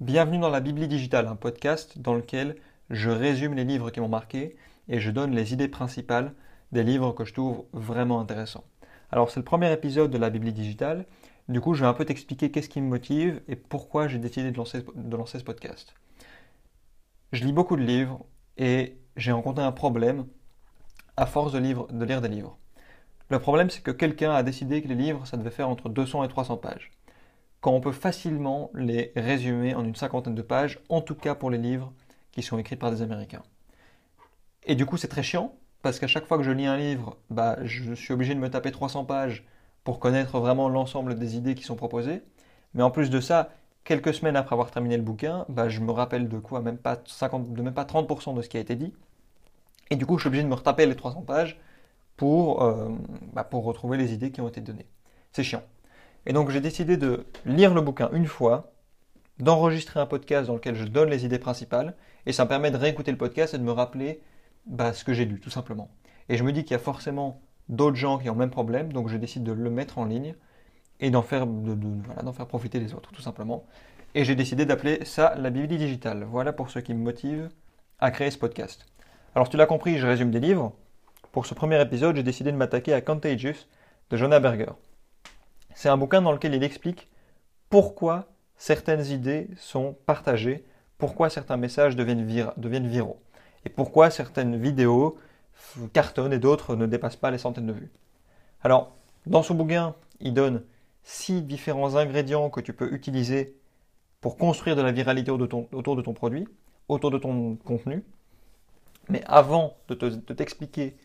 Bienvenue 0.00 0.38
dans 0.38 0.48
la 0.48 0.60
Bibli 0.60 0.88
Digitale, 0.88 1.26
un 1.26 1.36
podcast 1.36 1.98
dans 1.98 2.14
lequel 2.14 2.56
je 2.88 3.10
résume 3.10 3.52
les 3.52 3.64
livres 3.64 3.90
qui 3.90 4.00
m'ont 4.00 4.08
marqué 4.08 4.56
et 4.88 4.98
je 4.98 5.10
donne 5.10 5.32
les 5.32 5.52
idées 5.52 5.68
principales 5.68 6.32
des 6.72 6.82
livres 6.82 7.12
que 7.12 7.26
je 7.26 7.34
trouve 7.34 7.66
vraiment 7.74 8.18
intéressants. 8.18 8.64
Alors 9.12 9.30
c'est 9.30 9.40
le 9.40 9.44
premier 9.44 9.70
épisode 9.70 10.10
de 10.10 10.16
la 10.16 10.30
Bibli 10.30 10.54
Digitale, 10.54 11.04
du 11.50 11.60
coup 11.60 11.74
je 11.74 11.82
vais 11.82 11.86
un 11.86 11.92
peu 11.92 12.06
t'expliquer 12.06 12.50
qu'est-ce 12.50 12.70
qui 12.70 12.80
me 12.80 12.88
motive 12.88 13.42
et 13.46 13.56
pourquoi 13.56 14.08
j'ai 14.08 14.18
décidé 14.18 14.50
de 14.50 14.56
lancer, 14.56 15.38
ce 15.38 15.44
podcast. 15.44 15.94
Je 17.32 17.44
lis 17.44 17.52
beaucoup 17.52 17.76
de 17.76 17.82
livres 17.82 18.24
et 18.56 18.96
j'ai 19.16 19.32
rencontré 19.32 19.62
un 19.62 19.72
problème 19.72 20.24
à 21.18 21.26
force 21.26 21.52
de, 21.52 21.60
de 21.60 22.04
lire 22.06 22.22
des 22.22 22.28
livres. 22.28 22.56
Le 23.28 23.38
problème 23.38 23.68
c'est 23.68 23.82
que 23.82 23.90
quelqu'un 23.90 24.32
a 24.32 24.42
décidé 24.42 24.80
que 24.80 24.88
les 24.88 24.94
livres 24.94 25.26
ça 25.26 25.36
devait 25.36 25.50
faire 25.50 25.68
entre 25.68 25.90
200 25.90 26.24
et 26.24 26.28
300 26.28 26.56
pages 26.56 26.90
quand 27.60 27.72
on 27.72 27.80
peut 27.80 27.92
facilement 27.92 28.70
les 28.74 29.12
résumer 29.16 29.74
en 29.74 29.84
une 29.84 29.94
cinquantaine 29.94 30.34
de 30.34 30.42
pages, 30.42 30.80
en 30.88 31.00
tout 31.00 31.14
cas 31.14 31.34
pour 31.34 31.50
les 31.50 31.58
livres 31.58 31.92
qui 32.32 32.42
sont 32.42 32.58
écrits 32.58 32.76
par 32.76 32.90
des 32.90 33.02
Américains. 33.02 33.42
Et 34.64 34.74
du 34.74 34.86
coup, 34.86 34.96
c'est 34.96 35.08
très 35.08 35.22
chiant, 35.22 35.54
parce 35.82 35.98
qu'à 35.98 36.06
chaque 36.06 36.26
fois 36.26 36.38
que 36.38 36.44
je 36.44 36.50
lis 36.50 36.66
un 36.66 36.76
livre, 36.76 37.16
bah, 37.30 37.56
je 37.64 37.94
suis 37.94 38.12
obligé 38.12 38.34
de 38.34 38.40
me 38.40 38.50
taper 38.50 38.70
300 38.70 39.04
pages 39.04 39.44
pour 39.84 39.98
connaître 39.98 40.38
vraiment 40.38 40.68
l'ensemble 40.68 41.14
des 41.14 41.36
idées 41.36 41.54
qui 41.54 41.64
sont 41.64 41.76
proposées. 41.76 42.22
Mais 42.74 42.82
en 42.82 42.90
plus 42.90 43.10
de 43.10 43.20
ça, 43.20 43.50
quelques 43.84 44.14
semaines 44.14 44.36
après 44.36 44.54
avoir 44.54 44.70
terminé 44.70 44.96
le 44.96 45.02
bouquin, 45.02 45.44
bah, 45.48 45.68
je 45.68 45.80
me 45.80 45.90
rappelle 45.90 46.28
de 46.28 46.38
quoi 46.38 46.60
même 46.60 46.78
pas 46.78 46.98
50, 47.06 47.52
de 47.52 47.62
même 47.62 47.74
pas 47.74 47.84
30% 47.84 48.34
de 48.34 48.42
ce 48.42 48.48
qui 48.48 48.56
a 48.56 48.60
été 48.60 48.76
dit. 48.76 48.92
Et 49.90 49.96
du 49.96 50.06
coup, 50.06 50.18
je 50.18 50.22
suis 50.22 50.28
obligé 50.28 50.44
de 50.44 50.48
me 50.48 50.54
retaper 50.54 50.86
les 50.86 50.96
300 50.96 51.22
pages 51.22 51.58
euh, 52.22 52.88
bah, 53.32 53.44
pour 53.44 53.64
retrouver 53.64 53.96
les 53.96 54.12
idées 54.12 54.30
qui 54.30 54.40
ont 54.40 54.48
été 54.48 54.60
données. 54.60 54.86
C'est 55.32 55.42
chiant. 55.42 55.62
Et 56.26 56.32
donc 56.32 56.50
j'ai 56.50 56.60
décidé 56.60 56.96
de 56.96 57.26
lire 57.46 57.74
le 57.74 57.80
bouquin 57.80 58.10
une 58.12 58.26
fois, 58.26 58.72
d'enregistrer 59.38 60.00
un 60.00 60.06
podcast 60.06 60.48
dans 60.48 60.54
lequel 60.54 60.74
je 60.74 60.84
donne 60.84 61.08
les 61.08 61.24
idées 61.24 61.38
principales, 61.38 61.94
et 62.26 62.32
ça 62.32 62.44
me 62.44 62.48
permet 62.48 62.70
de 62.70 62.76
réécouter 62.76 63.10
le 63.10 63.16
podcast 63.16 63.54
et 63.54 63.58
de 63.58 63.62
me 63.62 63.72
rappeler 63.72 64.20
bah, 64.66 64.92
ce 64.92 65.04
que 65.04 65.14
j'ai 65.14 65.24
lu, 65.24 65.40
tout 65.40 65.50
simplement. 65.50 65.90
Et 66.28 66.36
je 66.36 66.44
me 66.44 66.52
dis 66.52 66.62
qu'il 66.62 66.72
y 66.72 66.76
a 66.76 66.78
forcément 66.78 67.40
d'autres 67.68 67.96
gens 67.96 68.18
qui 68.18 68.28
ont 68.28 68.34
le 68.34 68.38
même 68.38 68.50
problème, 68.50 68.92
donc 68.92 69.08
je 69.08 69.16
décide 69.16 69.42
de 69.42 69.52
le 69.52 69.70
mettre 69.70 69.98
en 69.98 70.04
ligne 70.04 70.34
et 71.00 71.10
d'en 71.10 71.22
faire, 71.22 71.46
profiter 72.46 72.78
les 72.78 72.92
autres, 72.94 73.10
tout 73.12 73.22
simplement. 73.22 73.64
Et 74.14 74.24
j'ai 74.24 74.34
décidé 74.34 74.66
d'appeler 74.66 75.04
ça 75.04 75.34
la 75.36 75.50
Bible 75.50 75.68
digitale. 75.68 76.24
Voilà 76.24 76.52
pour 76.52 76.70
ce 76.70 76.78
qui 76.78 76.92
me 76.92 77.02
motive 77.02 77.48
à 77.98 78.10
créer 78.10 78.30
ce 78.30 78.38
podcast. 78.38 78.86
Alors 79.34 79.48
tu 79.48 79.56
l'as 79.56 79.66
compris, 79.66 79.98
je 79.98 80.06
résume 80.06 80.30
des 80.30 80.40
livres. 80.40 80.72
Pour 81.32 81.46
ce 81.46 81.54
premier 81.54 81.80
épisode, 81.80 82.16
j'ai 82.16 82.22
décidé 82.22 82.52
de 82.52 82.56
m'attaquer 82.56 82.92
à 82.92 83.00
Contagious 83.00 83.66
de 84.10 84.16
Jonah 84.16 84.40
Berger. 84.40 84.72
C'est 85.74 85.88
un 85.88 85.96
bouquin 85.96 86.22
dans 86.22 86.32
lequel 86.32 86.54
il 86.54 86.62
explique 86.62 87.08
pourquoi 87.68 88.26
certaines 88.56 89.06
idées 89.06 89.48
sont 89.56 89.96
partagées, 90.06 90.64
pourquoi 90.98 91.30
certains 91.30 91.56
messages 91.56 91.96
deviennent, 91.96 92.24
viraux, 92.88 93.20
et 93.64 93.68
pourquoi 93.68 94.10
certaines 94.10 94.56
vidéos 94.60 95.16
cartonnent 95.92 96.32
et 96.32 96.38
d'autres 96.38 96.76
ne 96.76 96.86
dépassent 96.86 97.16
pas 97.16 97.30
les 97.30 97.38
centaines 97.38 97.66
de 97.66 97.72
vues. 97.72 97.90
Alors, 98.62 98.96
dans 99.26 99.42
ce 99.42 99.52
bouquin, 99.52 99.94
il 100.20 100.34
donne 100.34 100.62
six 101.02 101.42
différents 101.42 101.96
ingrédients 101.96 102.50
que 102.50 102.60
tu 102.60 102.72
peux 102.72 102.92
utiliser 102.92 103.56
pour 104.20 104.36
construire 104.36 104.76
de 104.76 104.82
la 104.82 104.92
viralité 104.92 105.30
autour 105.30 105.96
de 105.96 106.02
ton 106.02 106.12
produit, 106.12 106.46
autour 106.88 107.10
de 107.10 107.18
ton 107.18 107.56
contenu. 107.56 108.04
Mais 109.08 109.22
avant 109.26 109.76
de 109.88 109.94
t'expliquer 109.94 110.96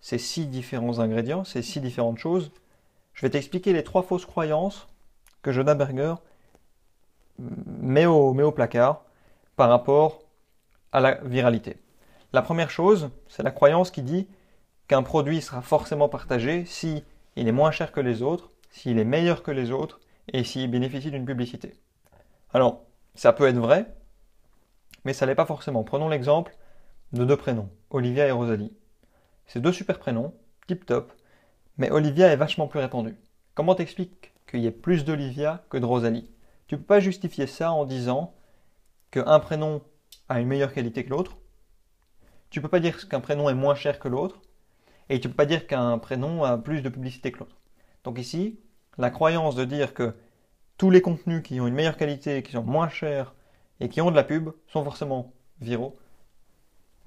ces 0.00 0.18
six 0.18 0.46
différents 0.46 0.98
ingrédients, 0.98 1.44
ces 1.44 1.62
six 1.62 1.80
différentes 1.80 2.18
choses, 2.18 2.50
je 3.14 3.26
vais 3.26 3.30
t'expliquer 3.30 3.72
les 3.72 3.84
trois 3.84 4.02
fausses 4.02 4.26
croyances 4.26 4.88
que 5.42 5.52
Jonah 5.52 5.74
Berger 5.74 6.14
met 7.38 8.06
au, 8.06 8.52
placard 8.52 9.04
par 9.56 9.68
rapport 9.68 10.22
à 10.92 11.00
la 11.00 11.14
viralité. 11.22 11.76
La 12.32 12.42
première 12.42 12.70
chose, 12.70 13.10
c'est 13.28 13.42
la 13.42 13.50
croyance 13.50 13.90
qui 13.90 14.02
dit 14.02 14.28
qu'un 14.88 15.02
produit 15.02 15.42
sera 15.42 15.62
forcément 15.62 16.08
partagé 16.08 16.64
si 16.64 17.04
il 17.36 17.48
est 17.48 17.52
moins 17.52 17.70
cher 17.70 17.92
que 17.92 18.00
les 18.00 18.22
autres, 18.22 18.50
s'il 18.70 18.98
est 18.98 19.04
meilleur 19.04 19.42
que 19.42 19.50
les 19.50 19.70
autres 19.70 20.00
et 20.32 20.44
s'il 20.44 20.70
bénéficie 20.70 21.10
d'une 21.10 21.24
publicité. 21.24 21.74
Alors, 22.54 22.82
ça 23.14 23.32
peut 23.32 23.46
être 23.46 23.56
vrai, 23.56 23.86
mais 25.04 25.12
ça 25.12 25.26
l'est 25.26 25.34
pas 25.34 25.46
forcément. 25.46 25.84
Prenons 25.84 26.08
l'exemple 26.08 26.56
de 27.12 27.24
deux 27.24 27.36
prénoms, 27.36 27.68
Olivia 27.90 28.26
et 28.26 28.30
Rosalie. 28.30 28.72
C'est 29.46 29.60
deux 29.60 29.72
super 29.72 29.98
prénoms, 29.98 30.34
tip 30.66 30.86
top, 30.86 31.12
mais 31.82 31.90
Olivia 31.90 32.28
est 32.28 32.36
vachement 32.36 32.68
plus 32.68 32.78
répandue. 32.78 33.16
Comment 33.56 33.74
t'expliques 33.74 34.32
qu'il 34.48 34.60
y 34.60 34.68
ait 34.68 34.70
plus 34.70 35.04
d'Olivia 35.04 35.64
que 35.68 35.78
de 35.78 35.84
Rosalie? 35.84 36.30
Tu 36.68 36.76
peux 36.76 36.84
pas 36.84 37.00
justifier 37.00 37.48
ça 37.48 37.72
en 37.72 37.84
disant 37.84 38.34
qu'un 39.10 39.40
prénom 39.40 39.82
a 40.28 40.38
une 40.38 40.46
meilleure 40.46 40.72
qualité 40.72 41.04
que 41.04 41.10
l'autre. 41.10 41.38
Tu 42.50 42.62
peux 42.62 42.68
pas 42.68 42.78
dire 42.78 43.08
qu'un 43.08 43.18
prénom 43.18 43.48
est 43.48 43.54
moins 43.54 43.74
cher 43.74 43.98
que 43.98 44.06
l'autre. 44.06 44.42
Et 45.08 45.18
tu 45.18 45.28
peux 45.28 45.34
pas 45.34 45.44
dire 45.44 45.66
qu'un 45.66 45.98
prénom 45.98 46.44
a 46.44 46.56
plus 46.56 46.82
de 46.82 46.88
publicité 46.88 47.32
que 47.32 47.40
l'autre. 47.40 47.56
Donc 48.04 48.20
ici, 48.20 48.60
la 48.96 49.10
croyance 49.10 49.56
de 49.56 49.64
dire 49.64 49.92
que 49.92 50.14
tous 50.78 50.90
les 50.90 51.02
contenus 51.02 51.42
qui 51.42 51.60
ont 51.60 51.66
une 51.66 51.74
meilleure 51.74 51.96
qualité, 51.96 52.44
qui 52.44 52.52
sont 52.52 52.62
moins 52.62 52.90
chers 52.90 53.34
et 53.80 53.88
qui 53.88 54.00
ont 54.00 54.12
de 54.12 54.16
la 54.16 54.22
pub 54.22 54.50
sont 54.68 54.84
forcément 54.84 55.32
viraux. 55.60 55.98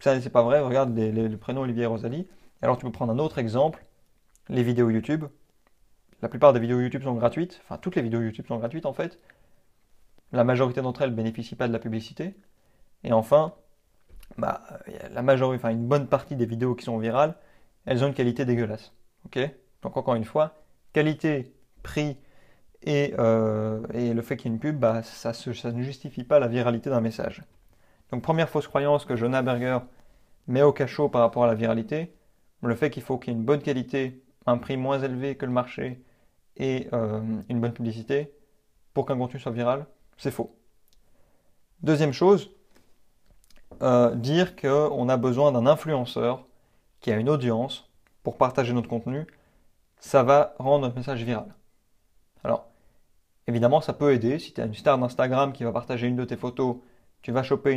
Ça, 0.02 0.20
c'est 0.20 0.30
pas 0.30 0.44
vrai. 0.44 0.60
Regarde 0.60 0.94
les, 0.94 1.14
les, 1.14 1.30
le 1.30 1.38
prénom 1.38 1.66
et 1.66 1.86
Rosalie. 1.86 2.28
Alors 2.62 2.78
tu 2.78 2.86
peux 2.86 2.92
prendre 2.92 3.14
un 3.14 3.20
autre 3.20 3.38
exemple 3.38 3.85
les 4.50 4.64
vidéos 4.64 4.90
YouTube. 4.90 5.26
La 6.22 6.30
plupart 6.30 6.54
des 6.54 6.60
vidéos 6.60 6.80
YouTube 6.80 7.04
sont 7.04 7.14
gratuites, 7.14 7.62
enfin 7.64 7.78
toutes 7.78 7.96
les 7.96 8.02
vidéos 8.02 8.22
YouTube 8.22 8.48
sont 8.48 8.58
gratuites 8.58 8.86
en 8.86 8.94
fait. 8.94 9.20
La 10.32 10.44
majorité 10.44 10.82
d'entre 10.82 11.02
elles 11.02 11.12
ne 11.12 11.16
bénéficient 11.16 11.56
pas 11.56 11.68
de 11.68 11.74
la 11.74 11.80
publicité. 11.80 12.36
Et 13.04 13.14
enfin, 13.14 13.54
bah, 14.38 14.64
la 15.12 15.22
majorité, 15.22 15.64
enfin 15.64 15.74
une 15.74 15.88
bonne 15.88 16.08
partie 16.08 16.36
des 16.36 16.46
vidéos 16.46 16.76
qui 16.76 16.86
sont 16.86 16.98
virales, 16.98 17.36
elles 17.86 18.04
ont 18.04 18.08
une 18.08 18.14
qualité 18.14 18.46
dégueulasse. 18.46 18.94
Ok? 19.26 19.40
Donc 19.82 19.98
encore 19.98 20.16
une 20.16 20.26
fois, 20.26 20.56
qualité, 20.94 21.54
prix 21.84 22.18
et, 22.82 23.14
euh, 23.20 23.86
et 23.94 24.14
le 24.14 24.22
fait 24.22 24.38
qu'il 24.38 24.50
y 24.50 24.54
ait 24.54 24.56
une 24.56 24.60
pub, 24.60 24.80
bah, 24.80 25.04
ça, 25.04 25.34
ça 25.34 25.72
ne 25.72 25.82
justifie 25.84 26.24
pas 26.24 26.40
la 26.40 26.48
viralité 26.48 26.90
d'un 26.90 27.02
message. 27.02 27.44
Donc 28.12 28.24
première 28.24 28.50
fausse 28.50 28.68
croyance 28.68 29.06
que 29.06 29.16
Jonah 29.16 29.42
Berger 29.42 29.80
met 30.48 30.62
au 30.62 30.74
cachot 30.74 31.10
par 31.10 31.22
rapport 31.22 31.44
à 31.44 31.48
la 31.48 31.56
viralité, 31.56 32.14
le 32.62 32.76
fait 32.76 32.90
qu'il 32.90 33.04
faut 33.04 33.18
qu'il 33.18 33.34
y 33.34 33.36
ait 33.36 33.40
une 33.40 33.46
bonne 33.46 33.62
qualité 33.62 34.24
un 34.46 34.58
prix 34.58 34.78
moins 34.78 35.00
élevé 35.00 35.36
que 35.36 35.46
le 35.46 35.52
marché 35.52 36.02
et 36.58 36.88
euh, 36.94 37.22
une 37.50 37.60
bonne 37.60 37.74
publicité 37.74 38.32
pour 38.94 39.06
qu'un 39.06 39.18
contenu 39.18 39.40
soit 39.40 39.52
viral, 39.52 39.86
c'est 40.18 40.32
faux. 40.32 40.56
Deuxième 41.82 42.14
chose, 42.14 42.52
euh, 43.82 44.16
dire 44.16 44.56
qu'on 44.56 45.10
a 45.10 45.18
besoin 45.18 45.52
d'un 45.52 45.66
influenceur 45.66 46.46
qui 47.02 47.12
a 47.12 47.18
une 47.18 47.30
audience 47.30 47.90
pour 48.24 48.38
partager 48.38 48.74
notre 48.74 48.88
contenu, 48.88 49.28
ça 50.00 50.24
va 50.24 50.56
rendre 50.60 50.86
notre 50.86 50.96
message 50.96 51.24
viral. 51.24 51.54
Alors, 52.44 52.68
évidemment, 53.48 53.82
ça 53.82 53.94
peut 53.94 54.14
aider. 54.14 54.40
Si 54.40 54.54
tu 54.54 54.62
as 54.62 54.66
une 54.66 54.74
star 54.74 54.98
d'Instagram 54.98 55.52
qui 55.52 55.64
va 55.64 55.72
partager 55.72 56.08
une 56.08 56.16
de 56.16 56.26
tes 56.26 56.38
photos, 56.38 56.78
tu 57.22 57.32
vas 57.32 57.44
choper 57.44 57.76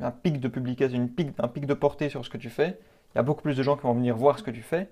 un 0.00 0.10
pic 0.10 0.38
de 0.38 0.48
publication, 0.48 1.08
un 1.38 1.48
pic 1.48 1.66
de 1.66 1.74
portée 1.74 2.08
sur 2.08 2.24
ce 2.24 2.30
que 2.30 2.38
tu 2.38 2.50
fais. 2.50 2.78
Il 3.14 3.16
y 3.16 3.18
a 3.18 3.22
beaucoup 3.22 3.42
plus 3.42 3.56
de 3.56 3.62
gens 3.62 3.76
qui 3.76 3.82
vont 3.82 3.94
venir 3.94 4.16
voir 4.16 4.38
ce 4.38 4.42
que 4.42 4.50
tu 4.50 4.62
fais. 4.62 4.88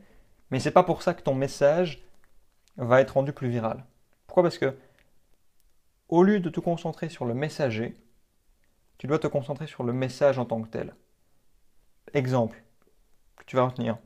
Mais 0.51 0.61
c'est 0.61 0.71
pas 0.71 0.83
pour 0.83 1.03
ça 1.03 1.15
que 1.15 1.23
ton 1.23 1.35
message 1.35 2.03
va 2.77 3.01
être 3.01 3.13
rendu 3.13 3.33
plus 3.33 3.49
viral. 3.49 3.85
Pourquoi? 4.27 4.43
Parce 4.43 4.59
que 4.59 4.77
au 6.09 6.23
lieu 6.23 6.41
de 6.41 6.51
te 6.51 6.61
concentrer 6.61 7.09
sur 7.09 7.25
le 7.25 7.35
messager, 7.35 7.97
tu 8.99 9.07
dois 9.07 9.19
te 9.19 9.27
concentrer 9.27 9.67
sur 9.67 9.85
le 9.85 9.93
message 9.93 10.39
en 10.39 10.45
tant 10.45 10.61
que 10.61 10.69
tel. 10.69 10.95
Exemple 12.15 12.63
que 13.37 13.45
tu 13.45 13.57
vas 13.57 13.67
retenir 13.67 13.99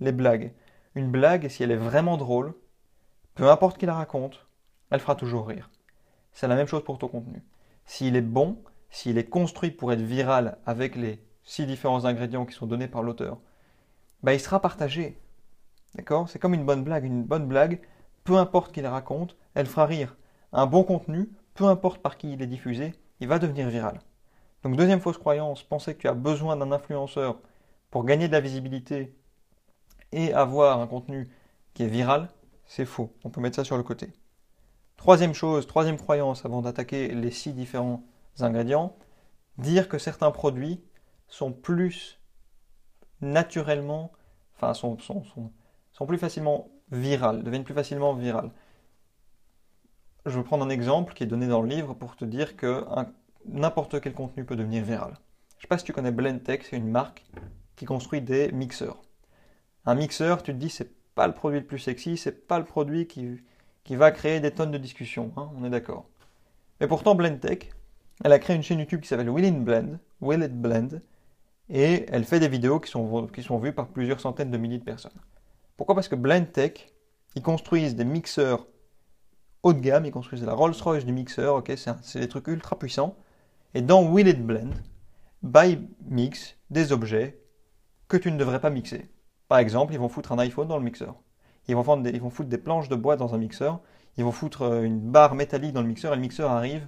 les 0.00 0.12
blagues. 0.12 0.52
Une 0.94 1.10
blague, 1.10 1.48
si 1.48 1.62
elle 1.62 1.72
est 1.72 1.76
vraiment 1.76 2.16
drôle, 2.16 2.54
peu 3.34 3.50
importe 3.50 3.78
qui 3.78 3.86
la 3.86 3.94
raconte, 3.94 4.46
elle 4.90 5.00
fera 5.00 5.16
toujours 5.16 5.48
rire. 5.48 5.70
C'est 6.32 6.48
la 6.48 6.54
même 6.56 6.68
chose 6.68 6.84
pour 6.84 6.98
ton 6.98 7.08
contenu. 7.08 7.42
S'il 7.84 8.16
est 8.16 8.20
bon, 8.20 8.62
s'il 8.90 9.18
est 9.18 9.28
construit 9.28 9.70
pour 9.70 9.92
être 9.92 10.00
viral 10.00 10.58
avec 10.66 10.94
les 10.94 11.20
six 11.42 11.66
différents 11.66 12.04
ingrédients 12.04 12.46
qui 12.46 12.54
sont 12.54 12.66
donnés 12.66 12.88
par 12.88 13.02
l'auteur, 13.02 13.38
bah, 14.22 14.34
il 14.34 14.40
sera 14.40 14.60
partagé. 14.60 15.18
D'accord? 15.94 16.28
C'est 16.28 16.38
comme 16.38 16.54
une 16.54 16.64
bonne 16.64 16.84
blague. 16.84 17.04
Une 17.04 17.22
bonne 17.22 17.46
blague, 17.46 17.80
peu 18.24 18.36
importe 18.36 18.72
qui 18.72 18.80
la 18.80 18.90
raconte, 18.90 19.36
elle 19.54 19.66
fera 19.66 19.86
rire. 19.86 20.16
Un 20.52 20.66
bon 20.66 20.84
contenu, 20.84 21.30
peu 21.54 21.64
importe 21.64 22.02
par 22.02 22.16
qui 22.16 22.32
il 22.32 22.42
est 22.42 22.46
diffusé, 22.46 22.94
il 23.20 23.28
va 23.28 23.38
devenir 23.38 23.68
viral. 23.68 24.00
Donc 24.62 24.76
deuxième 24.76 25.00
fausse 25.00 25.18
croyance, 25.18 25.62
penser 25.62 25.94
que 25.94 26.00
tu 26.00 26.08
as 26.08 26.14
besoin 26.14 26.56
d'un 26.56 26.72
influenceur 26.72 27.38
pour 27.90 28.04
gagner 28.04 28.28
de 28.28 28.32
la 28.32 28.40
visibilité 28.40 29.14
et 30.12 30.32
avoir 30.32 30.80
un 30.80 30.86
contenu 30.86 31.28
qui 31.74 31.82
est 31.82 31.88
viral, 31.88 32.28
c'est 32.66 32.86
faux. 32.86 33.12
On 33.24 33.30
peut 33.30 33.40
mettre 33.40 33.56
ça 33.56 33.64
sur 33.64 33.76
le 33.76 33.82
côté. 33.82 34.12
Troisième 34.96 35.34
chose, 35.34 35.66
troisième 35.66 35.98
croyance 35.98 36.44
avant 36.44 36.62
d'attaquer 36.62 37.08
les 37.08 37.30
six 37.30 37.52
différents 37.52 38.02
ingrédients, 38.40 38.96
dire 39.58 39.88
que 39.88 39.98
certains 39.98 40.30
produits 40.30 40.82
sont 41.28 41.52
plus 41.52 42.18
naturellement, 43.20 44.12
enfin 44.56 44.72
sont, 44.72 44.98
sont, 44.98 45.24
sont 45.24 45.50
sont 45.94 46.06
plus 46.06 46.18
facilement 46.18 46.68
virales, 46.90 47.42
deviennent 47.42 47.64
plus 47.64 47.74
facilement 47.74 48.14
virales. 48.14 48.50
Je 50.26 50.38
vais 50.38 50.44
prendre 50.44 50.64
un 50.64 50.70
exemple 50.70 51.14
qui 51.14 51.22
est 51.22 51.26
donné 51.26 51.46
dans 51.46 51.62
le 51.62 51.68
livre 51.68 51.94
pour 51.94 52.16
te 52.16 52.24
dire 52.24 52.56
que 52.56 52.84
n'importe 53.46 54.00
quel 54.00 54.12
contenu 54.12 54.44
peut 54.44 54.56
devenir 54.56 54.84
viral. 54.84 55.14
Je 55.50 55.56
ne 55.56 55.60
sais 55.62 55.68
pas 55.68 55.78
si 55.78 55.84
tu 55.84 55.92
connais 55.92 56.10
Blendtech, 56.10 56.64
c'est 56.64 56.76
une 56.76 56.90
marque 56.90 57.24
qui 57.76 57.84
construit 57.84 58.20
des 58.20 58.50
mixeurs. 58.52 59.02
Un 59.86 59.94
mixeur, 59.94 60.42
tu 60.42 60.52
te 60.52 60.56
dis, 60.56 60.70
c'est 60.70 60.92
pas 61.14 61.26
le 61.26 61.34
produit 61.34 61.60
le 61.60 61.66
plus 61.66 61.78
sexy, 61.78 62.16
c'est 62.16 62.46
pas 62.46 62.58
le 62.58 62.64
produit 62.64 63.06
qui, 63.06 63.40
qui 63.84 63.96
va 63.96 64.10
créer 64.10 64.40
des 64.40 64.50
tonnes 64.50 64.70
de 64.70 64.78
discussions, 64.78 65.32
hein, 65.36 65.50
on 65.56 65.64
est 65.64 65.70
d'accord. 65.70 66.08
Mais 66.80 66.88
pourtant, 66.88 67.14
Blendtech, 67.14 67.70
elle 68.24 68.32
a 68.32 68.38
créé 68.38 68.56
une 68.56 68.62
chaîne 68.62 68.78
YouTube 68.78 69.00
qui 69.00 69.08
s'appelle 69.08 69.30
Will 69.30 69.44
It 69.44 69.62
Blend, 69.62 69.98
Will 70.20 70.42
It 70.42 70.52
Blend, 70.52 71.00
et 71.68 72.06
elle 72.08 72.24
fait 72.24 72.40
des 72.40 72.48
vidéos 72.48 72.80
qui 72.80 72.90
sont, 72.90 73.26
qui 73.28 73.42
sont 73.42 73.58
vues 73.58 73.72
par 73.72 73.88
plusieurs 73.88 74.20
centaines 74.20 74.50
de 74.50 74.58
milliers 74.58 74.78
de 74.78 74.84
personnes. 74.84 75.12
Pourquoi? 75.76 75.94
Parce 75.94 76.08
que 76.08 76.14
Blendtech, 76.14 76.92
ils 77.34 77.42
construisent 77.42 77.96
des 77.96 78.04
mixeurs 78.04 78.66
haut 79.64 79.72
de 79.72 79.80
gamme, 79.80 80.04
ils 80.04 80.12
construisent 80.12 80.44
la 80.44 80.54
Rolls-Royce 80.54 81.04
du 81.04 81.12
mixeur, 81.12 81.56
ok, 81.56 81.72
c'est 82.02 82.20
des 82.20 82.28
trucs 82.28 82.46
ultra 82.48 82.78
puissants. 82.78 83.16
Et 83.72 83.82
dans 83.82 84.04
Will 84.04 84.28
It 84.28 84.46
Blend, 84.46 84.74
by 85.42 85.78
mix 86.06 86.56
des 86.70 86.92
objets 86.92 87.40
que 88.06 88.16
tu 88.16 88.30
ne 88.30 88.38
devrais 88.38 88.60
pas 88.60 88.70
mixer. 88.70 89.10
Par 89.48 89.58
exemple, 89.58 89.92
ils 89.94 89.98
vont 89.98 90.08
foutre 90.08 90.32
un 90.32 90.38
iPhone 90.38 90.68
dans 90.68 90.78
le 90.78 90.84
mixeur. 90.84 91.16
Ils 91.66 91.74
vont, 91.74 92.04
ils 92.04 92.20
vont 92.20 92.30
foutre 92.30 92.48
des 92.48 92.58
planches 92.58 92.88
de 92.88 92.94
bois 92.94 93.16
dans 93.16 93.34
un 93.34 93.38
mixeur. 93.38 93.80
Ils 94.16 94.24
vont 94.24 94.32
foutre 94.32 94.62
euh, 94.62 94.82
une 94.82 95.00
barre 95.00 95.34
métallique 95.34 95.72
dans 95.72 95.82
le 95.82 95.88
mixeur 95.88 96.12
et 96.12 96.16
le 96.16 96.22
mixeur 96.22 96.50
arrive 96.50 96.86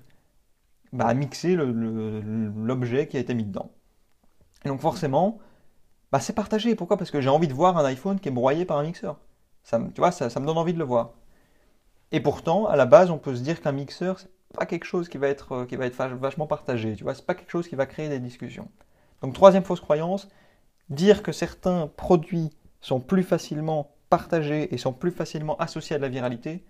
bah, 0.93 1.06
à 1.06 1.15
mixer 1.15 1.56
l'objet 1.56 3.09
qui 3.09 3.17
a 3.17 3.21
été 3.21 3.35
mis 3.35 3.44
dedans. 3.44 3.73
Et 4.65 4.69
donc 4.69 4.81
forcément, 4.81 5.38
bah, 6.16 6.20
c'est 6.20 6.32
partagé. 6.32 6.74
Pourquoi? 6.74 6.96
Parce 6.96 7.10
que 7.10 7.20
j'ai 7.20 7.28
envie 7.28 7.46
de 7.46 7.52
voir 7.52 7.76
un 7.76 7.84
iPhone 7.84 8.18
qui 8.18 8.28
est 8.28 8.32
broyé 8.32 8.64
par 8.64 8.78
un 8.78 8.84
mixeur. 8.84 9.18
Ça, 9.62 9.78
tu 9.94 10.00
vois, 10.00 10.12
ça, 10.12 10.28
me 10.40 10.46
donne 10.46 10.56
envie 10.56 10.72
de 10.72 10.78
le 10.78 10.84
voir. 10.84 11.10
Et 12.10 12.20
pourtant, 12.20 12.64
à 12.64 12.74
la 12.74 12.86
base, 12.86 13.10
on 13.10 13.18
peut 13.18 13.36
se 13.36 13.42
dire 13.42 13.60
qu'un 13.60 13.72
mixeur, 13.72 14.18
c'est 14.18 14.30
pas 14.54 14.64
quelque 14.64 14.86
chose 14.86 15.10
qui 15.10 15.18
va 15.18 15.28
être, 15.28 15.52
euh, 15.52 16.16
vachement 16.18 16.46
partagé. 16.46 16.96
Tu 16.96 17.04
vois, 17.04 17.14
c'est 17.14 17.26
pas 17.26 17.34
quelque 17.34 17.50
chose 17.50 17.68
qui 17.68 17.74
va 17.74 17.84
créer 17.84 18.08
des 18.08 18.18
discussions. 18.18 18.70
Donc 19.20 19.34
troisième 19.34 19.62
fausse 19.62 19.82
croyance, 19.82 20.26
dire 20.88 21.22
que 21.22 21.32
certains 21.32 21.86
produits 21.86 22.48
sont 22.80 23.00
plus 23.00 23.22
facilement 23.22 23.94
partagés 24.08 24.72
et 24.72 24.78
sont 24.78 24.94
plus 24.94 25.10
facilement 25.10 25.58
associés 25.58 25.96
à 25.96 25.98
de 25.98 26.02
la 26.02 26.08
viralité, 26.08 26.64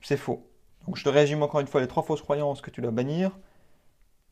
c'est 0.00 0.16
faux. 0.16 0.50
Donc 0.86 0.96
je 0.96 1.04
te 1.04 1.10
résume 1.10 1.42
encore 1.42 1.60
une 1.60 1.66
fois 1.66 1.82
les 1.82 1.88
trois 1.88 2.02
fausses 2.02 2.22
croyances 2.22 2.62
que 2.62 2.70
tu 2.70 2.80
dois 2.80 2.92
bannir. 2.92 3.38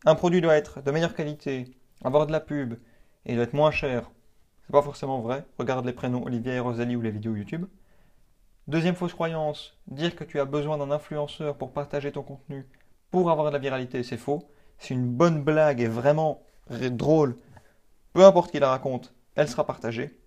Un 0.07 0.15
produit 0.15 0.41
doit 0.41 0.57
être 0.57 0.81
de 0.81 0.91
meilleure 0.91 1.15
qualité, 1.15 1.77
avoir 2.03 2.27
de 2.27 2.33
la 2.33 2.41
pub 2.41 2.79
et 3.27 3.35
doit 3.35 3.45
être 3.45 3.53
moins 3.53 3.71
cher. 3.71 4.11
C'est 4.67 4.73
pas 4.73 4.83
forcément 4.83 5.21
vrai. 5.21 5.45
Regarde 5.59 5.85
les 5.85 5.93
prénoms 5.93 6.25
Olivier 6.25 6.55
et 6.55 6.61
Rosalie 6.61 6.97
ou 6.97 7.03
les 7.03 7.11
vidéos 7.11 7.37
YouTube. 7.37 7.67
Deuxième 8.67 8.95
fausse 8.95 9.13
croyance, 9.13 9.77
dire 9.89 10.17
que 10.17 10.25
tu 10.25 10.41
as 10.41 10.47
besoin 10.47 10.79
d'un 10.79 10.91
influenceur 10.91 11.57
pour 11.57 11.73
partager 11.73 12.13
ton 12.13 12.23
contenu 12.23 12.67
pour 13.15 13.31
avoir 13.31 13.47
de 13.47 13.53
la 13.53 13.61
viralité, 13.61 14.03
c'est 14.03 14.17
faux. 14.17 14.49
Si 14.79 14.93
une 14.93 15.09
bonne 15.09 15.45
blague 15.45 15.81
est 15.81 15.87
vraiment 15.87 16.43
drôle, 16.69 17.37
peu 18.13 18.25
importe 18.25 18.51
qui 18.51 18.59
la 18.59 18.71
raconte, 18.71 19.15
elle 19.37 19.49
sera 19.49 19.65
partagée. 19.65 20.19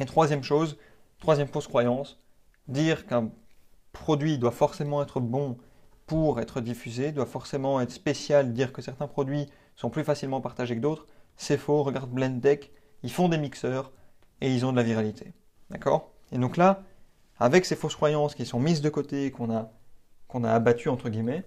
Et 0.00 0.06
troisième 0.06 0.42
chose, 0.42 0.76
troisième 1.20 1.46
fausse 1.46 1.68
croyance, 1.68 2.18
dire 2.66 3.06
qu'un 3.06 3.30
produit 3.92 4.38
doit 4.38 4.50
forcément 4.50 5.00
être 5.02 5.20
bon 5.20 5.56
pour 6.06 6.40
être 6.40 6.60
diffusé, 6.60 7.12
doit 7.12 7.26
forcément 7.26 7.80
être 7.80 7.92
spécial, 7.92 8.54
dire 8.54 8.72
que 8.72 8.82
certains 8.82 9.06
produits 9.06 9.46
sont 9.76 9.88
plus 9.88 10.02
facilement 10.02 10.40
partagés 10.40 10.74
que 10.74 10.80
d'autres, 10.80 11.06
c'est 11.36 11.58
faux. 11.58 11.84
Regarde 11.84 12.10
Blenddeck, 12.10 12.72
ils 13.02 13.12
font 13.12 13.28
des 13.28 13.38
mixeurs 13.38 13.92
et 14.40 14.52
ils 14.54 14.64
ont 14.66 14.72
de 14.72 14.76
la 14.76 14.82
viralité. 14.82 15.32
D'accord? 15.70 16.10
Et 16.32 16.38
donc 16.38 16.56
là, 16.56 16.82
avec 17.38 17.64
ces 17.64 17.76
fausses 17.76 17.96
croyances 17.96 18.34
qui 18.34 18.46
sont 18.46 18.60
mises 18.60 18.80
de 18.80 18.90
côté, 18.90 19.30
qu'on 19.30 19.50
a, 19.54 19.70
qu'on 20.28 20.44
a 20.44 20.52
abattues 20.52 20.88
entre 20.88 21.08
guillemets, 21.08 21.44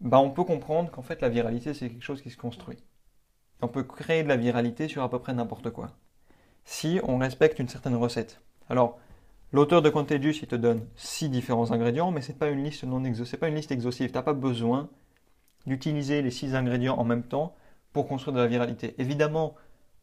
bah 0.00 0.18
on 0.18 0.30
peut 0.30 0.44
comprendre 0.44 0.90
qu'en 0.90 1.02
fait 1.02 1.20
la 1.20 1.28
viralité 1.28 1.74
c'est 1.74 1.88
quelque 1.88 2.04
chose 2.04 2.22
qui 2.22 2.30
se 2.30 2.36
construit. 2.36 2.78
On 3.60 3.68
peut 3.68 3.84
créer 3.84 4.24
de 4.24 4.28
la 4.28 4.36
viralité 4.36 4.88
sur 4.88 5.02
à 5.02 5.10
peu 5.10 5.20
près 5.20 5.34
n'importe 5.34 5.70
quoi. 5.70 5.92
Si 6.64 7.00
on 7.04 7.18
respecte 7.18 7.58
une 7.58 7.68
certaine 7.68 7.94
recette. 7.94 8.40
Alors, 8.68 8.98
l'auteur 9.52 9.82
de 9.82 9.90
Contagious, 9.90 10.38
il 10.42 10.48
te 10.48 10.56
donne 10.56 10.86
six 10.96 11.28
différents 11.28 11.70
ingrédients, 11.70 12.10
mais 12.10 12.22
ce 12.22 12.32
n'est 12.32 12.38
pas 12.38 12.48
une 12.48 12.64
liste 12.64 12.84
non 12.84 13.02
pas 13.40 13.48
une 13.48 13.54
liste 13.54 13.70
exhaustive. 13.70 14.10
Tu 14.10 14.14
n'as 14.14 14.22
pas 14.22 14.32
besoin 14.32 14.88
d'utiliser 15.66 16.22
les 16.22 16.30
six 16.30 16.54
ingrédients 16.54 16.96
en 16.98 17.04
même 17.04 17.22
temps 17.22 17.54
pour 17.92 18.08
construire 18.08 18.34
de 18.34 18.40
la 18.40 18.48
viralité. 18.48 18.94
Évidemment, 18.98 19.54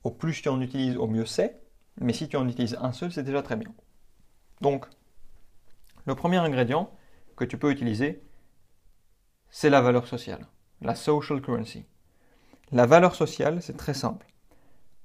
au 0.04 0.12
plus 0.12 0.42
tu 0.42 0.50
en 0.50 0.62
utilises, 0.62 0.98
au 0.98 1.07
mieux 1.07 1.25
c'est, 1.25 1.62
mais 2.00 2.13
si 2.13 2.28
tu 2.28 2.38
en 2.38 2.48
utilises 2.48 2.78
un 2.81 2.92
seul, 2.92 3.12
c'est 3.12 3.24
déjà 3.24 3.42
très 3.42 3.56
bien. 3.56 3.74
Donc, 4.62 4.86
le 6.06 6.16
premier 6.16 6.38
ingrédient 6.38 6.92
que 7.36 7.46
tu 7.46 7.57
peux 7.57 7.72
utiliser, 7.72 8.24
c'est 9.50 9.69
la 9.69 9.81
valeur 9.81 10.07
sociale, 10.07 10.48
la 10.81 10.96
social 10.96 11.42
currency. 11.42 11.86
La 12.72 12.86
valeur 12.86 13.16
sociale, 13.16 13.62
c'est 13.62 13.78
très 13.78 13.94
simple. 13.94 14.28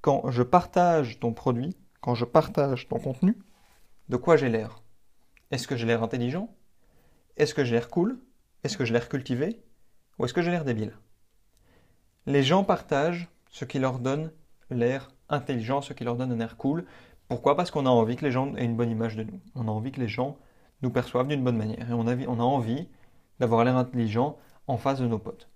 Quand 0.00 0.30
je 0.30 0.42
partage 0.42 1.18
ton 1.18 1.32
produit, 1.32 1.76
quand 2.00 2.14
je 2.14 2.24
partage 2.24 2.88
ton 2.88 2.98
contenu, 2.98 3.38
de 4.08 4.16
quoi 4.16 4.36
j'ai 4.36 4.50
l'air? 4.50 4.82
Est-ce 5.50 5.66
que 5.66 5.76
j'ai 5.76 5.86
l'air 5.86 6.02
intelligent? 6.02 6.54
Est-ce 7.36 7.54
que 7.54 7.64
j'ai 7.64 7.72
l'air 7.72 7.88
cool? 7.88 8.20
Est-ce 8.62 8.76
que 8.76 8.84
j'ai 8.84 8.92
l'air 8.92 9.08
cultivé? 9.08 9.62
Ou 10.18 10.24
est-ce 10.24 10.34
que 10.34 10.42
j'ai 10.42 10.50
l'air 10.50 10.64
débile? 10.64 10.96
Les 12.26 12.42
gens 12.42 12.64
partagent 12.64 13.28
ce 13.50 13.64
qui 13.64 13.78
leur 13.78 13.98
donne 13.98 14.30
l'air 14.70 15.10
intelligent, 15.28 15.80
ce 15.80 15.92
qui 15.92 16.04
leur 16.04 16.16
donne 16.16 16.32
un 16.32 16.40
air 16.40 16.56
cool. 16.56 16.84
Pourquoi? 17.28 17.56
Parce 17.56 17.70
qu'on 17.70 17.86
a 17.86 17.90
envie 17.90 18.16
que 18.16 18.24
les 18.24 18.30
gens 18.30 18.54
aient 18.56 18.64
une 18.64 18.76
bonne 18.76 18.90
image 18.90 19.16
de 19.16 19.24
nous. 19.24 19.40
On 19.54 19.68
a 19.68 19.70
envie 19.70 19.92
que 19.92 20.00
les 20.00 20.08
gens 20.08 20.36
nous 20.82 20.90
perçoivent 20.90 21.28
d'une 21.28 21.42
bonne 21.42 21.56
manière. 21.56 21.90
Et 21.90 21.94
on 21.94 22.06
a, 22.06 22.42
envie 22.42 22.88
d'avoir 23.40 23.64
l'air 23.64 23.76
intelligent 23.76 24.36
en 24.66 24.76
face 24.76 25.00
de 25.00 25.06
nos 25.06 25.18
potes. 25.18 25.48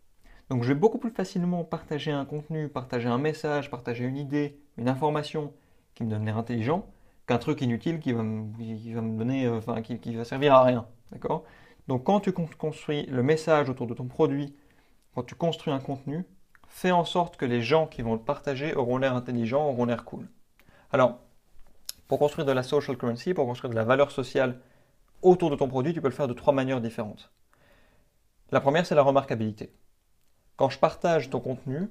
Donc 0.50 0.62
je 0.62 0.69
vais 0.69 0.78
beaucoup 0.78 0.99
plus 0.99 1.10
facilement 1.10 1.64
partager 1.64 2.10
un 2.10 2.25
contenu, 2.25 2.69
partager 2.69 3.08
un 3.08 3.19
message, 3.19 3.70
partager 3.70 4.05
une 4.05 4.16
idée, 4.16 4.58
une 4.78 4.88
information 4.88 5.52
qui 5.94 6.05
me 6.05 6.10
donne 6.10 6.25
l'air 6.25 6.38
intelligent, 6.38 6.87
qu'un 7.26 7.38
truc 7.38 7.60
inutile 7.60 8.00
qui 8.00 8.12
va 8.12 8.22
me, 8.22 8.50
va 8.94 9.02
me 9.02 9.19
donner, 9.19 9.46
euh, 9.46 9.58
enfin, 9.58 9.82
qui, 9.82 9.99
qui, 9.99 10.14
va 10.14 10.25
servir 10.25 10.55
à 10.55 10.62
rien. 10.64 10.87
D'accord? 11.12 11.44
Donc 11.87 12.05
quand 12.05 12.20
tu 12.20 12.32
construis 12.32 13.05
le 13.06 13.22
message 13.22 13.69
autour 13.69 13.87
de 13.87 13.94
ton 13.94 14.06
produit, 14.06 14.55
quand 15.14 15.22
tu 15.22 15.34
construis 15.34 15.72
un 15.72 15.81
contenu, 15.81 16.25
fais 16.79 16.91
en 16.91 17.05
sorte 17.05 17.37
que 17.37 17.45
les 17.45 17.63
gens 17.63 17.87
qui 17.87 18.03
vont 18.03 18.15
le 18.15 18.21
partager 18.21 18.75
auront 18.75 18.99
l'air 18.99 19.15
intelligent, 19.15 19.67
auront 19.67 19.85
l'air 19.85 20.05
cool. 20.05 20.29
Alors, 20.93 21.19
pour 22.07 22.19
construire 22.19 22.47
de 22.47 22.53
la 22.53 22.63
social 22.63 22.97
currency, 22.97 23.35
pour 23.35 23.47
construire 23.47 23.71
de 23.71 23.77
la 23.77 23.85
valeur 23.85 24.11
sociale 24.11 24.61
autour 25.23 25.51
de 25.51 25.57
ton 25.57 25.69
produit, 25.69 25.93
tu 25.93 26.01
peux 26.01 26.09
le 26.09 26.15
faire 26.15 26.29
de 26.29 26.35
trois 26.35 26.53
manières 26.53 26.81
différentes. 26.81 27.31
La 28.51 28.61
première, 28.61 28.87
c'est 28.87 28.95
la 28.95 29.03
remarquabilité 29.03 29.73
quand 30.59 30.69
je 30.69 30.79
partage 30.79 31.31
ton 31.31 31.41
contenu, 31.41 31.89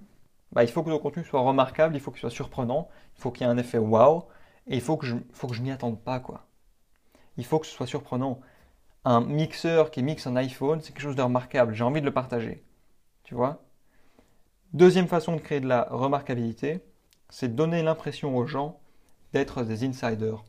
bah, 0.52 0.64
il 0.64 0.70
faut 0.70 0.84
que 0.84 0.90
ton 0.90 1.00
contenu 1.00 1.24
soit 1.24 1.40
remarquable, 1.40 1.96
il 1.96 2.02
faut 2.02 2.12
qu'il 2.12 2.20
soit 2.20 2.30
surprenant, 2.30 2.90
il 3.16 3.22
faut 3.22 3.32
qu'il 3.32 3.48
y 3.48 3.50
ait 3.50 3.52
un 3.52 3.58
effet 3.58 3.78
wow, 3.78 4.28
et 4.68 4.76
il 4.76 4.82
faut 4.82 4.98
que 4.98 5.08
je, 5.08 5.16
faut 5.32 5.48
que 5.48 5.56
je 5.56 5.62
m'y 5.62 5.72
attende 5.72 6.00
pas, 6.04 6.20
quoi. 6.20 6.46
Il 7.38 7.46
faut 7.46 7.60
que 7.60 7.66
ce 7.66 7.74
soit 7.74 7.88
surprenant. 7.88 8.42
Un 9.06 9.22
mixeur 9.22 9.90
qui 9.90 10.04
mixe 10.04 10.28
un 10.28 10.36
iPhone, 10.36 10.82
c'est 10.82 10.92
quelque 10.92 11.02
chose 11.02 11.16
de 11.16 11.22
remarquable, 11.22 11.74
j'ai 11.74 11.84
envie 11.86 12.02
de 12.02 12.06
le 12.06 12.14
partager. 12.14 12.66
Tu 13.24 13.36
vois? 13.36 13.64
Deuxième 14.78 15.08
façon 15.08 15.36
de 15.36 15.42
créer 15.42 15.60
de 15.60 15.68
la 15.68 15.88
remarquabilité, 15.90 16.82
c'est 17.30 17.56
donner 17.56 17.82
l'impression 17.82 18.38
aux 18.38 18.46
gens 18.46 18.80
d'être 19.34 19.64
des 19.64 19.84
insiders. 19.84 20.44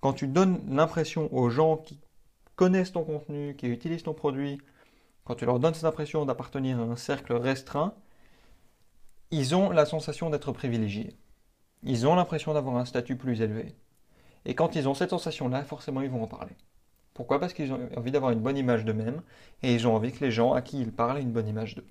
Quand 0.00 0.12
tu 0.12 0.26
donnes 0.26 0.60
l'impression 0.68 1.32
aux 1.32 1.50
gens 1.50 1.76
qui 1.76 2.00
connaissent 2.56 2.90
ton 2.90 3.04
contenu, 3.04 3.54
qui 3.54 3.68
utilisent 3.68 4.02
ton 4.02 4.12
produit, 4.12 4.60
quand 5.22 5.36
tu 5.36 5.46
leur 5.46 5.60
donnes 5.60 5.74
cette 5.74 5.84
impression 5.84 6.24
d'appartenir 6.24 6.80
à 6.80 6.82
un 6.82 6.96
cercle 6.96 7.32
restreint, 7.32 7.94
ils 9.30 9.54
ont 9.54 9.70
la 9.70 9.86
sensation 9.86 10.30
d'être 10.30 10.50
privilégiés. 10.50 11.16
Ils 11.84 12.08
ont 12.08 12.16
l'impression 12.16 12.52
d'avoir 12.52 12.74
un 12.74 12.84
statut 12.84 13.14
plus 13.14 13.40
élevé. 13.40 13.76
Et 14.46 14.56
quand 14.56 14.74
ils 14.74 14.88
ont 14.88 14.94
cette 14.94 15.10
sensation-là, 15.10 15.62
forcément, 15.62 16.00
ils 16.00 16.10
vont 16.10 16.24
en 16.24 16.26
parler. 16.26 16.56
Pourquoi? 17.14 17.38
Parce 17.38 17.52
qu'ils 17.52 17.72
ont 17.72 17.88
envie 17.96 18.10
d'avoir 18.10 18.32
une 18.32 18.40
bonne 18.40 18.58
image 18.58 18.84
d'eux-mêmes 18.84 19.22
et 19.62 19.72
ils 19.72 19.86
ont 19.86 19.94
envie 19.94 20.10
que 20.10 20.24
les 20.24 20.32
gens 20.32 20.54
à 20.54 20.60
qui 20.60 20.80
ils 20.80 20.90
parlent 20.90 21.18
aient 21.18 21.22
une 21.22 21.30
bonne 21.30 21.46
image 21.46 21.76
d'eux. 21.76 21.86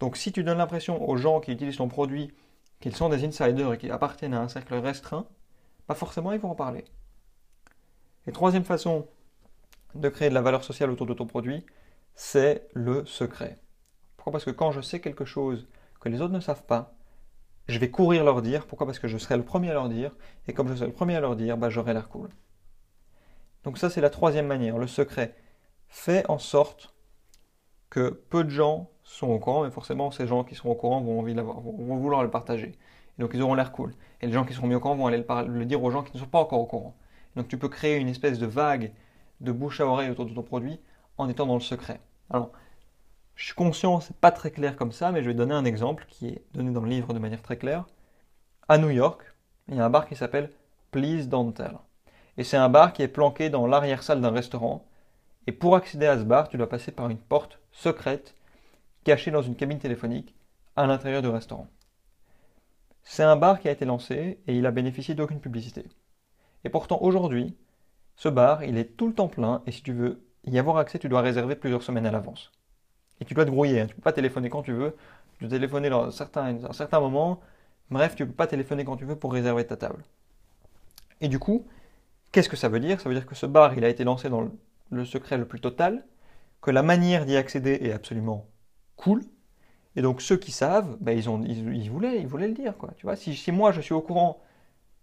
Donc 0.00 0.16
si 0.16 0.32
tu 0.32 0.44
donnes 0.44 0.58
l'impression 0.58 1.08
aux 1.08 1.16
gens 1.16 1.40
qui 1.40 1.52
utilisent 1.52 1.76
ton 1.76 1.88
produit 1.88 2.32
qu'ils 2.80 2.96
sont 2.96 3.08
des 3.08 3.24
insiders 3.24 3.72
et 3.72 3.78
qu'ils 3.78 3.92
appartiennent 3.92 4.34
à 4.34 4.40
un 4.40 4.48
cercle 4.48 4.74
restreint, 4.74 5.26
pas 5.86 5.94
forcément 5.94 6.32
ils 6.32 6.40
vont 6.40 6.50
en 6.50 6.54
parler. 6.54 6.84
Et 8.26 8.32
troisième 8.32 8.64
façon 8.64 9.06
de 9.94 10.08
créer 10.08 10.28
de 10.28 10.34
la 10.34 10.42
valeur 10.42 10.64
sociale 10.64 10.90
autour 10.90 11.06
de 11.06 11.14
ton 11.14 11.26
produit, 11.26 11.64
c'est 12.14 12.68
le 12.74 13.04
secret. 13.04 13.58
Pourquoi? 14.16 14.32
Parce 14.32 14.44
que 14.44 14.50
quand 14.50 14.72
je 14.72 14.80
sais 14.80 15.00
quelque 15.00 15.24
chose 15.24 15.68
que 16.00 16.08
les 16.08 16.20
autres 16.20 16.32
ne 16.32 16.40
savent 16.40 16.64
pas, 16.64 16.94
je 17.68 17.78
vais 17.78 17.90
courir 17.90 18.24
leur 18.24 18.42
dire. 18.42 18.66
Pourquoi? 18.66 18.86
Parce 18.86 18.98
que 18.98 19.08
je 19.08 19.18
serai 19.18 19.36
le 19.36 19.44
premier 19.44 19.70
à 19.70 19.74
leur 19.74 19.88
dire. 19.88 20.14
Et 20.48 20.52
comme 20.52 20.68
je 20.68 20.74
serai 20.74 20.86
le 20.86 20.92
premier 20.92 21.16
à 21.16 21.20
leur 21.20 21.36
dire, 21.36 21.56
bah, 21.56 21.70
j'aurai 21.70 21.94
l'air 21.94 22.08
cool. 22.08 22.28
Donc 23.64 23.78
ça, 23.78 23.88
c'est 23.88 24.00
la 24.00 24.10
troisième 24.10 24.46
manière, 24.46 24.78
le 24.78 24.86
secret. 24.86 25.34
Fais 25.88 26.28
en 26.28 26.38
sorte 26.38 26.94
que 27.88 28.10
peu 28.10 28.44
de 28.44 28.50
gens 28.50 28.90
sont 29.04 29.28
au 29.28 29.38
courant, 29.38 29.64
mais 29.64 29.70
forcément, 29.70 30.10
ces 30.10 30.26
gens 30.26 30.44
qui 30.44 30.54
seront 30.54 30.72
au 30.72 30.74
courant 30.74 31.00
vont, 31.00 31.20
envie 31.20 31.34
vouloir 31.34 32.22
le 32.22 32.30
partager. 32.30 32.72
Et 33.18 33.22
donc, 33.22 33.30
ils 33.34 33.42
auront 33.42 33.54
l'air 33.54 33.70
cool. 33.70 33.94
Et 34.20 34.26
les 34.26 34.32
gens 34.32 34.44
qui 34.44 34.54
seront 34.54 34.66
mis 34.66 34.74
au 34.74 34.80
courant 34.80 34.96
vont 34.96 35.06
aller 35.06 35.24
le, 35.46 35.64
dire 35.64 35.82
aux 35.82 35.90
gens 35.90 36.02
qui 36.02 36.12
ne 36.14 36.18
sont 36.18 36.26
pas 36.26 36.40
encore 36.40 36.60
au 36.60 36.66
courant. 36.66 36.94
donc, 37.36 37.48
tu 37.48 37.58
peux 37.58 37.68
créer 37.68 37.96
une 37.98 38.08
espèce 38.08 38.38
de 38.38 38.46
vague 38.46 38.92
de 39.40 39.52
bouche 39.52 39.80
à 39.80 39.86
oreille 39.86 40.10
autour 40.10 40.26
de 40.26 40.34
ton 40.34 40.42
produit 40.42 40.80
en 41.18 41.28
étant 41.28 41.46
dans 41.46 41.54
le 41.54 41.60
secret. 41.60 42.00
Alors, 42.30 42.50
Je 43.36 43.44
suis 43.44 43.54
conscient, 43.54 44.00
c'est 44.00 44.16
pas 44.16 44.30
très 44.30 44.50
clair 44.50 44.76
comme 44.76 44.92
ça, 44.92 45.12
mais 45.12 45.22
je 45.22 45.28
vais 45.28 45.34
donner 45.34 45.54
un 45.54 45.64
exemple 45.64 46.06
qui 46.08 46.28
est 46.28 46.42
donné 46.54 46.70
dans 46.70 46.80
le 46.80 46.88
livre 46.88 47.12
de 47.12 47.18
manière 47.18 47.42
très 47.42 47.56
claire. 47.56 47.84
À 48.68 48.78
New 48.78 48.90
York, 48.90 49.22
il 49.68 49.76
y 49.76 49.80
a 49.80 49.84
un 49.84 49.90
bar 49.90 50.06
qui 50.06 50.16
s'appelle 50.16 50.50
Please 50.90 51.26
Don't 51.26 51.52
Tell. 51.52 51.76
Et 52.36 52.44
c'est 52.44 52.56
un 52.56 52.68
bar 52.68 52.92
qui 52.92 53.02
est 53.02 53.08
planqué 53.08 53.50
dans 53.50 53.66
l'arrière-salle 53.66 54.20
d'un 54.20 54.30
restaurant. 54.30 54.84
Et 55.46 55.52
pour 55.52 55.76
accéder 55.76 56.06
à 56.06 56.18
ce 56.18 56.24
bar, 56.24 56.48
tu 56.48 56.56
dois 56.56 56.68
passer 56.68 56.90
par 56.90 57.10
une 57.10 57.18
porte 57.18 57.58
secrète 57.72 58.34
cachée 59.04 59.30
dans 59.30 59.42
une 59.42 59.54
cabine 59.54 59.78
téléphonique 59.78 60.34
à 60.76 60.86
l'intérieur 60.86 61.22
du 61.22 61.28
restaurant. 61.28 61.68
C'est 63.02 63.22
un 63.22 63.36
bar 63.36 63.60
qui 63.60 63.68
a 63.68 63.70
été 63.70 63.84
lancé 63.84 64.40
et 64.46 64.56
il 64.56 64.66
a 64.66 64.70
bénéficié 64.70 65.14
d'aucune 65.14 65.40
publicité. 65.40 65.84
Et 66.64 66.70
pourtant 66.70 66.98
aujourd'hui, 67.02 67.56
ce 68.16 68.28
bar, 68.28 68.64
il 68.64 68.78
est 68.78 68.96
tout 68.96 69.06
le 69.06 69.14
temps 69.14 69.28
plein 69.28 69.62
et 69.66 69.72
si 69.72 69.82
tu 69.82 69.92
veux 69.92 70.26
y 70.46 70.58
avoir 70.58 70.78
accès, 70.78 70.98
tu 70.98 71.08
dois 71.08 71.20
réserver 71.20 71.54
plusieurs 71.54 71.82
semaines 71.82 72.06
à 72.06 72.10
l'avance. 72.10 72.50
Et 73.20 73.24
tu 73.24 73.34
dois 73.34 73.44
te 73.44 73.50
grouiller, 73.50 73.80
hein. 73.80 73.86
tu 73.86 73.92
ne 73.92 73.96
peux 73.96 74.02
pas 74.02 74.12
téléphoner 74.12 74.48
quand 74.48 74.62
tu 74.62 74.72
veux, 74.72 74.96
tu 75.38 75.44
dois 75.44 75.50
téléphoner 75.50 75.90
dans 75.90 76.10
certains, 76.10 76.64
un 76.64 76.72
certain 76.72 77.00
moment, 77.00 77.40
bref, 77.90 78.16
tu 78.16 78.22
ne 78.22 78.28
peux 78.28 78.34
pas 78.34 78.46
téléphoner 78.46 78.84
quand 78.84 78.96
tu 78.96 79.04
veux 79.04 79.16
pour 79.16 79.32
réserver 79.32 79.66
ta 79.66 79.76
table. 79.76 80.02
Et 81.20 81.28
du 81.28 81.38
coup, 81.38 81.66
qu'est-ce 82.32 82.48
que 82.48 82.56
ça 82.56 82.68
veut 82.68 82.80
dire? 82.80 83.00
Ça 83.00 83.08
veut 83.08 83.14
dire 83.14 83.26
que 83.26 83.34
ce 83.34 83.46
bar, 83.46 83.76
il 83.76 83.84
a 83.84 83.88
été 83.88 84.02
lancé 84.02 84.28
dans 84.28 84.50
le 84.90 85.04
secret 85.04 85.36
le 85.36 85.46
plus 85.46 85.60
total, 85.60 86.04
que 86.62 86.70
la 86.70 86.82
manière 86.82 87.26
d'y 87.26 87.36
accéder 87.36 87.78
est 87.82 87.92
absolument 87.92 88.46
cool, 88.96 89.22
et 89.96 90.02
donc 90.02 90.22
ceux 90.22 90.36
qui 90.36 90.52
savent, 90.52 90.96
ben, 91.00 91.16
ils, 91.16 91.28
ont, 91.28 91.42
ils, 91.44 91.90
voulaient, 91.90 92.20
ils 92.20 92.26
voulaient 92.26 92.48
le 92.48 92.54
dire. 92.54 92.76
Quoi. 92.76 92.90
Tu 92.96 93.06
vois, 93.06 93.16
si, 93.16 93.34
si 93.34 93.52
moi 93.52 93.72
je 93.72 93.80
suis 93.80 93.94
au 93.94 94.00
courant 94.00 94.40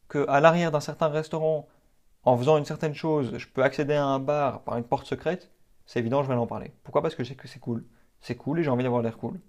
qu'à 0.10 0.40
l'arrière 0.40 0.72
d'un 0.72 0.80
certain 0.82 1.08
restaurant, 1.08 1.68
en 2.24 2.38
faisant 2.38 2.58
une 2.58 2.66
certaine 2.66 2.94
chose, 2.94 3.38
je 3.38 3.48
peux 3.48 3.64
accéder 3.64 3.94
à 3.94 4.06
un 4.06 4.20
bar 4.20 4.64
par 4.64 4.78
une 4.78 4.84
porte 4.84 5.08
secrète, 5.08 5.52
c'est 5.86 6.00
évident, 6.00 6.24
je 6.24 6.28
vais 6.28 6.36
en 6.36 6.48
parler. 6.48 6.74
Pourquoi? 6.84 7.02
Parce 7.02 7.16
que 7.16 7.24
je 7.24 7.30
sais 7.30 7.36
que 7.36 7.48
c'est 7.48 7.60
cool. 7.60 7.86
C'est 8.20 8.36
cool 8.36 8.60
et 8.60 8.64
j'ai 8.64 8.70
envie 8.70 8.84
d'avoir 8.84 9.02
l'air 9.02 9.18
cool. 9.18 9.40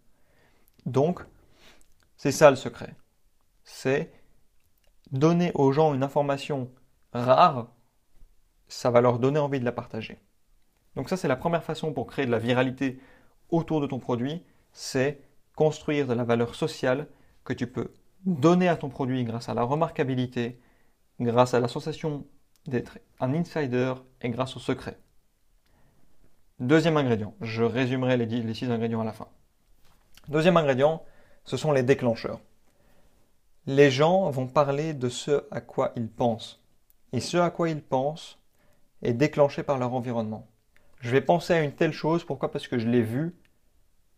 Donc, 0.86 1.20
c'est 2.16 2.32
ça 2.32 2.50
le 2.50 2.56
secret. 2.56 2.94
C'est 3.64 4.12
donner 5.10 5.52
aux 5.54 5.72
gens 5.72 5.94
une 5.94 6.02
information 6.02 6.70
rare, 7.12 7.68
ça 8.68 8.90
va 8.90 9.00
leur 9.00 9.18
donner 9.18 9.38
envie 9.38 9.60
de 9.60 9.64
la 9.64 9.72
partager. 9.72 10.18
Donc 10.96 11.08
ça, 11.08 11.16
c'est 11.16 11.28
la 11.28 11.36
première 11.36 11.64
façon 11.64 11.92
pour 11.92 12.06
créer 12.06 12.26
de 12.26 12.30
la 12.30 12.38
viralité 12.38 12.98
autour 13.52 13.80
de 13.80 13.86
ton 13.86 14.00
produit, 14.00 14.42
c'est 14.72 15.20
construire 15.54 16.08
de 16.08 16.14
la 16.14 16.24
valeur 16.24 16.54
sociale 16.56 17.06
que 17.44 17.52
tu 17.52 17.66
peux 17.66 17.92
donner 18.24 18.68
à 18.68 18.76
ton 18.76 18.88
produit 18.88 19.24
grâce 19.24 19.48
à 19.48 19.54
la 19.54 19.62
remarquabilité, 19.62 20.58
grâce 21.20 21.54
à 21.54 21.60
la 21.60 21.68
sensation 21.68 22.26
d'être 22.66 22.98
un 23.20 23.34
insider 23.34 23.94
et 24.20 24.30
grâce 24.30 24.56
au 24.56 24.60
secret. 24.60 24.98
Deuxième 26.60 26.96
ingrédient, 26.96 27.34
je 27.40 27.64
résumerai 27.64 28.16
les, 28.16 28.54
six 28.54 28.70
ingrédients 28.70 29.00
à 29.00 29.04
la 29.04 29.12
fin. 29.12 29.26
Deuxième 30.28 30.56
ingrédient, 30.56 31.02
ce 31.44 31.56
sont 31.56 31.72
les 31.72 31.82
déclencheurs. 31.82 32.40
Les 33.66 33.90
gens 33.90 34.30
vont 34.30 34.46
parler 34.46 34.94
de 34.94 35.08
ce 35.08 35.44
à 35.50 35.60
quoi 35.60 35.92
ils 35.96 36.08
pensent. 36.08 36.60
Et 37.12 37.20
ce 37.20 37.36
à 37.36 37.50
quoi 37.50 37.68
ils 37.68 37.82
pensent 37.82 38.38
est 39.02 39.12
déclenché 39.12 39.62
par 39.62 39.78
leur 39.78 39.92
environnement. 39.94 40.46
Je 41.00 41.10
vais 41.10 41.20
penser 41.20 41.52
à 41.52 41.62
une 41.62 41.72
telle 41.72 41.92
chose, 41.92 42.24
pourquoi? 42.24 42.52
Parce 42.52 42.68
que 42.68 42.78
je 42.78 42.88
l'ai 42.88 43.02
vu 43.02 43.34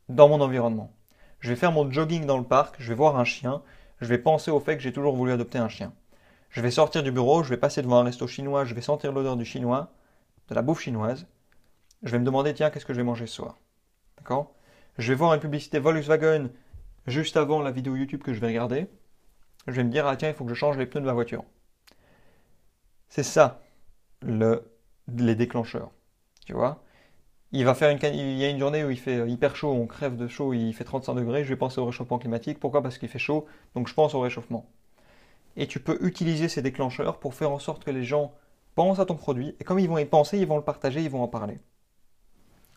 dans 0.09 0.29
mon 0.29 0.41
environnement. 0.41 0.93
Je 1.41 1.51
vais 1.51 1.57
faire 1.57 1.73
mon 1.73 1.91
jogging 1.91 2.27
dans 2.27 2.39
le 2.39 2.45
parc, 2.45 2.77
je 2.79 2.89
vais 2.89 2.95
voir 2.95 3.19
un 3.19 3.25
chien, 3.25 3.63
je 4.01 4.07
vais 4.07 4.19
penser 4.19 4.51
au 4.51 4.61
fait 4.61 4.77
que 4.77 4.83
j'ai 4.83 4.93
toujours 4.93 5.15
voulu 5.17 5.33
adopter 5.33 5.59
un 5.59 5.69
chien. 5.69 5.93
Je 6.51 6.61
vais 6.61 6.71
sortir 6.71 7.03
du 7.03 7.11
bureau, 7.11 7.43
je 7.43 7.51
vais 7.51 7.57
passer 7.57 7.83
devant 7.83 7.99
un 7.99 8.05
resto 8.05 8.27
chinois, 8.27 8.65
je 8.65 8.75
vais 8.75 8.81
sentir 8.81 9.13
l'odeur 9.13 9.37
du 9.37 9.45
chinois, 9.45 9.93
de 10.49 10.55
la 10.55 10.63
bouffe 10.63 10.81
chinoise. 10.81 11.27
Je 12.03 12.13
vais 12.13 12.19
me 12.19 12.25
demander, 12.25 12.55
tiens, 12.55 12.71
qu'est-ce 12.71 12.87
que 12.87 12.93
je 12.93 12.99
vais 12.99 13.05
manger 13.05 13.27
ce 13.27 13.35
soir? 13.35 13.59
D'accord? 14.19 14.55
Je 14.99 15.13
vais 15.13 15.17
voir 15.17 15.35
une 15.35 15.41
publicité 15.41 15.79
Volkswagen 15.79 16.51
juste 17.07 17.37
avant 17.37 17.61
la 17.61 17.71
vidéo 17.71 17.97
YouTube 17.97 18.23
que 18.23 18.33
je 18.33 18.41
vais 18.41 18.47
regarder. 18.49 18.87
Je 19.67 19.73
vais 19.73 19.85
me 19.85 19.91
dire, 19.91 20.07
ah 20.07 20.17
tiens, 20.17 20.29
il 20.29 20.35
faut 20.35 20.45
que 20.45 20.51
je 20.51 20.55
change 20.55 20.77
les 20.77 20.87
pneus 20.87 21.01
de 21.01 21.07
ma 21.07 21.13
voiture. 21.13 21.45
C'est 23.09 23.23
ça, 23.23 23.63
le, 24.23 24.71
les 25.09 25.35
déclencheurs. 25.35 25.91
Tu 26.47 26.53
vois? 26.53 26.83
Il 27.61 28.39
y 28.39 28.45
a 28.45 28.49
une 28.49 28.59
journée 28.59 28.85
où 28.85 28.91
il 28.91 28.99
fait 28.99 29.19
euh, 29.19 29.29
hyper 29.29 29.55
chaud, 29.55 29.73
on 29.73 29.87
crève 29.87 30.17
de 30.17 30.27
chaud, 30.27 30.53
il 30.55 30.73
fait 30.73 30.85
35 30.85 31.15
degrés, 31.15 31.45
je 31.45 31.51
vais 31.51 31.57
penser 31.57 31.81
au 31.81 31.87
réchauffement 31.87 32.19
climatique. 32.19 32.59
Pourquoi? 32.59 32.83
Parce 32.83 32.99
qu'il 32.99 33.09
fait 33.09 33.19
chaud, 33.19 33.47
donc 33.75 33.87
je 33.89 33.95
pense 33.95 34.15
au 34.15 34.21
réchauffement. 34.21 34.67
Et 35.57 35.69
tu 35.69 35.79
peux 35.79 35.99
utiliser 36.01 36.49
ces 36.49 36.63
déclencheurs 36.63 37.19
pour 37.19 37.35
faire 37.35 37.53
en 37.53 37.61
sorte 37.61 37.85
que 37.85 37.93
les 37.93 38.03
gens 38.03 38.35
pensent 38.75 38.99
à 38.99 39.07
ton 39.07 39.15
produit, 39.15 39.55
et 39.61 39.65
comme 39.65 39.79
ils 39.79 39.89
vont 39.89 39.99
y 39.99 40.05
penser, 40.05 40.39
ils 40.39 40.47
vont 40.47 40.57
le 40.57 40.65
partager, 40.65 41.01
ils 41.01 41.11
vont 41.11 41.23
en 41.23 41.29
parler. 41.29 41.61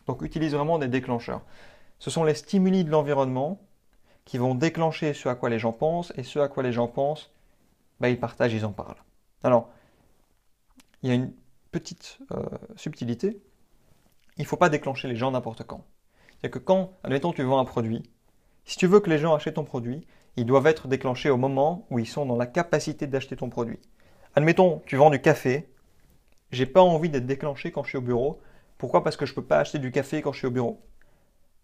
Donc 0.06 0.22
utilise 0.22 0.54
vraiment 0.54 0.78
des 0.78 0.88
déclencheurs. 0.88 1.42
Ce 1.98 2.10
sont 2.10 2.22
les 2.22 2.34
stimuli 2.34 2.84
de 2.84 2.90
l'environnement 2.90 3.60
qui 4.24 4.38
vont 4.38 4.54
déclencher 4.54 5.12
ce 5.12 5.28
à 5.28 5.34
quoi 5.34 5.50
les 5.50 5.58
gens 5.58 5.72
pensent, 5.72 6.12
et 6.16 6.22
ce 6.22 6.38
à 6.38 6.48
quoi 6.48 6.62
les 6.62 6.72
gens 6.72 6.86
pensent, 6.86 7.32
bah, 7.98 8.10
ils 8.10 8.20
partagent, 8.20 8.54
ils 8.54 8.64
en 8.64 8.72
parlent. 8.72 9.02
Alors, 9.42 9.70
il 11.02 11.08
y 11.08 11.12
a 11.12 11.16
une 11.16 11.32
petite 11.72 12.18
euh, 12.32 12.44
subtilité, 12.76 13.40
il 14.38 14.42
ne 14.42 14.46
faut 14.46 14.56
pas 14.56 14.68
déclencher 14.68 15.08
les 15.08 15.16
gens 15.16 15.30
n'importe 15.30 15.64
quand. 15.64 15.84
C'est 16.40 16.50
que 16.50 16.58
quand, 16.58 16.92
admettons, 17.02 17.32
tu 17.32 17.42
vends 17.42 17.58
un 17.58 17.64
produit, 17.64 18.02
si 18.64 18.76
tu 18.76 18.86
veux 18.86 19.00
que 19.00 19.10
les 19.10 19.18
gens 19.18 19.34
achètent 19.34 19.54
ton 19.54 19.64
produit, 19.64 20.06
ils 20.36 20.46
doivent 20.46 20.66
être 20.66 20.88
déclenchés 20.88 21.30
au 21.30 21.36
moment 21.36 21.86
où 21.90 21.98
ils 21.98 22.06
sont 22.06 22.24
dans 22.24 22.36
la 22.36 22.46
capacité 22.46 23.06
d'acheter 23.06 23.36
ton 23.36 23.50
produit. 23.50 23.80
Admettons, 24.36 24.82
tu 24.86 24.96
vends 24.96 25.10
du 25.10 25.20
café, 25.20 25.68
j'ai 26.52 26.66
pas 26.66 26.82
envie 26.82 27.08
d'être 27.08 27.26
déclenché 27.26 27.72
quand 27.72 27.82
je 27.82 27.88
suis 27.88 27.98
au 27.98 28.02
bureau. 28.02 28.40
Pourquoi? 28.78 29.02
Parce 29.02 29.16
que 29.16 29.26
je 29.26 29.32
ne 29.32 29.36
peux 29.36 29.44
pas 29.44 29.58
acheter 29.58 29.78
du 29.78 29.90
café 29.90 30.22
quand 30.22 30.32
je 30.32 30.38
suis 30.38 30.46
au 30.46 30.52
bureau. 30.52 30.80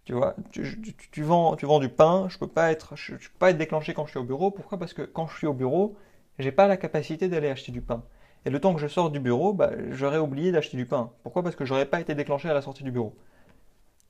Tu 0.05 0.13
vois, 0.13 0.37
tu, 0.51 1.23
vends, 1.23 1.57
tu 1.57 1.65
vends 1.65 1.79
du 1.79 1.89
pain, 1.89 2.27
je 2.29 2.37
ne 2.37 2.41
peux, 2.41 2.49
pas 2.49 2.71
être, 2.71 2.95
je, 2.95 3.13
peux 3.13 3.39
pas 3.39 3.51
être 3.51 3.57
déclenché 3.59 3.95
quand 3.95 4.05
je 4.05 4.11
suis 4.11 4.19
au 4.19 4.25
bureau. 4.25 4.51
Pourquoi? 4.51 4.79
Parce 4.79 4.93
que 4.93 5.03
quand 5.03 5.27
je 5.29 5.37
suis 5.37 5.47
au 5.47 5.55
bureau, 5.55 5.97
j'ai 6.39 6.53
pas 6.53 6.67
la 6.67 6.77
capacité 6.77 7.29
d'aller 7.29 7.49
acheter 7.49 7.73
du 7.73 7.81
pain. 7.81 8.03
Et 8.45 8.51
le 8.51 8.61
temps 8.61 8.75
que 8.75 8.81
je 8.81 8.89
sors 8.89 9.11
du 9.11 9.21
bureau, 9.21 9.53
bah, 9.53 9.71
j'aurais 9.91 10.19
oublié 10.19 10.53
d'acheter 10.53 10.77
du 10.77 10.87
pain. 10.87 11.13
Pourquoi? 11.23 11.43
Parce 11.43 11.57
que 11.57 11.65
j'aurais 11.65 11.87
pas 11.87 12.01
été 12.01 12.15
déclenché 12.15 12.49
à 12.49 12.55
la 12.55 12.63
sortie 12.63 12.85
du 12.85 12.91
bureau. 12.91 13.15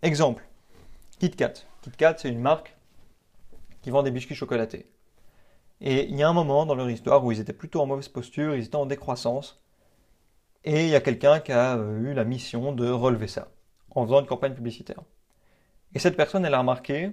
Exemple, 0.02 0.44
KitKat. 1.18 1.52
KitKat, 1.82 2.16
c'est 2.18 2.28
une 2.28 2.40
marque 2.40 2.76
qui 3.82 3.90
vend 3.90 4.02
des 4.02 4.10
biscuits 4.10 4.34
chocolatés. 4.34 4.88
Et 5.80 6.04
il 6.04 6.16
y 6.16 6.22
a 6.22 6.28
un 6.28 6.32
moment 6.32 6.66
dans 6.66 6.74
leur 6.74 6.90
histoire 6.90 7.24
où 7.24 7.32
ils 7.32 7.40
étaient 7.40 7.52
plutôt 7.52 7.80
en 7.80 7.86
mauvaise 7.86 8.08
posture, 8.08 8.54
ils 8.54 8.64
étaient 8.64 8.76
en 8.76 8.86
décroissance. 8.86 9.62
Et 10.64 10.84
il 10.84 10.88
y 10.88 10.94
a 10.94 11.00
quelqu'un 11.00 11.40
qui 11.40 11.52
a 11.52 11.76
euh, 11.76 11.98
eu 11.98 12.14
la 12.14 12.24
mission 12.24 12.72
de 12.72 12.88
relever 12.88 13.28
ça 13.28 13.48
en 13.90 14.04
faisant 14.04 14.20
une 14.20 14.26
campagne 14.26 14.54
publicitaire. 14.54 15.02
Et 15.94 15.98
cette 15.98 16.16
personne, 16.16 16.44
elle 16.44 16.54
a 16.54 16.58
remarqué 16.58 17.12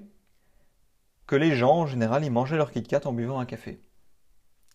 que 1.28 1.36
les 1.36 1.56
gens, 1.56 1.82
en 1.82 1.86
général, 1.86 2.26
ils 2.26 2.32
mangeaient 2.32 2.58
leur 2.58 2.72
KitKat 2.72 3.02
en 3.06 3.14
buvant 3.14 3.40
un 3.40 3.46
café. 3.46 3.82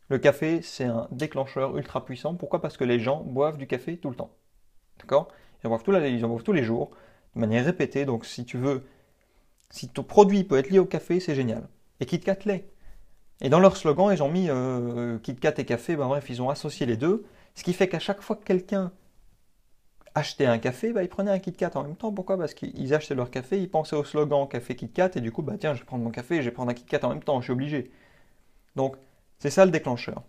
Le 0.09 0.19
café, 0.19 0.63
c'est 0.63 0.85
un 0.85 1.09
déclencheur 1.11 1.77
ultra 1.77 2.05
puissant. 2.05 2.35
Pourquoi? 2.35 2.61
Parce 2.61 2.77
que 2.77 2.85
les 2.85 3.01
gens 3.01 3.23
boivent 3.23 3.59
du 3.59 3.67
café 3.67 3.97
tout 3.97 4.11
le 4.11 4.17
temps. 4.17 4.31
D'accord? 5.01 5.29
Ils 5.65 5.69
ils 5.69 6.25
en 6.25 6.29
boivent 6.29 6.43
tous 6.45 6.53
les 6.53 6.63
jours, 6.63 6.91
de 7.35 7.41
manière 7.41 7.65
répétée. 7.65 8.05
Donc, 8.05 8.25
si 8.25 8.45
tu 8.45 8.57
veux, 8.57 8.85
si 9.71 9.89
ton 9.89 10.05
produit 10.05 10.45
peut 10.45 10.59
être 10.59 10.71
lié 10.71 10.79
au 10.79 10.87
café, 10.87 11.19
c'est 11.21 11.35
génial. 11.35 11.69
Et 12.01 12.07
KitKat 12.07 12.39
l'est. 12.45 12.69
Et 13.41 13.49
dans 13.49 13.61
leur 13.61 13.77
slogan, 13.77 14.13
ils 14.13 14.23
ont 14.23 14.31
mis 14.31 14.49
euh, 14.49 15.19
KitKat 15.19 15.55
et 15.59 15.65
café. 15.65 15.97
Ben, 15.97 16.07
bref, 16.07 16.31
ils 16.31 16.41
ont 16.41 16.51
associé 16.51 16.87
les 16.87 16.97
deux. 16.97 17.27
Ce 17.55 17.65
qui 17.65 17.73
fait 17.73 17.89
qu'à 17.89 17.99
chaque 17.99 18.23
fois 18.23 18.37
que 18.37 18.45
quelqu'un 18.45 18.93
achetait 20.15 20.47
un 20.47 20.59
café, 20.59 20.93
ben, 20.93 21.03
ils 21.03 21.09
prenaient 21.09 21.33
un 21.33 21.39
KitKat 21.39 21.73
en 21.75 21.83
même 21.83 21.97
temps. 21.97 22.13
Pourquoi? 22.13 22.39
Parce 22.39 22.55
qu'ils 22.55 22.95
achetaient 22.95 23.15
leur 23.15 23.31
café, 23.31 23.61
ils 23.61 23.71
pensaient 23.71 23.97
au 23.97 24.05
slogan 24.05 24.47
café 24.49 24.77
KitKat. 24.77 25.11
Et 25.17 25.21
du 25.21 25.33
coup, 25.33 25.43
bah, 25.43 25.55
tiens, 25.59 25.75
je 25.75 25.81
vais 25.81 25.87
prendre 25.87 26.05
mon 26.05 26.11
café, 26.11 26.37
je 26.39 26.49
vais 26.49 26.53
prendre 26.53 26.71
un 26.71 26.75
KitKat 26.75 27.05
en 27.05 27.11
même 27.11 27.23
temps, 27.23 27.41
je 27.41 27.47
suis 27.47 27.53
obligé. 27.53 27.91
Donc, 28.77 28.97
c'est 29.39 29.51
ça 29.51 29.65
le 29.65 29.71
déclencheur. 29.71 30.23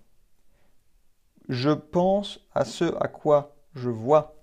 Je 1.49 1.69
pense 1.69 2.39
à 2.53 2.65
ce 2.65 2.95
à 2.99 3.07
quoi 3.07 3.55
je 3.75 3.89
vois. 3.89 4.35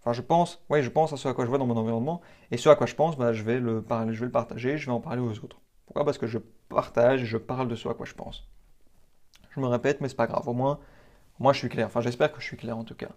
Enfin, 0.00 0.12
je 0.12 0.22
pense, 0.22 0.60
oui, 0.68 0.82
je 0.82 0.90
pense 0.90 1.12
à 1.12 1.16
ce 1.16 1.28
à 1.28 1.34
quoi 1.34 1.44
je 1.44 1.50
vois 1.50 1.58
dans 1.58 1.66
mon 1.66 1.76
environnement. 1.76 2.20
Et 2.50 2.56
ce 2.56 2.68
à 2.68 2.74
quoi 2.74 2.86
je 2.86 2.94
pense, 2.94 3.16
bah, 3.16 3.32
je, 3.32 3.42
vais 3.42 3.60
le 3.60 3.84
je 3.88 4.18
vais 4.20 4.26
le 4.26 4.30
partager, 4.30 4.76
je 4.76 4.86
vais 4.86 4.92
en 4.92 5.00
parler 5.00 5.20
aux 5.20 5.38
autres. 5.44 5.60
Pourquoi? 5.86 6.04
Parce 6.04 6.18
que 6.18 6.26
je 6.26 6.38
partage, 6.68 7.24
je 7.24 7.36
parle 7.36 7.68
de 7.68 7.76
ce 7.76 7.88
à 7.88 7.94
quoi 7.94 8.06
je 8.06 8.14
pense. 8.14 8.48
Je 9.54 9.60
me 9.60 9.66
répète, 9.66 10.00
mais 10.00 10.08
c'est 10.08 10.16
pas 10.16 10.26
grave. 10.26 10.48
Au 10.48 10.54
moins, 10.54 10.80
moi, 11.38 11.52
je 11.52 11.58
suis 11.58 11.68
clair. 11.68 11.86
Enfin, 11.86 12.00
j'espère 12.00 12.32
que 12.32 12.40
je 12.40 12.46
suis 12.46 12.56
clair 12.56 12.76
en 12.76 12.84
tout 12.84 12.94
cas. 12.94 13.10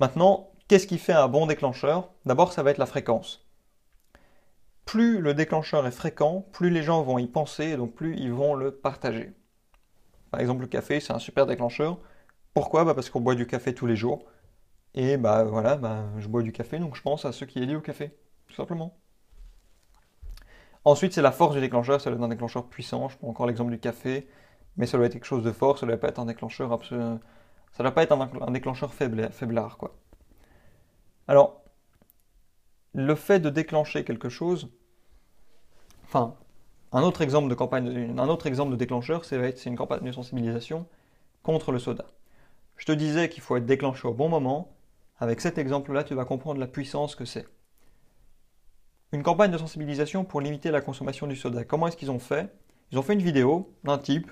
Maintenant, 0.00 0.50
qu'est-ce 0.68 0.86
qui 0.86 0.98
fait 0.98 1.12
un 1.12 1.28
bon 1.28 1.46
déclencheur? 1.46 2.10
D'abord, 2.26 2.52
ça 2.52 2.62
va 2.62 2.70
être 2.70 2.78
la 2.78 2.86
fréquence 2.86 3.41
plus 4.84 5.20
le 5.20 5.34
déclencheur 5.34 5.86
est 5.86 5.92
fréquent, 5.92 6.46
plus 6.52 6.70
les 6.70 6.82
gens 6.82 7.02
vont 7.02 7.18
y 7.18 7.26
penser 7.26 7.64
et 7.64 7.76
donc 7.76 7.94
plus 7.94 8.16
ils 8.16 8.32
vont 8.32 8.54
le 8.54 8.70
partager. 8.72 9.32
Par 10.30 10.40
exemple, 10.40 10.62
le 10.62 10.66
café, 10.66 11.00
c'est 11.00 11.12
un 11.12 11.18
super 11.18 11.46
déclencheur. 11.46 11.98
Pourquoi? 12.54 12.84
Bah 12.84 12.94
Parce 12.94 13.10
qu'on 13.10 13.20
boit 13.20 13.34
du 13.34 13.46
café 13.46 13.74
tous 13.74 13.86
les 13.86 13.96
jours. 13.96 14.24
Et 14.94 15.16
bah 15.16 15.44
voilà, 15.44 15.76
bah, 15.76 16.06
je 16.18 16.28
bois 16.28 16.42
du 16.42 16.52
café, 16.52 16.78
donc 16.78 16.96
je 16.96 17.02
pense 17.02 17.24
à 17.24 17.32
ce 17.32 17.44
qui 17.44 17.62
est 17.62 17.66
lié 17.66 17.76
au 17.76 17.80
café, 17.80 18.16
tout 18.46 18.54
simplement. 18.54 18.98
Ensuite, 20.84 21.12
c'est 21.12 21.22
la 21.22 21.32
force 21.32 21.54
du 21.54 21.60
déclencheur, 21.60 22.00
ça 22.00 22.10
doit 22.10 22.18
être 22.18 22.24
un 22.24 22.28
déclencheur 22.28 22.68
puissant. 22.68 23.08
Je 23.08 23.16
prends 23.16 23.28
encore 23.28 23.46
l'exemple 23.46 23.70
du 23.70 23.78
café, 23.78 24.28
mais 24.76 24.86
ça 24.86 24.96
doit 24.96 25.06
être 25.06 25.12
quelque 25.12 25.24
chose 25.24 25.44
de 25.44 25.52
fort, 25.52 25.78
ça 25.78 25.86
doit 25.86 25.96
pas 25.96 26.08
être 26.08 26.18
un 26.18 26.26
déclencheur 26.26 26.72
absolu... 26.72 27.00
Ça 27.72 27.82
doit 27.82 27.92
pas 27.92 28.02
être 28.02 28.12
un, 28.12 28.50
déclencheur 28.50 28.92
faible, 28.92 29.30
faiblard, 29.32 29.78
quoi. 29.78 29.96
Alors, 31.26 31.61
le 32.94 33.14
fait 33.14 33.40
de 33.40 33.50
déclencher 33.50 34.04
quelque 34.04 34.28
chose, 34.28 34.70
enfin, 36.04 36.36
un 36.92 37.02
autre 37.02 37.22
exemple 37.22 37.48
de 37.48 37.54
campagne, 37.54 38.14
un 38.18 38.28
autre 38.28 38.46
exemple 38.46 38.72
de 38.72 38.76
déclencheur, 38.76 39.24
c'est 39.24 39.64
une 39.66 39.76
campagne 39.76 40.04
de 40.04 40.12
sensibilisation 40.12 40.86
contre 41.42 41.72
le 41.72 41.78
soda. 41.78 42.06
Je 42.76 42.84
te 42.84 42.92
disais 42.92 43.28
qu'il 43.28 43.42
faut 43.42 43.56
être 43.56 43.66
déclenché 43.66 44.06
au 44.08 44.14
bon 44.14 44.28
moment. 44.28 44.76
Avec 45.18 45.40
cet 45.40 45.56
exemple-là, 45.56 46.04
tu 46.04 46.14
vas 46.14 46.24
comprendre 46.24 46.58
la 46.58 46.66
puissance 46.66 47.14
que 47.14 47.24
c'est. 47.24 47.46
Une 49.12 49.22
campagne 49.22 49.52
de 49.52 49.58
sensibilisation 49.58 50.24
pour 50.24 50.40
limiter 50.40 50.70
la 50.70 50.80
consommation 50.80 51.26
du 51.26 51.36
soda. 51.36 51.64
Comment 51.64 51.86
est-ce 51.86 51.96
qu'ils 51.96 52.10
ont 52.10 52.18
fait? 52.18 52.52
Ils 52.90 52.98
ont 52.98 53.02
fait 53.02 53.12
une 53.12 53.22
vidéo 53.22 53.72
d'un 53.84 53.98
type, 53.98 54.30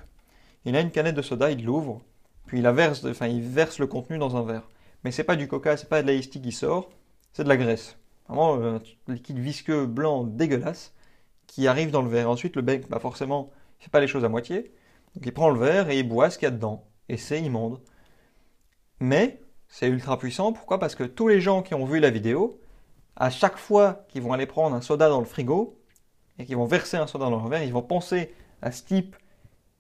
il 0.65 0.75
a 0.77 0.81
une 0.81 0.91
canette 0.91 1.15
de 1.15 1.23
soda, 1.23 1.51
il 1.51 1.65
l'ouvre, 1.65 2.03
puis 2.47 2.59
il, 2.59 2.69
verse, 2.69 3.05
enfin, 3.05 3.29
il 3.29 3.43
verse 3.43 3.79
le 3.79 3.87
contenu 3.87 4.19
dans 4.19 4.37
un 4.37 4.43
verre. 4.43 4.69
Mais 5.05 5.13
c'est 5.13 5.25
pas 5.25 5.37
du 5.37 5.49
coca, 5.49 5.77
c'est 5.77 5.89
pas 5.89 6.03
de 6.03 6.11
la 6.11 6.19
qui 6.19 6.53
sort, 6.53 6.91
c'est 7.33 7.45
de 7.45 7.49
la 7.49 7.57
graisse. 7.57 7.97
Vraiment 8.31 8.55
un 8.63 8.81
liquide 9.09 9.39
visqueux 9.39 9.87
blanc 9.87 10.23
dégueulasse 10.25 10.95
qui 11.49 11.67
arrive 11.67 11.91
dans 11.91 12.03
le 12.03 12.09
verre. 12.09 12.31
Ensuite, 12.31 12.55
le 12.55 12.63
bec, 12.63 12.89
bah 12.89 13.01
forcément, 13.01 13.51
il 13.81 13.85
fait 13.85 13.91
pas 13.91 14.01
les 14.01 14.07
choses 14.07 14.25
à 14.25 14.29
moitié. 14.29 14.73
Donc 15.15 15.27
il 15.27 15.33
prend 15.33 15.51
le 15.51 15.59
verre 15.59 15.91
et 15.91 15.99
il 15.99 16.09
boit 16.09 16.31
ce 16.31 16.39
qu'il 16.39 16.47
y 16.47 16.49
a 16.49 16.53
dedans. 16.53 16.87
Et 17.09 17.17
c'est 17.17 17.43
immonde. 17.43 17.81
Mais 19.01 19.41
c'est 19.67 19.89
ultra 19.89 20.17
puissant. 20.17 20.53
Pourquoi? 20.53 20.79
Parce 20.79 20.95
que 20.95 21.03
tous 21.03 21.27
les 21.27 21.41
gens 21.41 21.63
qui 21.63 21.75
ont 21.75 21.85
vu 21.85 21.99
la 21.99 22.11
vidéo, 22.11 22.61
à 23.17 23.31
chaque 23.31 23.57
fois 23.57 24.05
qu'ils 24.09 24.23
vont 24.23 24.33
aller 24.33 24.47
prendre 24.47 24.77
un 24.77 24.81
soda 24.81 25.09
dans 25.09 25.19
le 25.19 25.27
frigo 25.27 25.81
et 26.39 26.45
qu'ils 26.45 26.57
vont 26.57 26.67
verser 26.67 26.99
un 26.99 27.09
soda 27.09 27.25
dans 27.25 27.31
leur 27.31 27.49
verre, 27.49 27.65
ils 27.65 27.73
vont 27.73 27.83
penser 27.83 28.33
à 28.63 28.71
ce 28.71 28.85
type 28.85 29.17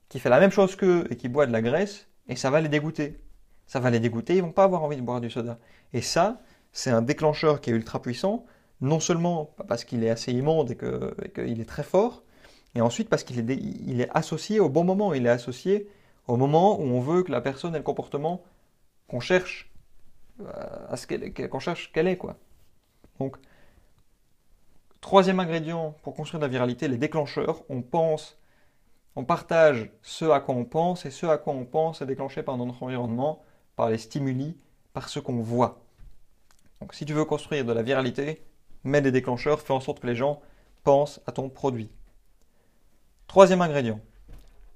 qui 0.08 0.18
fait 0.18 0.28
la 0.28 0.40
même 0.40 0.50
chose 0.50 0.74
qu'eux 0.74 1.06
et 1.10 1.16
qui 1.16 1.28
boit 1.28 1.46
de 1.46 1.52
la 1.52 1.62
graisse 1.62 2.08
et 2.28 2.34
ça 2.34 2.50
va 2.50 2.60
les 2.60 2.68
dégoûter. 2.68 3.20
Ça 3.66 3.78
va 3.78 3.90
les 3.90 4.00
dégoûter, 4.00 4.36
ils 4.36 4.42
vont 4.42 4.50
pas 4.50 4.64
avoir 4.64 4.82
envie 4.82 4.96
de 4.96 5.02
boire 5.02 5.20
du 5.20 5.30
soda. 5.30 5.60
Et 5.92 6.02
ça, 6.02 6.42
c'est 6.72 6.90
un 6.90 7.02
déclencheur 7.02 7.60
qui 7.60 7.70
est 7.70 7.72
ultra 7.74 8.00
puissant 8.00 8.46
non 8.80 9.00
seulement 9.00 9.50
parce 9.68 9.84
qu'il 9.84 10.04
est 10.04 10.10
assez 10.10 10.32
immonde 10.32 10.70
et 10.70 10.76
qu'il 11.30 11.60
est 11.60 11.68
très 11.68 11.82
fort, 11.82 12.22
et 12.74 12.80
ensuite 12.80 13.08
parce 13.08 13.24
qu'il 13.24 13.50
est, 13.50 14.10
associé 14.10 14.60
au 14.60 14.68
bon 14.68 14.84
moment, 14.84 15.12
il 15.12 15.26
est 15.26 15.30
associé 15.30 15.88
au 16.28 16.36
moment 16.36 16.78
où 16.78 16.84
on 16.84 17.00
veut 17.00 17.22
que 17.22 17.32
la 17.32 17.40
personne 17.40 17.74
ait 17.74 17.78
le 17.78 17.84
comportement 17.84 18.42
qu'on 19.08 19.20
cherche 19.20 19.70
euh, 20.40 20.86
à 20.88 20.96
ce 20.96 21.06
qu'on 21.46 21.58
cherche 21.58 21.92
qu'elle 21.92 22.06
est 22.06 22.16
quoi. 22.16 22.36
Donc 23.18 23.36
troisième 25.00 25.40
ingrédient 25.40 25.96
pour 26.02 26.14
construire 26.14 26.40
la 26.40 26.48
viralité, 26.48 26.86
les 26.86 26.98
déclencheurs. 26.98 27.64
On 27.68 27.82
pense, 27.82 28.38
on 29.16 29.24
partage 29.24 29.90
ce 30.02 30.26
à 30.26 30.40
quoi 30.40 30.54
on 30.54 30.64
pense 30.64 31.04
et 31.04 31.10
ce 31.10 31.26
à 31.26 31.38
quoi 31.38 31.52
on 31.52 31.64
pense 31.64 32.02
est 32.02 32.06
déclenché 32.06 32.42
par 32.42 32.56
notre 32.56 32.82
environnement, 32.82 33.42
par 33.76 33.90
les 33.90 33.98
stimuli, 33.98 34.56
par 34.92 35.08
ce 35.08 35.18
qu'on 35.18 35.40
voit. 35.40 35.82
Donc 36.80 36.94
si 36.94 37.04
tu 37.04 37.12
veux 37.12 37.24
construire 37.24 37.64
de 37.64 37.72
la 37.72 37.82
viralité, 37.82 38.42
mets 38.84 39.00
des 39.00 39.12
déclencheurs, 39.12 39.60
fais 39.60 39.72
en 39.72 39.80
sorte 39.80 40.00
que 40.00 40.06
les 40.06 40.16
gens 40.16 40.40
pensent 40.84 41.20
à 41.26 41.32
ton 41.32 41.48
produit. 41.48 41.90
Troisième 43.26 43.62
ingrédient, 43.62 44.00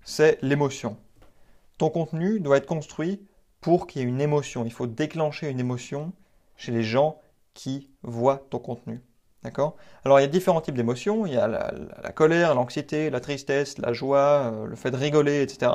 c'est 0.05 0.39
l'émotion. 0.43 0.97
Ton 1.79 1.91
contenu 1.91 2.41
doit 2.41 2.59
être 2.59 2.67
construit 2.67 3.27
pour 3.61 3.87
qu'il 3.87 4.03
y 4.03 4.05
ait 4.05 4.09
une 4.09 4.21
émotion. 4.21 4.65
Il 4.65 4.73
faut 4.73 4.87
déclencher 4.87 5.49
une 5.49 5.61
émotion 5.61 6.13
chez 6.57 6.71
les 6.71 6.83
gens 6.83 7.21
qui 7.55 7.89
voient 8.03 8.47
ton 8.51 8.59
contenu. 8.59 9.01
Alors 10.05 10.19
il 10.19 10.23
y 10.23 10.25
a 10.25 10.29
différents 10.29 10.61
types 10.61 10.75
d'émotions. 10.75 11.27
Il 11.27 11.35
y 11.35 11.37
a 11.37 11.47
la, 11.47 12.13
colère, 12.13 12.55
l'anxiété, 12.55 13.11
la 13.11 13.21
tristesse, 13.21 13.79
la 13.79 13.93
joie, 13.93 14.53
euh, 14.53 14.67
le 14.67 14.77
fait 14.77 14.91
de 14.91 14.97
rigoler, 14.97 15.43
etc. 15.43 15.71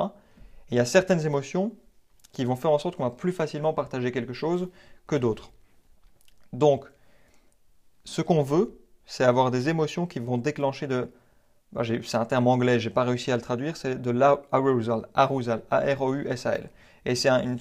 il 0.70 0.76
y 0.76 0.80
a 0.80 0.84
certaines 0.84 1.24
émotions 1.24 1.72
qui 2.32 2.44
vont 2.44 2.56
faire 2.56 2.70
en 2.70 2.78
sorte 2.78 2.96
qu'on 2.96 3.04
va 3.04 3.10
plus 3.10 3.32
facilement 3.32 3.72
partager 3.72 4.12
quelque 4.12 4.32
chose 4.32 4.68
que 5.06 5.16
d'autres. 5.16 5.52
Donc, 6.52 6.84
ce 8.04 8.22
qu'on 8.22 8.42
veut, 8.42 8.78
c'est 9.06 9.24
avoir 9.24 9.50
des 9.50 9.68
émotions 9.68 10.06
qui 10.06 10.18
vont 10.18 10.38
déclencher 10.38 10.86
de. 10.86 11.10
Bah, 11.72 11.82
c'est 11.84 12.16
un 12.16 12.24
terme 12.24 12.48
anglais, 12.48 12.80
j'ai 12.80 12.90
pas 12.90 13.04
réussi 13.04 13.30
à 13.30 13.36
le 13.36 13.42
traduire, 13.42 13.76
c'est 13.76 14.00
de 14.00 14.10
l'arousal, 14.10 15.06
arousal, 15.14 15.62
A-R-O-U-S-A-L. 15.70 16.68
Et 17.04 17.14
c'est 17.14 17.28
un, 17.28 17.56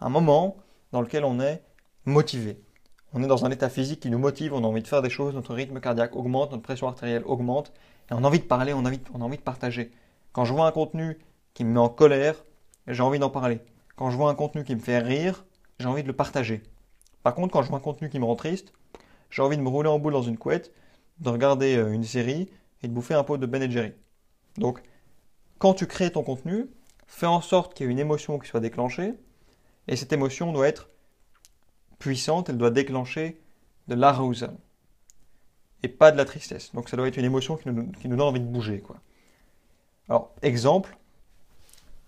un, 0.00 0.08
moment 0.08 0.56
dans 0.92 1.00
lequel 1.00 1.24
on 1.24 1.40
est 1.40 1.62
motivé. 2.04 2.60
On 3.12 3.22
est 3.24 3.26
dans 3.26 3.44
un 3.44 3.50
état 3.50 3.68
physique 3.68 4.00
qui 4.00 4.10
nous 4.10 4.18
motive, 4.18 4.54
on 4.54 4.62
a 4.62 4.66
envie 4.66 4.82
de 4.82 4.86
faire 4.86 5.02
des 5.02 5.10
choses, 5.10 5.34
notre 5.34 5.52
rythme 5.52 5.80
cardiaque 5.80 6.14
augmente, 6.14 6.52
notre 6.52 6.62
pression 6.62 6.86
artérielle 6.86 7.24
augmente, 7.26 7.72
et 8.10 8.14
on 8.14 8.22
a 8.22 8.26
envie 8.26 8.38
de 8.38 8.44
parler, 8.44 8.72
on 8.72 8.84
a 8.84 8.88
envie, 8.88 9.00
on 9.12 9.20
a 9.20 9.24
envie 9.24 9.36
de 9.36 9.42
partager. 9.42 9.90
Quand 10.32 10.44
je 10.44 10.52
vois 10.52 10.66
un 10.66 10.72
contenu 10.72 11.18
qui 11.54 11.64
me 11.64 11.72
met 11.72 11.80
en 11.80 11.88
colère, 11.88 12.36
j'ai 12.86 13.02
envie 13.02 13.18
d'en 13.18 13.30
parler. 13.30 13.60
Quand 13.96 14.10
je 14.10 14.16
vois 14.16 14.30
un 14.30 14.34
contenu 14.34 14.62
qui 14.62 14.76
me 14.76 14.80
fait 14.80 14.98
rire, 14.98 15.44
j'ai 15.80 15.86
envie 15.86 16.02
de 16.02 16.08
le 16.08 16.14
partager. 16.14 16.62
Par 17.22 17.34
contre, 17.34 17.52
quand 17.52 17.62
je 17.62 17.68
vois 17.68 17.78
un 17.78 17.82
contenu 17.82 18.08
qui 18.08 18.18
me 18.18 18.24
rend 18.24 18.36
triste, 18.36 18.72
j'ai 19.30 19.42
envie 19.42 19.56
de 19.56 19.62
me 19.62 19.68
rouler 19.68 19.88
en 19.88 19.98
boule 19.98 20.12
dans 20.12 20.22
une 20.22 20.38
couette, 20.38 20.72
de 21.18 21.28
regarder 21.28 21.76
euh, 21.76 21.92
une 21.92 22.04
série 22.04 22.48
et 22.82 22.88
de 22.88 22.92
bouffer 22.92 23.14
un 23.14 23.24
pot 23.24 23.36
de 23.36 23.46
Ben 23.46 23.70
Jerry. 23.70 23.92
Donc, 24.56 24.82
quand 25.58 25.74
tu 25.74 25.86
crées 25.86 26.10
ton 26.10 26.22
contenu, 26.22 26.66
fais 27.06 27.26
en 27.26 27.40
sorte 27.40 27.74
qu'il 27.74 27.86
y 27.86 27.88
ait 27.88 27.92
une 27.92 27.98
émotion 27.98 28.38
qui 28.38 28.48
soit 28.48 28.60
déclenchée, 28.60 29.14
et 29.88 29.96
cette 29.96 30.12
émotion 30.12 30.52
doit 30.52 30.68
être 30.68 30.88
puissante, 31.98 32.48
elle 32.48 32.56
doit 32.56 32.70
déclencher 32.70 33.40
de 33.88 33.94
l'arousal, 33.94 34.56
et 35.82 35.88
pas 35.88 36.12
de 36.12 36.16
la 36.16 36.24
tristesse. 36.24 36.72
Donc 36.72 36.88
ça 36.88 36.96
doit 36.96 37.08
être 37.08 37.16
une 37.18 37.24
émotion 37.24 37.56
qui 37.56 37.68
nous, 37.68 37.92
donne 38.04 38.20
envie 38.20 38.40
de 38.40 38.46
bouger. 38.46 38.80
Quoi. 38.80 38.96
Alors, 40.08 40.34
exemple, 40.42 40.96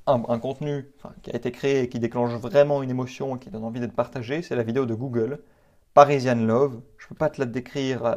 un, 0.06 0.38
contenu 0.38 0.86
qui 1.22 1.30
a 1.30 1.36
été 1.36 1.52
créé 1.52 1.82
et 1.82 1.88
qui 1.88 1.98
déclenche 2.00 2.32
vraiment 2.32 2.82
une 2.82 2.90
émotion 2.90 3.36
et 3.36 3.38
qui 3.38 3.50
donne 3.50 3.64
envie 3.64 3.80
d'être 3.80 3.94
partagé, 3.94 4.42
c'est 4.42 4.56
la 4.56 4.62
vidéo 4.62 4.86
de 4.86 4.94
Google 4.94 5.38
Parisian 5.94 6.34
Love. 6.36 6.80
Je 6.98 7.06
ne 7.06 7.08
peux 7.10 7.14
pas 7.14 7.30
te 7.30 7.40
la 7.40 7.46
décrire 7.46 8.04
euh, 8.04 8.16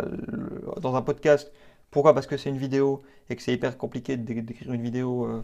dans 0.81 0.95
un 0.95 1.01
podcast. 1.01 1.51
Pourquoi? 1.91 2.13
Parce 2.13 2.27
que 2.27 2.37
c'est 2.37 2.49
une 2.49 2.57
vidéo 2.57 3.03
et 3.29 3.35
que 3.35 3.41
c'est 3.41 3.53
hyper 3.53 3.77
compliqué 3.77 4.17
de 4.17 4.41
décrire 4.41 4.73
une 4.73 4.81
vidéo 4.81 5.25
euh, 5.25 5.43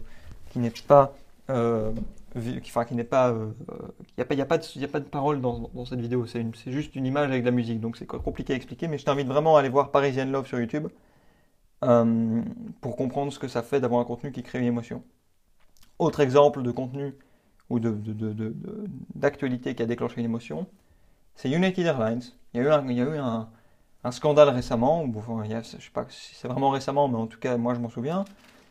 qui 0.50 0.58
n'est 0.58 0.72
pas. 0.86 1.14
Euh, 1.50 1.92
qui 2.62 2.94
n'est 2.94 3.04
pas. 3.04 3.34
Il 4.16 4.16
n'y 4.16 4.22
a, 4.22 4.46
pas 4.46 4.58
de, 4.58 4.84
a 4.84 4.88
pas 4.88 5.00
de 5.00 5.04
parole 5.04 5.40
dans, 5.42 5.84
cette 5.84 6.00
vidéo. 6.00 6.26
C'est 6.26 6.72
juste 6.72 6.96
une 6.96 7.04
image 7.06 7.28
avec 7.28 7.42
de 7.42 7.46
la 7.46 7.52
musique. 7.52 7.80
Donc 7.80 7.96
c'est 7.98 8.06
compliqué 8.06 8.54
à 8.54 8.56
expliquer. 8.56 8.88
Mais 8.88 8.98
je 8.98 9.04
t'invite 9.04 9.28
vraiment 9.28 9.56
à 9.56 9.60
aller 9.60 9.68
voir 9.68 9.90
Parisian 9.90 10.24
Love 10.26 10.46
sur 10.46 10.58
YouTube 10.58 10.88
pour 11.80 12.96
comprendre 12.96 13.32
ce 13.32 13.38
que 13.38 13.48
ça 13.48 13.62
fait 13.62 13.80
d'avoir 13.80 14.00
un 14.00 14.04
contenu 14.04 14.32
qui 14.32 14.42
crée 14.42 14.60
une 14.60 14.66
émotion. 14.66 15.02
Autre 16.02 16.18
exemple 16.18 16.62
de 16.62 16.72
contenu 16.72 17.14
ou 17.70 17.78
d'actualité 17.78 19.70
de, 19.70 19.76
qui 19.76 19.82
a 19.84 19.86
déclenché 19.86 20.16
une 20.18 20.24
émotion, 20.24 20.66
c'est 21.36 21.48
United 21.48 21.86
Airlines. 21.86 22.22
Il 22.52 22.60
y 22.60 22.64
a 22.64 22.66
eu 22.66 22.72
un, 22.72 22.84
il 22.88 22.96
y 22.96 23.00
a 23.00 23.04
eu 23.04 23.18
un, 23.18 23.48
scandale 24.10 24.48
récemment, 24.48 25.06
je 25.06 25.54
ne 25.54 25.62
sais 25.62 25.78
pas 25.94 26.04
si 26.08 26.34
c'est 26.34 26.48
vraiment 26.48 26.70
récemment, 26.70 27.06
mais 27.06 27.18
en 27.18 27.28
tout 27.28 27.38
cas, 27.38 27.56
moi 27.56 27.74
je 27.74 27.78
m'en 27.78 27.88
souviens. 27.88 28.24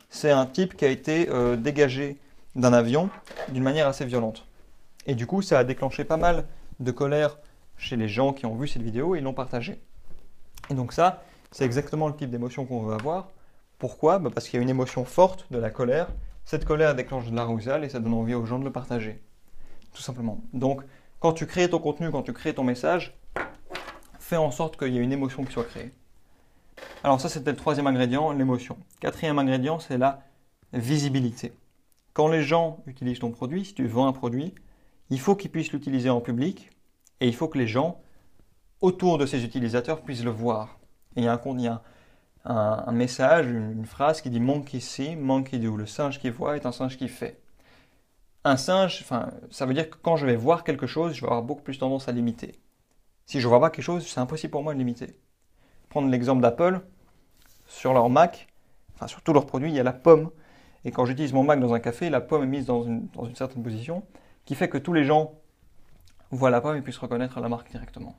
C'est 0.10 0.30
un 0.30 0.46
type 0.46 0.76
qui 0.76 0.84
a 0.84 0.89
été 0.89 1.30
euh, 1.30 1.56
dégagé 1.56 2.20
d'un 2.58 2.74
avion 2.74 3.10
d'une 3.48 3.63
manière 3.63 3.88
assez 3.88 4.04
violente. 4.04 4.46
Et 5.08 5.15
du 5.15 5.26
coup, 5.26 5.41
ça 5.41 5.58
a 5.58 5.63
déclenché 5.63 6.04
pas 6.04 6.17
mal 6.17 6.44
de 6.82 6.91
colère 6.91 7.38
chez 7.78 7.96
les 7.96 8.10
gens 8.10 8.34
qui 8.34 8.46
ont 8.46 8.56
vu 8.56 8.67
cette 8.67 8.82
vidéo 8.82 9.15
et 9.15 9.22
l'ont 9.22 9.34
partagée. 9.34 9.80
Et 10.70 10.74
donc 10.74 10.91
ça, 10.91 11.24
c'est 11.52 11.63
exactement 11.63 12.10
le 12.10 12.13
type 12.13 12.30
d'émotion 12.30 12.65
qu'on 12.65 12.82
veut 12.82 12.94
avoir. 12.94 13.30
Pourquoi? 13.80 14.20
Bah, 14.20 14.32
Parce 14.34 14.50
qu'il 14.50 14.58
y 14.58 14.60
a 14.60 14.63
une 14.63 14.70
émotion 14.70 15.06
forte 15.06 15.46
de 15.50 15.60
la 15.60 15.70
colère. 15.70 16.10
Cette 16.45 16.65
colère 16.65 16.95
déclenche 16.95 17.30
de 17.30 17.36
l'arousal 17.36 17.84
et 17.84 17.89
ça 17.89 17.99
donne 17.99 18.13
envie 18.13 18.34
aux 18.34 18.45
gens 18.45 18.60
de 18.60 18.65
le 18.65 18.71
partager. 18.71 19.21
Tout 19.93 20.01
simplement. 20.01 20.41
Donc, 20.54 20.82
quand 21.19 21.34
tu 21.34 21.45
crées 21.45 21.69
ton 21.69 21.80
contenu, 21.80 22.12
quand 22.12 22.23
tu 22.23 22.34
crées 22.34 22.54
ton 22.54 22.63
message, 22.63 23.17
fais 24.19 24.38
en 24.38 24.51
sorte 24.51 24.77
qu'il 24.77 24.93
y 24.93 24.97
ait 24.97 25.04
une 25.04 25.12
émotion 25.12 25.43
qui 25.43 25.51
soit 25.51 25.65
créée. 25.65 25.91
Alors 27.04 27.19
ça, 27.19 27.30
c'était 27.30 27.51
le 27.51 27.58
troisième 27.58 27.88
ingrédient, 27.88 28.32
l'émotion. 28.32 28.77
Quatrième 28.99 29.39
ingrédient, 29.39 29.80
c'est 29.80 29.97
la 29.97 30.23
visibilité. 30.73 31.54
Quand 32.13 32.27
les 32.27 32.43
gens 32.43 32.84
utilisent 32.88 33.19
ton 33.19 33.32
produit, 33.32 33.65
si 33.65 33.73
tu 33.73 33.88
vends 33.88 34.08
un 34.08 34.13
produit, 34.13 34.54
il 35.10 35.19
faut 35.19 35.36
qu'ils 35.36 35.51
puissent 35.51 35.71
l'utiliser 35.71 36.10
en 36.10 36.21
public 36.21 36.69
et 37.19 37.27
il 37.27 37.36
faut 37.36 37.47
que 37.47 37.58
les 37.58 37.67
gens 37.67 38.01
autour 38.82 39.17
de 39.17 39.25
ces 39.25 39.43
utilisateurs 39.43 40.01
puissent 40.01 40.23
le 40.23 40.32
voir. 40.32 40.80
Et 41.15 41.21
il 41.21 41.23
y 41.25 41.27
a 41.27 41.34
un, 41.34 41.71
un 41.71 41.82
message, 42.91 43.47
une 43.47 43.86
phrase 43.86 44.21
qui 44.21 44.30
dit 44.30 44.39
Monkey 44.39 44.80
see, 44.80 45.15
monkey 45.15 45.60
do. 45.60 45.75
Le 45.75 45.86
singe 45.86 46.19
qui 46.19 46.30
voit 46.30 46.56
est 46.56 46.65
un 46.65 46.71
singe 46.71 46.97
qui 46.97 47.08
fait 47.08 47.41
un 48.43 48.58
singe, 48.58 49.06
ça 49.51 49.65
veut 49.65 49.73
dire 49.73 49.89
que 49.89 49.97
quand 50.01 50.15
je 50.15 50.25
vais 50.25 50.36
voir 50.36 50.63
quelque 50.63 50.88
chose, 50.88 51.13
je 51.13 51.21
vais 51.21 51.27
avoir 51.27 51.43
beaucoup 51.43 51.62
plus 51.62 51.77
tendance 51.77 52.08
à 52.08 52.12
l'imiter. 52.12 52.56
Si 53.25 53.39
je 53.39 53.47
vois 53.47 53.60
pas 53.60 53.69
quelque 53.69 53.84
chose, 53.84 54.08
c'est 54.08 54.19
impossible 54.19 54.51
pour 54.51 54.63
moi 54.63 54.73
de 54.73 54.80
l'imiter. 54.80 55.15
Prendre 55.89 56.10
l'exemple 56.10 56.41
d'Apple, 56.41 56.82
sur 57.67 57.93
leur 57.93 58.10
Mac, 58.10 58.47
enfin 58.95 59.08
sur 59.08 59.21
tous 59.21 59.34
leurs 59.34 59.45
produits, 59.45 59.69
il 59.69 59.75
y 59.75 59.80
a 59.80 59.84
la 59.84 59.93
pomme. 59.93 60.32
Et 60.86 60.91
quand 60.91 61.06
j'utilise 61.06 61.34
mon 61.34 61.43
Mac 61.43 61.60
dans 61.60 61.73
un 61.73 61.80
café, 61.80 62.10
la 62.10 62.21
pomme 62.21 62.43
est 62.43 62.47
mise 62.47 62.65
dans 62.65 62.84
une, 62.84 63.08
dans 63.10 63.25
une 63.25 63.36
certaine 63.36 63.62
position, 63.62 64.04
qui 64.45 64.56
fait 64.56 64.69
que 64.69 64.80
tous 64.80 64.93
les 64.93 65.04
gens 65.04 65.36
voient 66.32 66.49
la 66.49 66.62
pomme 66.62 66.77
et 66.77 66.82
puissent 66.82 66.97
reconnaître 66.97 67.39
la 67.39 67.49
marque 67.49 67.69
directement. 67.69 68.15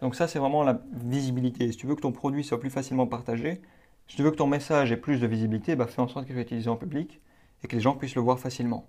Donc 0.00 0.14
ça, 0.14 0.28
c'est 0.28 0.38
vraiment 0.38 0.62
la 0.62 0.80
visibilité. 0.92 1.70
Si 1.72 1.78
tu 1.78 1.86
veux 1.86 1.94
que 1.94 2.00
ton 2.00 2.12
produit 2.12 2.44
soit 2.44 2.60
plus 2.60 2.70
facilement 2.70 3.06
partagé, 3.06 3.60
si 4.08 4.16
tu 4.16 4.22
veux 4.22 4.30
que 4.30 4.36
ton 4.36 4.46
message 4.46 4.92
ait 4.92 4.96
plus 4.96 5.20
de 5.20 5.26
visibilité, 5.26 5.76
bah 5.76 5.86
fais 5.86 6.00
en 6.00 6.08
sorte 6.08 6.26
qu'il 6.26 6.34
soit 6.34 6.42
utilisé 6.42 6.68
en 6.68 6.76
public 6.76 7.20
et 7.62 7.68
que 7.68 7.76
les 7.76 7.82
gens 7.82 7.94
puissent 7.94 8.14
le 8.14 8.22
voir 8.22 8.38
facilement. 8.38 8.88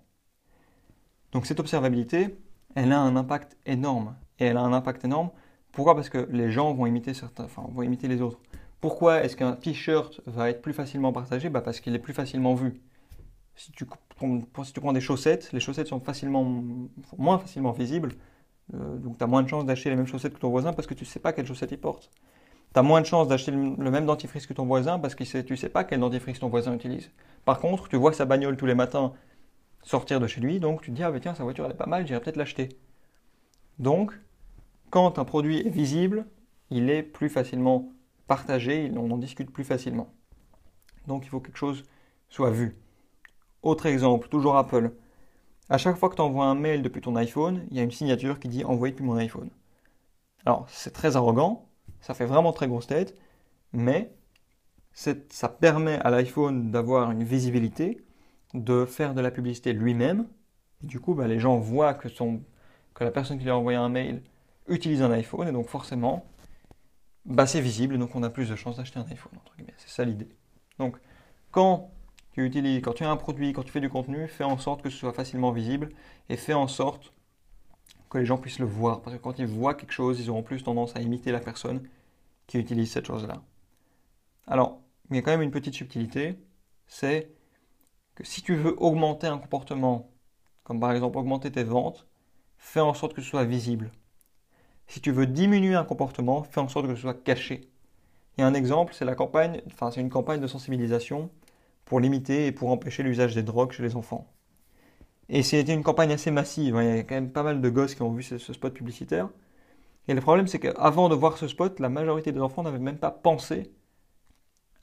Donc 1.32 1.46
cette 1.46 1.60
observabilité, 1.60 2.38
elle 2.76 2.92
a 2.92 3.00
un 3.00 3.16
impact 3.16 3.58
énorme. 3.66 4.16
Et 4.40 4.46
elle 4.46 4.58
a 4.58 4.62
un 4.62 4.74
impact 4.74 5.06
énorme 5.06 5.30
Pourquoi? 5.72 5.96
Parce 5.96 6.10
que 6.10 6.28
les 6.32 6.52
gens 6.52 6.74
vont 6.74 6.86
imiter 6.86 7.14
certains, 7.14 7.48
vont 7.56 7.84
imiter 7.84 8.08
les 8.08 8.22
autres. 8.22 8.40
Pourquoi 8.80 9.24
est-ce 9.24 9.36
qu'un 9.36 9.54
t-shirt 9.54 10.22
va 10.26 10.50
être 10.50 10.62
plus 10.62 10.74
facilement 10.74 11.14
partagé? 11.14 11.50
Bah 11.50 11.62
Parce 11.62 11.80
qu'il 11.80 11.94
est 11.94 12.00
plus 12.00 12.14
facilement 12.14 12.56
vu. 12.56 12.82
Si 13.56 13.72
tu, 13.74 13.86
si 14.64 14.74
tu 14.74 14.80
prends 14.82 14.94
des 14.94 15.02
chaussettes, 15.02 15.52
les 15.54 15.60
chaussettes 15.60 15.88
sont 15.88 16.00
facilement, 16.00 16.44
moins 17.18 17.38
facilement 17.38 17.72
visibles. 17.72 18.14
Euh, 18.74 18.98
donc 18.98 19.18
tu 19.18 19.24
as 19.24 19.28
moins 19.28 19.44
de 19.44 19.48
chances 19.48 19.66
d'acheter 19.66 19.90
les 19.90 19.96
mêmes 19.96 20.08
chaussettes 20.08 20.34
que 20.34 20.40
ton 20.40 20.50
voisin 20.50 20.74
parce 20.74 20.88
que 20.88 20.94
tu 20.94 21.04
ne 21.04 21.10
sais 21.10 21.20
pas 21.20 21.34
quelles 21.34 21.48
chaussettes 21.48 21.72
il 21.72 21.80
porte. 21.80 22.10
Tu 22.74 22.80
as 22.80 22.84
moins 22.84 23.02
de 23.02 23.06
chances 23.06 23.28
d'acheter 23.28 23.52
le 23.52 23.92
même 23.92 24.06
dentifrice 24.06 24.48
que 24.48 24.54
ton 24.54 24.66
voisin 24.66 25.00
parce 25.00 25.16
que 25.16 25.24
tu 25.24 25.52
ne 25.52 25.58
sais 25.58 25.70
pas 25.70 25.84
quel 25.84 26.00
dentifrice 26.00 26.40
ton 26.40 26.50
voisin 26.50 26.74
utilise. 26.74 27.12
Par 27.44 27.60
contre, 27.60 27.90
tu 27.90 27.98
vois 27.98 28.14
sa 28.14 28.26
bagnole 28.26 28.56
tous 28.56 28.66
les 28.66 28.76
matins 28.76 29.14
sortir 29.84 30.20
de 30.20 30.28
chez 30.28 30.42
lui, 30.42 30.60
donc 30.60 30.82
tu 30.82 30.92
te 30.92 30.96
dis, 30.96 31.04
ah 31.04 31.12
bah 31.12 31.20
tiens, 31.20 31.34
sa 31.34 31.44
voiture 31.44 31.66
elle 31.66 31.72
est 31.72 31.76
pas 31.76 31.88
mal, 31.88 32.06
j'irai 32.06 32.20
peut-être 32.22 32.38
l'acheter. 32.38 32.70
Donc, 33.80 34.14
quand 34.90 35.18
un 35.18 35.26
produit 35.26 35.60
est 35.66 35.70
visible, 35.70 36.26
il 36.70 36.90
est 36.90 37.04
plus 37.04 37.30
facilement 37.30 37.92
partagé, 38.28 38.92
on 38.96 39.10
en 39.12 39.18
discute 39.18 39.52
plus 39.52 39.64
facilement. 39.64 40.14
Donc 41.08 41.26
il 41.26 41.30
faut 41.30 41.40
que 41.40 41.48
quelque 41.48 41.58
chose 41.58 41.84
soit 42.30 42.52
vu. 42.52 42.78
Autre 43.64 43.86
exemple, 43.86 44.28
toujours 44.30 44.56
Apple. 44.56 44.92
À 45.72 45.78
chaque 45.78 45.96
fois 45.96 46.10
que 46.10 46.16
tu 46.16 46.22
envoies 46.22 46.44
un 46.44 46.54
mail 46.54 46.82
depuis 46.82 47.00
ton 47.00 47.16
iPhone, 47.16 47.66
il 47.72 47.78
y 47.78 47.80
a 47.80 47.84
une 47.84 47.92
signature 47.92 48.42
qui 48.42 48.50
dit 48.50 48.66
envoyé 48.66 48.92
depuis 48.92 49.06
mon 49.06 49.16
iPhone. 49.16 49.50
Alors 50.46 50.66
c'est 50.70 50.92
très 50.92 51.16
arrogant, 51.16 51.70
ça 52.02 52.14
fait 52.14 52.26
vraiment 52.26 52.52
très 52.52 52.68
grosse 52.68 52.88
tête, 52.88 53.18
mais 53.72 54.14
ça 54.92 55.48
permet 55.48 55.98
à 56.00 56.10
l'iPhone 56.10 56.72
d'avoir 56.72 57.12
une 57.12 57.24
visibilité, 57.24 58.04
de 58.54 58.84
faire 58.84 59.14
de 59.14 59.22
la 59.22 59.32
publicité 59.32 59.72
lui-même. 59.72 60.28
Et 60.84 60.88
du 60.88 61.00
coup, 61.00 61.14
bah, 61.14 61.26
les 61.26 61.40
gens 61.40 61.58
voient 61.58 61.94
que, 61.94 62.10
la 63.00 63.12
personne 63.12 63.38
qui 63.38 63.46
lui 63.46 63.52
a 63.52 63.56
envoyé 63.56 63.78
un 63.78 63.88
mail 63.88 64.24
utilise 64.68 65.02
un 65.02 65.12
iPhone, 65.12 65.48
et 65.48 65.54
donc 65.54 65.70
forcément, 65.70 66.26
bah, 67.24 67.48
c'est 67.48 67.62
visible, 67.62 67.98
donc 67.98 68.14
on 68.14 68.24
a 68.24 68.30
plus 68.30 68.50
de 68.50 68.58
chances 68.58 68.76
d'acheter 68.76 69.00
un 69.00 69.06
iPhone, 69.10 69.40
C'est 69.78 69.88
ça 69.90 70.04
l'idée. 70.04 70.28
Donc, 70.80 70.98
quand 71.50 71.92
tu 72.34 72.82
quand 72.82 72.94
tu 72.94 73.04
as 73.04 73.12
un 73.12 73.18
produit, 73.18 73.54
quand 73.54 73.64
tu 73.64 73.72
fais 73.72 73.82
du 73.82 73.90
contenu, 73.90 74.28
fais 74.28 74.44
en 74.44 74.58
sorte 74.58 74.82
que 74.82 74.90
ce 74.90 74.98
soit 74.98 75.14
facilement 75.14 75.52
visible, 75.52 75.90
et 76.30 76.38
fais 76.38 76.54
en 76.54 76.68
sorte 76.68 77.14
que 78.10 78.18
les 78.18 78.26
gens 78.26 78.38
puissent 78.38 78.60
le 78.60 78.66
voir. 78.66 79.02
Parce 79.02 79.16
que 79.16 79.22
quand 79.22 79.40
ils 79.40 79.48
voient 79.48 79.74
quelque 79.74 79.92
chose, 79.92 80.20
ils 80.20 80.30
auront 80.30 80.44
plus 80.44 80.64
tendance 80.64 80.96
à 80.96 81.02
imiter 81.02 81.32
la 81.32 81.40
personne 81.40 81.88
qui 82.48 82.58
utilise 82.58 82.92
cette 82.92 83.06
chose-là. 83.06 83.42
Alors, 84.48 84.82
il 85.10 85.16
y 85.16 85.20
a 85.20 85.22
quand 85.22 85.32
même 85.32 85.42
une 85.42 85.52
petite 85.52 85.74
subtilité, 85.74 86.38
c'est 86.88 87.32
que 88.16 88.24
si 88.24 88.42
tu 88.42 88.56
veux 88.56 88.76
augmenter 88.82 89.28
un 89.28 89.38
comportement, 89.38 90.12
comme 90.64 90.80
par 90.80 90.92
exemple 90.92 91.18
augmenter 91.18 91.52
tes 91.52 91.64
ventes, 91.64 92.08
fais 92.58 92.80
en 92.80 92.94
sorte 92.94 93.14
que 93.14 93.22
ce 93.22 93.30
soit 93.30 93.46
visible. 93.46 93.92
Si 94.88 95.02
tu 95.02 95.12
veux 95.12 95.28
diminuer 95.28 95.76
un 95.76 95.86
comportement, 95.86 96.44
fais 96.44 96.60
en 96.60 96.68
sorte 96.68 96.88
que 96.88 96.96
ce 96.96 97.02
soit 97.02 97.14
caché. 97.14 97.70
Il 98.38 98.42
y 98.42 98.44
a 98.44 98.48
un 98.48 98.54
exemple, 98.54 98.94
c'est 98.94 99.06
la 99.06 99.16
campagne, 99.16 99.62
enfin 99.68 99.92
c'est 99.92 100.02
une 100.02 100.10
campagne 100.10 100.40
de 100.42 100.48
sensibilisation 100.48 101.30
pour 101.92 102.00
limiter 102.00 102.48
et 102.48 102.54
pour 102.54 102.72
empêcher 102.72 103.04
l'usage 103.04 103.36
des 103.36 103.44
drogues 103.44 103.74
chez 103.74 103.84
les 103.84 103.98
enfants. 103.98 104.34
Et 105.28 105.44
c'était 105.44 105.74
une 105.74 105.84
campagne 105.84 106.14
assez 106.14 106.32
massive. 106.32 106.78
Hein. 106.78 106.84
Il 106.84 106.96
y 106.96 107.00
a 107.00 107.04
quand 107.04 107.16
même 107.16 107.34
pas 107.34 107.44
mal 107.44 107.60
de 107.60 107.70
gosses 107.70 107.96
qui 107.96 108.02
ont 108.02 108.14
vu 108.14 108.24
ce, 108.24 108.38
spot 108.38 108.74
publicitaire. 108.74 109.28
Et 110.08 110.14
le 110.14 110.22
problème, 110.22 110.48
c'est 110.48 110.58
qu'avant 110.58 111.10
de 111.10 111.16
voir 111.16 111.38
ce 111.38 111.50
spot, 111.50 111.82
la 111.82 111.90
majorité 111.90 112.32
des 112.32 112.40
enfants 112.40 112.64
n'avaient 112.64 112.80
même 112.80 112.98
pas 112.98 113.12
pensé 113.12 113.74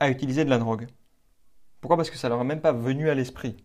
à 0.01 0.11
utiliser 0.11 0.45
de 0.45 0.51
la 0.51 0.59
drogue. 0.59 0.87
Pourquoi? 1.81 1.97
Parce 1.97 2.11
que 2.11 2.19
ça 2.19 2.29
leur 2.29 2.41
a 2.41 2.45
même 2.45 2.61
pas 2.61 2.73
venu 2.73 3.09
à 3.09 3.15
l'esprit. 3.15 3.57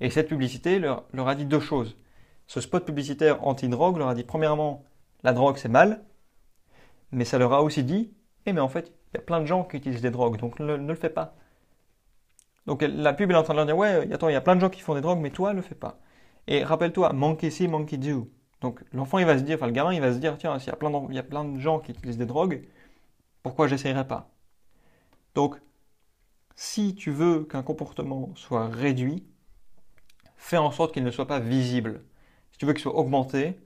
Et 0.00 0.08
cette 0.08 0.28
publicité 0.28 0.78
leur, 0.78 1.04
a 1.14 1.34
dit 1.34 1.44
deux 1.44 1.60
choses. 1.60 1.98
Ce 2.46 2.62
spot 2.62 2.86
publicitaire 2.86 3.46
anti-drogue 3.46 3.98
leur 3.98 4.08
a 4.08 4.14
dit 4.14 4.24
premièrement, 4.24 4.82
la 5.24 5.34
drogue 5.34 5.58
c'est 5.58 5.68
mal, 5.68 6.06
mais 7.12 7.26
ça 7.26 7.36
leur 7.36 7.52
a 7.52 7.62
aussi 7.62 7.84
dit, 7.84 8.14
eh 8.46 8.54
mais 8.54 8.62
en 8.62 8.70
fait, 8.70 8.94
il 9.12 9.18
y 9.18 9.20
a 9.20 9.22
plein 9.22 9.40
de 9.40 9.44
gens 9.44 9.62
qui 9.64 9.76
utilisent 9.76 10.00
des 10.00 10.10
drogues, 10.10 10.38
donc 10.38 10.58
ne, 10.58 10.74
le 10.74 10.94
fais 10.94 11.10
pas. 11.10 11.36
Donc 12.68 12.82
la 12.82 13.14
pub 13.14 13.30
est 13.30 13.34
en 13.34 13.42
train 13.42 13.54
de 13.54 13.56
leur 13.56 13.64
dire, 13.64 13.78
ouais, 13.78 14.12
attends, 14.12 14.28
il 14.28 14.34
y 14.34 14.36
a 14.36 14.42
plein 14.42 14.54
de 14.54 14.60
gens 14.60 14.68
qui 14.68 14.82
font 14.82 14.94
des 14.94 15.00
drogues, 15.00 15.20
mais 15.20 15.30
toi, 15.30 15.52
ne 15.52 15.56
le 15.56 15.62
fais 15.62 15.74
pas. 15.74 15.98
Et 16.46 16.62
rappelle-toi, 16.62 17.14
monkey 17.14 17.48
see, 17.50 17.66
monkey 17.66 17.96
do. 17.96 18.30
Donc 18.60 18.84
l'enfant, 18.92 19.16
il 19.18 19.24
va 19.24 19.38
se 19.38 19.42
dire, 19.42 19.56
enfin 19.56 19.64
le 19.64 19.72
gamin, 19.72 19.94
il 19.94 20.02
va 20.02 20.12
se 20.12 20.18
dire, 20.18 20.36
tiens, 20.36 20.58
s'il 20.58 20.68
y 20.68 20.72
a 20.72 20.76
plein 20.76 20.90
de, 20.90 21.14
y 21.14 21.18
a 21.18 21.22
plein 21.22 21.46
de 21.46 21.58
gens 21.58 21.78
qui 21.78 21.92
utilisent 21.92 22.18
des 22.18 22.26
drogues, 22.26 22.68
pourquoi 23.42 23.68
j'essayerais 23.68 24.06
pas? 24.06 24.28
Donc, 25.34 25.56
si 26.56 26.94
tu 26.94 27.10
veux 27.10 27.44
qu'un 27.44 27.62
comportement 27.62 28.32
soit 28.34 28.68
réduit, 28.68 29.24
fais 30.36 30.58
en 30.58 30.70
sorte 30.70 30.92
qu'il 30.92 31.04
ne 31.04 31.10
soit 31.10 31.26
pas 31.26 31.40
visible. 31.40 32.02
Si 32.52 32.58
tu 32.58 32.66
veux 32.66 32.74
qu'il 32.74 32.82
soit 32.82 32.96
augmenté, 32.96 33.58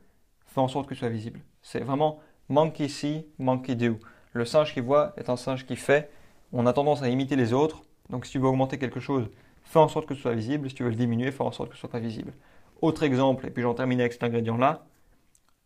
fais 0.46 0.60
en 0.60 0.68
sorte 0.68 0.88
ce 0.90 0.94
soit 0.94 1.08
visible. 1.08 1.40
C'est 1.60 1.80
vraiment 1.80 2.20
monkey 2.48 2.86
see, 2.86 3.26
monkey 3.40 3.74
do. 3.74 3.98
Le 4.32 4.44
singe 4.44 4.72
qui 4.72 4.80
voit 4.80 5.12
est 5.16 5.28
un 5.28 5.36
singe 5.36 5.66
qui 5.66 5.74
fait. 5.74 6.08
On 6.52 6.66
a 6.66 6.72
tendance 6.72 7.02
à 7.02 7.08
imiter 7.08 7.34
les 7.34 7.52
autres. 7.52 7.82
Donc 8.10 8.26
si 8.26 8.32
tu 8.32 8.38
veux 8.38 8.46
augmenter 8.46 8.78
quelque 8.78 9.00
chose, 9.00 9.30
fais 9.64 9.78
en 9.78 9.88
sorte 9.88 10.06
que 10.06 10.14
ce 10.14 10.22
soit 10.22 10.34
visible. 10.34 10.68
Si 10.68 10.74
tu 10.74 10.82
veux 10.82 10.90
le 10.90 10.96
diminuer, 10.96 11.30
fais 11.30 11.42
en 11.42 11.52
sorte 11.52 11.70
que 11.70 11.74
ce 11.74 11.80
soit 11.80 11.90
pas 11.90 11.98
visible. 11.98 12.32
Autre 12.80 13.02
exemple, 13.02 13.46
et 13.46 13.50
puis 13.50 13.62
j'en 13.62 13.74
termine 13.74 14.00
avec 14.00 14.12
cet 14.12 14.24
ingrédient-là, 14.24 14.86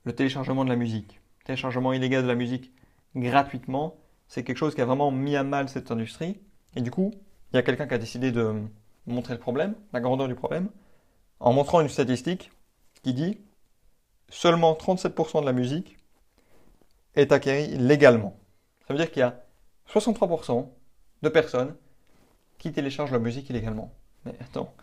le 0.05 0.15
téléchargement 0.15 0.65
de 0.65 0.71
la 0.71 0.77
musique. 0.77 1.21
Téléchargement 1.45 1.93
illégal 1.93 2.23
de 2.23 2.29
la 2.29 2.35
musique 2.35 2.73
gratuitement, 3.15 3.97
c'est 4.29 4.45
quelque 4.45 4.59
chose 4.59 4.75
qui 4.75 4.81
a 4.81 4.85
vraiment 4.85 5.11
mis 5.11 5.37
à 5.37 5.43
mal 5.43 5.69
cette 5.69 5.91
industrie. 5.91 6.39
Et 6.75 6.81
du 6.81 6.91
coup, 6.91 7.13
il 7.53 7.57
y 7.57 7.59
a 7.59 7.63
quelqu'un 7.63 7.87
qui 7.87 7.95
a 7.95 7.99
décidé 7.99 8.33
de 8.33 8.63
montrer 9.07 9.35
le 9.35 9.41
problème, 9.41 9.75
la 9.93 10.01
grandeur 10.01 10.29
du 10.29 10.35
problème, 10.35 10.69
en 11.41 11.53
montrant 11.53 11.81
une 11.81 11.89
statistique 11.89 12.51
qui 13.03 13.15
dit 13.15 13.41
seulement 14.29 14.73
37% 14.75 15.41
de 15.41 15.47
la 15.47 15.53
musique 15.53 15.97
est 17.15 17.33
acquérie 17.33 17.77
légalement. 17.79 18.37
Ça 18.87 18.95
veut 18.95 18.99
dire 18.99 19.11
qu'il 19.11 19.21
y 19.21 19.23
a 19.23 19.43
63% 19.89 20.69
de 21.23 21.29
personnes 21.29 21.75
qui 22.59 22.73
téléchargent 22.73 23.13
la 23.13 23.19
musique 23.19 23.49
illégalement. 23.51 23.93
Mais 24.25 24.35
attends, 24.41 24.75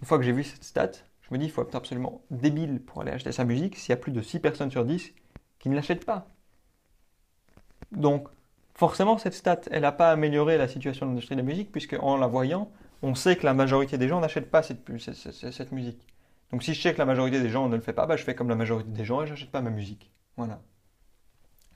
une 0.00 0.06
fois 0.06 0.18
que 0.18 0.24
j'ai 0.24 0.32
vu 0.32 0.44
cette 0.44 0.64
stat, 0.64 0.90
je 1.22 1.28
me 1.32 1.38
dis 1.38 1.46
qu'il 1.46 1.54
faut 1.54 1.62
être 1.62 1.74
absolument 1.74 2.22
débile 2.30 2.80
pour 2.80 3.02
aller 3.02 3.12
acheter 3.12 3.32
sa 3.32 3.44
musique 3.44 3.76
s'il 3.76 3.90
y 3.90 3.92
a 3.92 3.96
plus 3.96 4.12
de 4.12 4.22
6 4.22 4.40
personnes 4.40 4.70
sur 4.70 4.84
10 4.84 5.12
qui 5.58 5.68
ne 5.68 5.74
l'achètent 5.74 6.04
pas. 6.04 6.26
Donc, 7.92 8.28
forcément, 8.74 9.18
cette 9.18 9.34
stat, 9.34 9.60
elle 9.70 9.82
n'a 9.82 9.92
pas 9.92 10.10
amélioré 10.10 10.58
la 10.58 10.68
situation 10.68 11.06
de 11.06 11.10
l'industrie 11.10 11.36
de 11.36 11.40
la 11.40 11.46
musique, 11.46 11.70
puisque 11.70 11.96
en 12.00 12.16
la 12.16 12.26
voyant, 12.26 12.70
on 13.02 13.14
sait 13.14 13.36
que 13.36 13.44
la 13.44 13.54
majorité 13.54 13.98
des 13.98 14.08
gens 14.08 14.20
n'achètent 14.20 14.50
pas 14.50 14.62
cette, 14.62 14.80
cette 14.98 15.72
musique. 15.72 16.06
Donc 16.52 16.62
si 16.62 16.74
je 16.74 16.82
sais 16.82 16.92
que 16.92 16.98
la 16.98 17.06
majorité 17.06 17.40
des 17.40 17.48
gens 17.48 17.68
ne 17.68 17.76
le 17.76 17.82
fait 17.82 17.94
pas, 17.94 18.06
bah, 18.06 18.16
je 18.16 18.24
fais 18.24 18.34
comme 18.34 18.48
la 18.48 18.54
majorité 18.54 18.90
des 18.90 19.04
gens 19.04 19.22
et 19.22 19.26
j'achète 19.26 19.50
pas 19.50 19.62
ma 19.62 19.70
musique. 19.70 20.12
Voilà. 20.36 20.60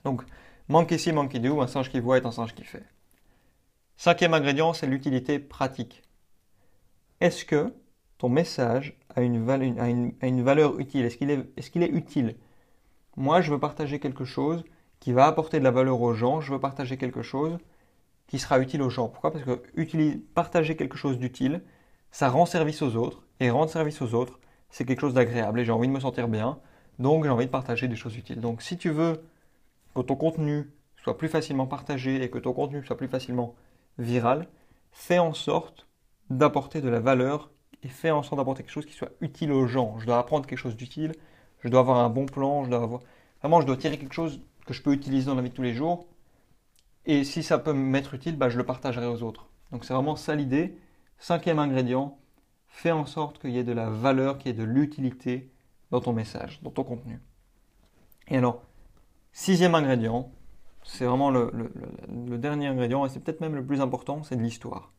Donc, 0.03 0.23
manque 0.67 0.91
ici, 0.91 1.11
manque 1.11 1.35
do, 1.37 1.61
un 1.61 1.67
singe 1.67 1.89
qui 1.89 1.99
voit 1.99 2.17
est 2.17 2.25
un 2.25 2.31
singe 2.31 2.53
qui 2.53 2.63
fait. 2.63 2.85
Cinquième 3.97 4.35
ingrédient, 4.35 4.73
c'est 4.73 4.85
l'utilité 4.85 5.39
pratique. 5.39 6.03
Est-ce 7.19 7.45
que 7.45 7.73
ton 8.19 8.29
message 8.29 8.95
a 9.15 9.23
une, 9.23 9.43
valeur, 9.43 10.79
utile? 10.79 11.05
Est-ce 11.05 11.17
qu'il 11.71 11.83
est, 11.83 11.89
utile? 11.89 12.35
Moi, 13.15 13.41
je 13.41 13.51
veux 13.51 13.59
partager 13.59 13.99
quelque 13.99 14.23
chose 14.23 14.63
qui 14.99 15.13
va 15.13 15.25
apporter 15.25 15.57
de 15.57 15.63
la 15.63 15.71
valeur 15.71 15.99
aux 15.99 16.13
gens. 16.13 16.41
Je 16.41 16.53
veux 16.53 16.59
partager 16.59 16.97
quelque 16.97 17.23
chose 17.23 17.57
qui 18.27 18.37
sera 18.37 18.59
utile 18.59 18.83
aux 18.83 18.91
gens. 18.91 19.09
Pourquoi? 19.09 19.31
Parce 19.31 19.43
que 19.43 19.63
partager 20.35 20.75
quelque 20.75 20.95
chose 20.97 21.17
d'utile, 21.17 21.63
ça 22.11 22.29
rend 22.29 22.45
service 22.45 22.83
aux 22.83 22.95
autres. 22.97 23.23
Et 23.39 23.49
rendre 23.49 23.71
service 23.71 23.99
aux 24.03 24.13
autres, 24.13 24.39
c'est 24.69 24.85
quelque 24.85 25.01
chose 25.01 25.15
d'agréable 25.15 25.59
et 25.59 25.65
j'ai 25.65 25.71
envie 25.71 25.87
de 25.87 25.93
me 25.93 25.99
sentir 25.99 26.27
bien. 26.27 26.59
Donc 26.99 27.23
j'ai 27.23 27.29
envie 27.31 27.45
de 27.45 27.51
partager 27.51 27.87
des 27.87 27.95
choses 27.95 28.15
utiles. 28.15 28.41
Donc 28.41 28.61
si 28.61 28.77
tu 28.77 28.89
veux 28.89 29.23
que 29.95 30.01
ton 30.01 30.15
contenu 30.15 30.71
soit 30.97 31.17
plus 31.17 31.29
facilement 31.29 31.65
partagé 31.65 32.21
et 32.21 32.29
que 32.29 32.37
ton 32.37 32.53
contenu 32.53 32.83
soit 32.85 32.97
plus 32.97 33.07
facilement 33.07 33.55
viral, 33.97 34.47
fais 34.91 35.19
en 35.19 35.33
sorte 35.33 35.87
d'apporter 36.29 36.81
de 36.81 36.89
la 36.89 36.99
valeur 36.99 37.51
et 37.83 37.87
fais 37.87 38.11
en 38.11 38.23
sorte 38.23 38.37
d'apporter 38.37 38.63
quelque 38.63 38.71
chose 38.71 38.85
qui 38.85 38.93
soit 38.93 39.11
utile 39.21 39.51
aux 39.51 39.67
gens. 39.67 39.97
Je 39.99 40.05
dois 40.05 40.19
apprendre 40.19 40.45
quelque 40.45 40.59
chose 40.59 40.75
d'utile, 40.75 41.13
je 41.59 41.69
dois 41.69 41.81
avoir 41.81 41.97
un 41.99 42.09
bon 42.09 42.25
plan, 42.25 42.63
je 42.63 42.69
dois 42.69 42.81
avoir 42.81 43.01
vraiment 43.41 43.61
je 43.61 43.67
dois 43.67 43.77
tirer 43.77 43.97
quelque 43.97 44.13
chose 44.13 44.41
que 44.65 44.73
je 44.73 44.81
peux 44.81 44.93
utiliser 44.93 45.27
dans 45.27 45.35
la 45.35 45.41
vie 45.41 45.49
de 45.49 45.55
tous 45.55 45.61
les 45.61 45.73
jours. 45.73 46.07
Et 47.05 47.23
si 47.23 47.41
ça 47.43 47.57
peut 47.57 47.73
m'être 47.73 48.13
utile, 48.13 48.35
bah, 48.35 48.49
je 48.49 48.57
le 48.57 48.65
partagerai 48.65 49.07
aux 49.07 49.23
autres. 49.23 49.47
Donc 49.71 49.85
c'est 49.85 49.93
vraiment 49.93 50.15
ça 50.15 50.35
l'idée. 50.35 50.77
Cinquième 51.19 51.59
ingrédient, 51.59 52.17
fais 52.67 52.91
en 52.91 53.05
sorte 53.05 53.39
qu'il 53.39 53.51
y 53.51 53.57
ait 53.57 53.63
de 53.63 53.71
la 53.71 53.89
valeur, 53.89 54.37
qu'il 54.37 54.47
y 54.47 54.53
ait 54.53 54.57
de 54.57 54.63
l'utilité 54.63 55.51
dans 55.89 56.01
ton 56.01 56.13
message, 56.13 56.59
dans 56.63 56.69
ton 56.69 56.83
contenu. 56.83 57.21
Et 58.27 58.37
alors, 58.37 58.61
sixième 59.31 59.73
ingrédient, 59.73 60.31
c'est 60.83 61.05
vraiment 61.05 61.29
le, 61.29 61.51
dernier 62.37 62.67
ingrédient, 62.67 63.05
et 63.05 63.09
c'est 63.09 63.19
peut-être 63.19 63.41
même 63.41 63.55
le 63.55 63.65
plus 63.65 63.81
important, 63.81 64.23
c'est 64.23 64.35
de 64.35 64.41
l'histoire. 64.41 64.91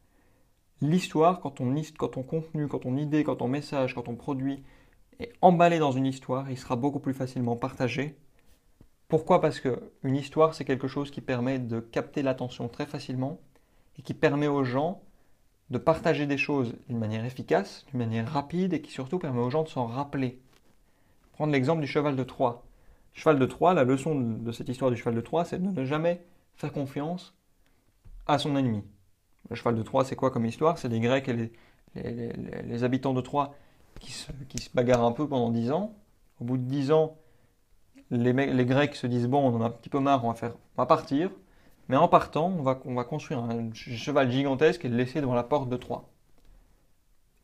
L'histoire, 0.81 1.41
quand 1.41 1.51
ton, 1.51 1.75
quand 1.99 2.09
ton 2.09 2.23
contenu, 2.23 2.69
quand 2.69 2.81
ton 2.81 2.97
idée, 2.97 3.25
quand 3.25 3.37
ton 3.37 3.49
message, 3.49 3.95
quand 3.95 4.03
ton 4.03 4.15
produit 4.15 4.63
est 5.19 5.33
emballé 5.43 5.79
dans 5.79 5.93
une 5.93 6.07
histoire, 6.07 6.51
il 6.51 6.59
sera 6.59 6.77
beaucoup 6.77 7.01
plus 7.01 7.15
facilement 7.15 7.57
partagé. 7.57 8.17
Pourquoi? 9.09 9.41
Parce 9.41 9.61
qu'une 9.61 10.17
histoire, 10.17 10.55
c'est 10.55 10.65
quelque 10.65 10.87
chose 10.87 11.11
qui 11.11 11.21
permet 11.21 11.59
de 11.59 11.81
capter 11.81 12.23
l'attention 12.23 12.69
très 12.69 12.87
facilement 12.87 13.41
et 13.99 14.03
qui 14.03 14.15
permet 14.15 14.49
aux 14.49 14.65
gens 14.65 15.03
de 15.71 15.79
partager 15.79 16.27
des 16.27 16.39
choses 16.39 16.75
d'une 16.89 16.99
manière 16.99 17.25
efficace, 17.25 17.85
d'une 17.91 17.99
manière 17.99 18.31
rapide 18.31 18.73
et 18.73 18.81
qui 18.81 18.91
surtout 18.91 19.19
permet 19.19 19.41
aux 19.41 19.51
gens 19.51 19.65
de 19.65 19.69
s'en 19.69 19.87
rappeler. 19.87 20.41
Prendre 21.33 21.53
l'exemple 21.53 21.81
du 21.81 21.87
cheval 21.87 22.17
de 22.17 22.25
Troie. 22.25 22.68
Cheval 23.13 23.39
de 23.39 23.47
Troie, 23.47 23.75
la 23.75 23.85
leçon 23.85 24.15
de 24.21 24.53
cette 24.53 24.69
histoire 24.69 24.91
du 24.91 24.97
cheval 24.97 25.15
de 25.15 25.21
Troie, 25.21 25.45
c'est 25.45 25.59
de 25.59 25.81
ne 25.81 25.85
jamais 25.85 26.25
faire 26.57 26.73
confiance 26.73 27.35
à 28.27 28.39
son 28.39 28.57
ennemi. 28.57 28.85
Le 29.51 29.57
cheval 29.57 29.77
de 29.77 29.83
Troie, 29.83 30.05
c'est 30.05 30.17
quoi 30.17 30.31
comme 30.31 30.45
histoire? 30.45 30.79
C'est 30.79 30.89
les 30.89 31.01
Grecs 31.01 31.29
et 31.29 31.51
les, 31.95 32.85
habitants 32.85 33.15
de 33.15 33.21
Troie 33.21 33.55
qui 34.01 34.13
se, 34.13 34.31
bagarrent 34.75 35.05
un 35.05 35.13
peu 35.13 35.27
pendant 35.27 35.51
10 35.51 35.73
ans. 35.73 35.95
Au 36.41 36.45
bout 36.45 36.59
de 36.59 36.63
10 36.63 36.93
ans, 36.93 37.17
les, 38.11 38.33
Grecs 38.65 38.95
se 38.95 39.07
disent 39.07 39.27
bon, 39.27 39.49
on 39.49 39.57
en 39.57 39.63
a 39.63 39.67
un 39.67 39.71
petit 39.71 39.89
peu 39.89 40.01
marre, 40.01 40.25
on 40.25 40.29
va, 40.29 40.35
faire, 40.35 40.55
on 40.77 40.83
va 40.83 40.87
partir. 40.87 41.31
Mais 41.89 41.97
en 41.97 42.09
partant, 42.09 42.49
on 42.49 42.63
va, 42.63 42.81
on 42.85 42.95
va 42.95 43.05
construire 43.05 43.41
un 43.41 43.73
cheval 43.73 44.31
gigantesque 44.31 44.85
et 44.85 44.89
le 44.89 44.97
laisser 44.97 45.21
devant 45.21 45.35
la 45.35 45.43
porte 45.43 45.71
de 45.71 45.77
Troie. 45.77 46.09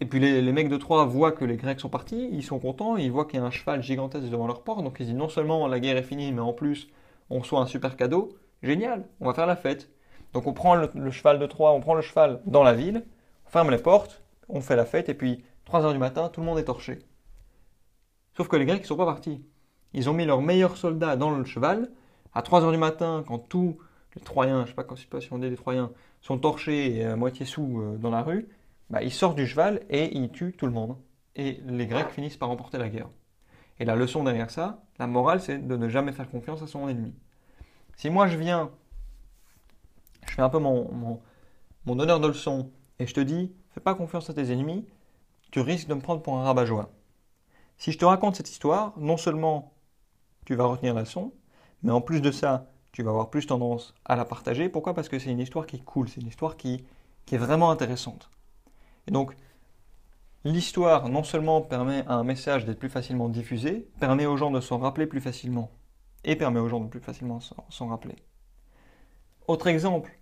Et 0.00 0.06
puis 0.06 0.18
les, 0.18 0.52
mecs 0.52 0.68
de 0.68 0.76
Troie 0.76 1.04
voient 1.04 1.32
que 1.32 1.44
les 1.44 1.56
Grecs 1.56 1.80
sont 1.80 1.88
partis, 1.88 2.28
ils 2.32 2.42
sont 2.42 2.58
contents, 2.58 2.96
ils 2.96 3.12
voient 3.12 3.26
qu'il 3.26 3.38
y 3.38 3.42
a 3.42 3.46
un 3.46 3.50
cheval 3.50 3.82
gigantesque 3.82 4.28
devant 4.28 4.46
leur 4.46 4.62
porte, 4.62 4.82
donc 4.82 4.96
ils 4.98 5.06
disent 5.06 5.14
non 5.14 5.28
seulement 5.28 5.66
la 5.68 5.78
guerre 5.78 5.96
est 5.96 6.02
finie, 6.02 6.32
mais 6.32 6.40
en 6.40 6.52
plus 6.52 6.88
on 7.30 7.38
reçoit 7.38 7.60
un 7.60 7.66
super 7.66 7.96
cadeau, 7.96 8.36
génial, 8.62 9.06
on 9.20 9.26
va 9.26 9.34
faire 9.34 9.46
la 9.46 9.56
fête. 9.56 9.90
Donc 10.32 10.46
on 10.48 10.52
prend 10.52 10.74
le, 10.74 11.10
cheval 11.10 11.38
de 11.38 11.46
Troie, 11.46 11.72
on 11.72 11.80
prend 11.80 11.94
le 11.94 12.02
cheval 12.02 12.42
dans 12.44 12.64
la 12.64 12.74
ville, 12.74 13.04
on 13.46 13.50
ferme 13.50 13.70
les 13.70 13.78
portes, 13.78 14.22
on 14.48 14.60
fait 14.60 14.76
la 14.76 14.84
fête, 14.84 15.08
et 15.08 15.14
puis 15.14 15.44
3 15.64 15.84
heures 15.84 15.92
du 15.92 15.98
matin, 15.98 16.28
tout 16.28 16.40
le 16.40 16.46
monde 16.46 16.58
est 16.58 16.64
torché. 16.64 16.98
Sauf 18.36 18.48
que 18.48 18.56
les 18.56 18.66
Grecs 18.66 18.82
ne 18.82 18.86
sont 18.86 18.96
pas 18.96 19.06
partis. 19.06 19.44
Ils 19.92 20.10
ont 20.10 20.12
mis 20.12 20.26
leurs 20.26 20.42
meilleurs 20.42 20.76
soldats 20.76 21.14
dans 21.16 21.30
le 21.30 21.44
cheval. 21.44 21.90
À 22.34 22.42
3 22.42 22.64
heures 22.64 22.72
du 22.72 22.78
matin, 22.78 23.24
quand 23.26 23.38
tous 23.38 23.78
les 24.16 24.22
Troyens, 24.22 24.58
je 24.58 24.62
ne 24.62 24.66
sais 24.66 24.74
pas, 24.74 24.96
sais 24.96 25.06
pas 25.06 25.20
si 25.20 25.32
on 25.32 25.38
dit 25.38 25.48
les 25.48 25.56
Troyens, 25.56 25.92
sont 26.20 26.38
torchés 26.38 26.96
et 26.96 27.04
à 27.04 27.16
moitié 27.16 27.46
sous 27.46 27.80
euh, 27.80 27.96
dans 27.96 28.10
la 28.10 28.22
rue, 28.22 28.48
bah, 28.90 29.02
ils 29.02 29.12
sortent 29.12 29.36
du 29.36 29.46
cheval 29.46 29.82
et 29.90 30.16
ils 30.16 30.30
tuent 30.30 30.54
tout 30.56 30.66
le 30.66 30.72
monde. 30.72 30.96
Et 31.36 31.60
les 31.66 31.86
Grecs 31.86 32.10
finissent 32.10 32.36
par 32.36 32.48
remporter 32.48 32.78
la 32.78 32.88
guerre. 32.88 33.08
Et 33.78 33.84
la 33.84 33.96
leçon 33.96 34.22
derrière 34.22 34.50
ça, 34.50 34.84
la 34.98 35.06
morale, 35.06 35.40
c'est 35.40 35.58
de 35.58 35.76
ne 35.76 35.88
jamais 35.88 36.12
faire 36.12 36.30
confiance 36.30 36.62
à 36.62 36.66
son 36.66 36.88
ennemi. 36.88 37.14
Si 37.96 38.10
moi 38.10 38.28
je 38.28 38.36
viens, 38.36 38.70
je 40.28 40.34
fais 40.34 40.42
un 40.42 40.48
peu 40.48 40.58
mon, 40.58 40.92
mon, 40.92 41.20
mon 41.86 41.96
donneur 41.96 42.20
de 42.20 42.28
leçon, 42.28 42.70
et 42.98 43.06
je 43.06 43.14
te 43.14 43.20
dis, 43.20 43.52
fais 43.70 43.80
pas 43.80 43.94
confiance 43.94 44.30
à 44.30 44.34
tes 44.34 44.52
ennemis, 44.52 44.86
tu 45.50 45.60
risques 45.60 45.88
de 45.88 45.94
me 45.94 46.00
prendre 46.00 46.22
pour 46.22 46.36
un 46.36 46.44
rabat-joie. 46.44 46.90
Si 47.78 47.90
je 47.90 47.98
te 47.98 48.04
raconte 48.04 48.36
cette 48.36 48.50
histoire, 48.50 48.92
non 48.96 49.16
seulement 49.16 49.74
tu 50.46 50.54
vas 50.54 50.66
retenir 50.66 50.94
la 50.94 51.00
leçon, 51.00 51.32
mais 51.82 51.92
en 51.92 52.00
plus 52.00 52.20
de 52.20 52.30
ça, 52.30 52.70
tu 52.92 53.02
vas 53.02 53.10
avoir 53.10 53.30
plus 53.30 53.46
tendance 53.46 53.94
à 54.04 54.14
la 54.14 54.24
partager. 54.24 54.68
Pourquoi? 54.68 54.94
Parce 54.94 55.08
que 55.08 55.18
c'est 55.18 55.30
une 55.30 55.40
histoire 55.40 55.66
qui 55.66 55.76
est 55.76 55.84
cool, 55.84 56.08
c'est 56.08 56.20
une 56.20 56.28
histoire 56.28 56.56
qui, 56.56 56.84
qui 57.26 57.34
est 57.34 57.38
vraiment 57.38 57.70
intéressante. 57.70 58.30
Et 59.06 59.10
donc, 59.10 59.34
l'histoire 60.44 61.08
non 61.08 61.22
seulement 61.22 61.60
permet 61.60 62.04
à 62.06 62.14
un 62.14 62.24
message 62.24 62.64
d'être 62.64 62.78
plus 62.78 62.88
facilement 62.88 63.28
diffusé, 63.28 63.88
permet 64.00 64.26
aux 64.26 64.36
gens 64.36 64.50
de 64.50 64.60
s'en 64.60 64.78
rappeler 64.78 65.06
plus 65.06 65.20
facilement, 65.20 65.70
et 66.24 66.36
permet 66.36 66.60
aux 66.60 66.68
gens 66.68 66.80
de 66.80 66.88
plus 66.88 67.00
facilement 67.00 67.40
s'en 67.40 67.88
rappeler. 67.88 68.16
Autre 69.46 69.66
exemple, 69.66 70.18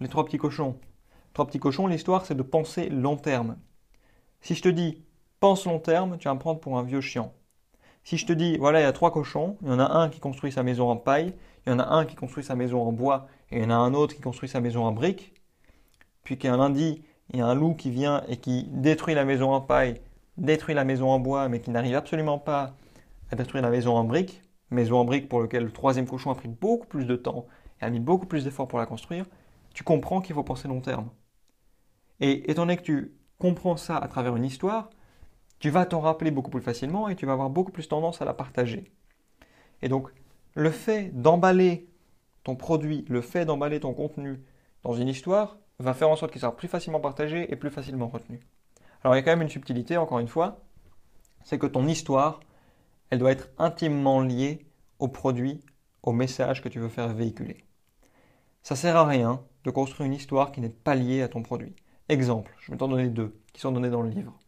les 0.00 0.08
trois 0.08 0.24
petits 0.24 0.38
cochons. 0.38 0.78
Trois 1.32 1.46
petits 1.46 1.58
cochons, 1.58 1.86
l'histoire 1.86 2.24
c'est 2.24 2.34
de 2.34 2.42
penser 2.42 2.88
long 2.88 3.16
terme. 3.16 3.56
Si 4.40 4.54
je 4.54 4.62
te 4.62 4.68
dis 4.68 5.04
pense 5.40 5.64
long 5.66 5.78
terme, 5.78 6.18
tu 6.18 6.28
vas 6.28 6.34
me 6.34 6.38
prendre 6.38 6.60
pour 6.60 6.78
un 6.78 6.82
vieux 6.82 7.00
chiant. 7.00 7.32
Si 8.04 8.16
je 8.16 8.26
te 8.26 8.32
dis 8.32 8.56
voilà, 8.58 8.80
il 8.80 8.84
y 8.84 8.86
a 8.86 8.92
trois 8.92 9.12
cochons, 9.12 9.56
il 9.62 9.68
y 9.68 9.70
en 9.70 9.78
a 9.78 9.90
un 9.90 10.08
qui 10.08 10.20
construit 10.20 10.52
sa 10.52 10.62
maison 10.62 10.90
en 10.90 10.96
paille, 10.96 11.34
il 11.66 11.70
y 11.70 11.72
en 11.72 11.78
a 11.78 11.88
un 11.88 12.06
qui 12.06 12.14
construit 12.14 12.44
sa 12.44 12.54
maison 12.54 12.82
en 12.82 12.92
bois, 12.92 13.26
et 13.50 13.58
il 13.58 13.62
y 13.62 13.66
en 13.66 13.70
a 13.70 13.74
un 13.74 13.94
autre 13.94 14.14
qui 14.14 14.20
construit 14.20 14.48
sa 14.48 14.60
maison 14.60 14.84
en 14.84 14.92
briques, 14.92 15.34
puis 16.22 16.38
qu'un 16.38 16.56
lundi, 16.56 17.02
a 17.38 17.46
un 17.46 17.54
loup 17.54 17.74
qui 17.74 17.90
vient 17.90 18.24
et 18.28 18.36
qui 18.36 18.64
détruit 18.70 19.14
la 19.14 19.24
maison 19.24 19.52
en 19.52 19.60
paille, 19.60 20.00
détruit 20.36 20.74
la 20.74 20.84
maison 20.84 21.10
en 21.10 21.20
bois, 21.20 21.48
mais 21.48 21.60
qui 21.60 21.70
n'arrive 21.70 21.94
absolument 21.94 22.38
pas 22.38 22.74
à 23.30 23.36
détruire 23.36 23.62
la 23.62 23.70
maison 23.70 23.94
en 23.94 24.04
briques, 24.04 24.42
maison 24.70 24.98
en 24.98 25.04
briques 25.04 25.28
pour 25.28 25.40
laquelle 25.40 25.64
le 25.64 25.72
troisième 25.72 26.06
cochon 26.06 26.30
a 26.30 26.34
pris 26.34 26.48
beaucoup 26.48 26.86
plus 26.86 27.04
de 27.04 27.16
temps 27.16 27.46
et 27.80 27.84
a 27.84 27.90
mis 27.90 28.00
beaucoup 28.00 28.26
plus 28.26 28.44
d'efforts 28.44 28.68
pour 28.68 28.78
la 28.78 28.86
construire, 28.86 29.26
tu 29.74 29.84
comprends 29.84 30.20
qu'il 30.20 30.34
faut 30.34 30.42
penser 30.42 30.68
long 30.68 30.80
terme. 30.80 31.10
Et 32.20 32.50
étant 32.50 32.62
donné 32.62 32.76
que 32.76 32.82
tu 32.82 33.14
comprends 33.38 33.76
ça 33.76 33.96
à 33.96 34.08
travers 34.08 34.36
une 34.36 34.44
histoire, 34.44 34.90
tu 35.58 35.70
vas 35.70 35.86
t'en 35.86 36.00
rappeler 36.00 36.30
beaucoup 36.30 36.50
plus 36.50 36.62
facilement 36.62 37.08
et 37.08 37.16
tu 37.16 37.26
vas 37.26 37.32
avoir 37.32 37.50
beaucoup 37.50 37.72
plus 37.72 37.88
tendance 37.88 38.20
à 38.20 38.24
la 38.24 38.34
partager. 38.34 38.90
Et 39.82 39.88
donc, 39.88 40.10
le 40.54 40.70
fait 40.70 41.10
d'emballer 41.14 41.88
ton 42.44 42.56
produit, 42.56 43.04
le 43.08 43.20
fait 43.20 43.44
d'emballer 43.44 43.80
ton 43.80 43.94
contenu 43.94 44.40
dans 44.82 44.94
une 44.94 45.08
histoire, 45.08 45.58
va 45.80 45.94
faire 45.94 46.10
en 46.10 46.16
sorte 46.16 46.32
qu'il 46.32 46.40
sera 46.40 46.56
plus 46.56 46.68
facilement 46.68 47.00
partagé 47.00 47.50
et 47.50 47.56
plus 47.56 47.70
facilement 47.70 48.08
retenu. 48.08 48.40
Alors 49.02 49.14
il 49.14 49.18
y 49.18 49.20
a 49.20 49.22
quand 49.22 49.30
même 49.30 49.42
une 49.42 49.48
subtilité, 49.48 49.96
encore 49.96 50.18
une 50.18 50.28
fois, 50.28 50.60
c'est 51.42 51.58
que 51.58 51.66
ton 51.66 51.86
histoire, 51.86 52.40
elle 53.08 53.18
doit 53.18 53.32
être 53.32 53.48
intimement 53.58 54.20
liée 54.20 54.66
au 54.98 55.08
produit, 55.08 55.60
au 56.02 56.12
message 56.12 56.62
que 56.62 56.68
tu 56.68 56.78
veux 56.78 56.88
faire 56.88 57.08
véhiculer. 57.08 57.64
Ça 58.62 58.76
sert 58.76 58.96
à 58.96 59.06
rien 59.06 59.42
de 59.64 59.70
construire 59.70 60.06
une 60.06 60.14
histoire 60.14 60.52
qui 60.52 60.60
n'est 60.60 60.68
pas 60.68 60.94
liée 60.94 61.22
à 61.22 61.28
ton 61.28 61.42
produit. 61.42 61.74
Exemple, 62.08 62.54
je 62.60 62.70
vais 62.70 62.78
t'en 62.78 62.88
donner 62.88 63.08
deux 63.08 63.34
qui 63.52 63.60
sont 63.60 63.72
donnés 63.72 63.90
dans 63.90 64.02
le 64.02 64.10
livre. 64.10 64.38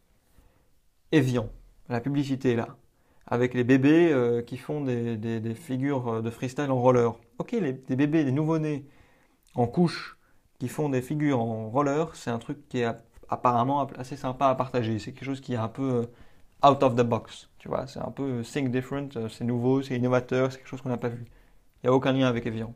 Evian, 1.11 1.49
la 1.89 1.99
publicité 1.99 2.51
est 2.51 2.55
là, 2.55 2.77
avec 3.25 3.53
les 3.53 3.63
bébés 3.63 4.11
euh, 4.11 4.41
qui 4.41 4.57
font 4.57 4.81
des, 4.81 5.55
figures 5.55 6.21
de 6.21 6.29
freestyle 6.29 6.69
en 6.69 6.79
roller. 6.79 7.19
Ok, 7.39 7.53
les, 7.53 7.73
des 7.73 7.95
bébés, 7.95 8.23
des 8.23 8.31
nouveau-nés 8.31 8.85
en 9.55 9.67
couche 9.67 10.17
qui 10.63 10.69
font 10.69 10.87
des 10.87 11.01
figures 11.01 11.41
en 11.41 11.69
roller, 11.69 12.15
c'est 12.15 12.29
un 12.29 12.39
truc 12.39 12.69
qui 12.69 12.79
est 12.79 12.95
apparemment 13.27 13.85
assez 13.97 14.15
sympa 14.15 14.47
à 14.47 14.55
partager. 14.55 14.97
C'est 14.97 15.11
quelque 15.11 15.25
chose 15.25 15.41
qui 15.41 15.55
est 15.55 15.57
un 15.57 15.67
peu 15.67 16.07
euh, 16.63 16.69
out 16.69 16.81
of 16.83 16.95
the 16.95 17.01
box, 17.01 17.49
tu 17.59 17.67
vois. 17.67 17.85
C'est 17.85 17.99
un 17.99 18.11
peu 18.11 18.39
euh, 18.39 18.43
think 18.43 18.71
different, 18.71 19.09
euh, 19.17 19.27
c'est 19.27 19.43
nouveau, 19.43 19.81
c'est 19.81 19.97
innovateur, 19.97 20.53
c'est 20.53 20.59
quelque 20.59 20.69
chose 20.69 20.81
qu'on 20.81 20.87
n'a 20.87 20.95
pas 20.95 21.09
vu. 21.09 21.25
Il 21.83 21.87
n'y 21.87 21.89
a 21.89 21.93
aucun 21.93 22.13
lien 22.13 22.27
avec 22.27 22.45
Evian. 22.45 22.73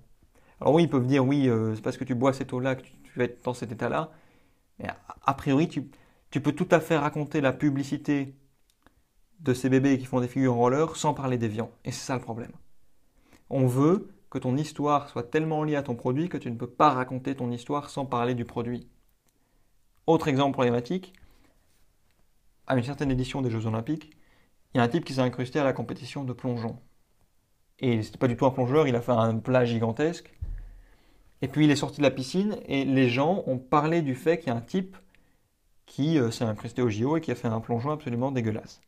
Alors 0.59 0.73
oui, 0.73 0.83
ils 0.83 0.89
peuvent 0.89 1.07
dire 1.07 1.25
oui, 1.25 1.49
c'est 1.75 1.81
parce 1.81 1.95
que 1.95 2.03
tu 2.03 2.13
bois 2.13 2.33
cette 2.33 2.51
eau-là 2.51 2.75
que 2.75 2.81
tu, 2.81 2.91
vas 3.15 3.23
être 3.23 3.41
dans 3.45 3.53
cet 3.53 3.71
état-là. 3.71 4.11
Mais 4.79 4.89
a, 5.25 5.33
priori, 5.33 5.69
tu, 5.69 5.89
tu, 6.29 6.41
peux 6.41 6.51
tout 6.51 6.67
à 6.71 6.81
fait 6.81 6.97
raconter 6.97 7.39
la 7.39 7.53
publicité 7.53 8.35
de 9.39 9.53
ces 9.53 9.69
bébés 9.69 9.97
qui 9.97 10.05
font 10.05 10.19
des 10.19 10.27
figures 10.27 10.55
en 10.55 10.57
roller 10.57 10.97
sans 10.97 11.13
parler 11.13 11.37
d'Evian. 11.37 11.71
Et 11.85 11.93
c'est 11.93 12.05
ça 12.05 12.15
le 12.15 12.21
problème. 12.21 12.51
On 13.49 13.65
veut 13.65 14.09
que 14.37 14.43
ton 14.43 14.55
histoire 14.55 15.09
soit 15.09 15.23
tellement 15.23 15.63
liée 15.63 15.75
à 15.75 15.81
ton 15.81 15.95
produit 15.95 16.29
que 16.29 16.37
tu 16.37 16.51
ne 16.51 16.55
peux 16.55 16.69
pas 16.69 16.91
raconter 16.91 17.35
ton 17.35 17.49
histoire 17.49 17.89
sans 17.89 18.05
parler 18.05 18.35
du 18.35 18.45
produit. 18.45 18.87
Autre 20.05 20.27
exemple 20.27 20.53
problématique, 20.53 21.13
à 22.67 22.77
une 22.77 22.83
certaine 22.83 23.09
édition 23.09 23.41
des 23.41 23.49
Jeux 23.49 23.65
Olympiques, 23.65 24.11
il 24.73 24.77
y 24.77 24.79
a 24.79 24.83
un 24.83 24.87
type 24.87 25.05
qui 25.05 25.15
s'est 25.15 25.21
incrusté 25.21 25.57
à 25.57 25.63
la 25.63 25.73
compétition 25.73 26.23
de 26.23 26.33
plongeon. 26.33 26.77
Et 27.79 28.03
c'était 28.03 28.19
pas 28.19 28.27
du 28.27 28.37
tout 28.37 28.45
un 28.45 28.51
plongeur, 28.51 28.87
il 28.87 28.95
a 28.95 29.01
fait 29.01 29.11
un 29.11 29.37
plat 29.39 29.65
gigantesque. 29.65 30.31
Et 31.41 31.47
puis 31.47 31.65
il 31.65 31.71
est 31.71 31.75
sorti 31.75 31.97
de 31.97 32.03
la 32.03 32.11
piscine 32.11 32.57
et 32.67 32.85
les 32.85 33.09
gens 33.09 33.43
ont 33.47 33.57
parlé 33.57 34.03
du 34.03 34.13
fait 34.13 34.37
qu'il 34.37 34.49
y 34.49 34.51
a 34.51 34.55
un 34.55 34.61
type 34.61 34.97
qui 35.87 36.19
euh, 36.19 36.29
s'est 36.29 36.45
incrusté 36.45 36.83
au 36.83 36.89
JO 36.89 37.17
et 37.17 37.21
qui 37.21 37.31
a 37.31 37.35
fait 37.35 37.47
un 37.47 37.59
plongeon 37.59 37.89
absolument 37.89 38.31
dégueulasse. 38.31 38.81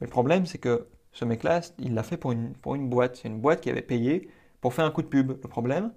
Mais 0.00 0.06
le 0.06 0.12
problème, 0.12 0.46
c'est 0.46 0.58
que 0.58 0.86
ce 1.10 1.24
mec-là, 1.24 1.62
il 1.80 1.94
l'a 1.94 2.04
fait 2.04 2.16
pour 2.18 2.30
une, 2.30 2.52
pour 2.52 2.76
une 2.76 2.88
boîte. 2.88 3.16
C'est 3.16 3.28
une 3.28 3.40
boîte 3.40 3.62
qui 3.62 3.70
avait 3.70 3.82
payé 3.82 4.30
pour 4.60 4.74
faire 4.74 4.84
un 4.84 4.90
coup 4.90 5.02
de 5.02 5.08
pub. 5.08 5.30
Le 5.30 5.48
problème, 5.48 5.92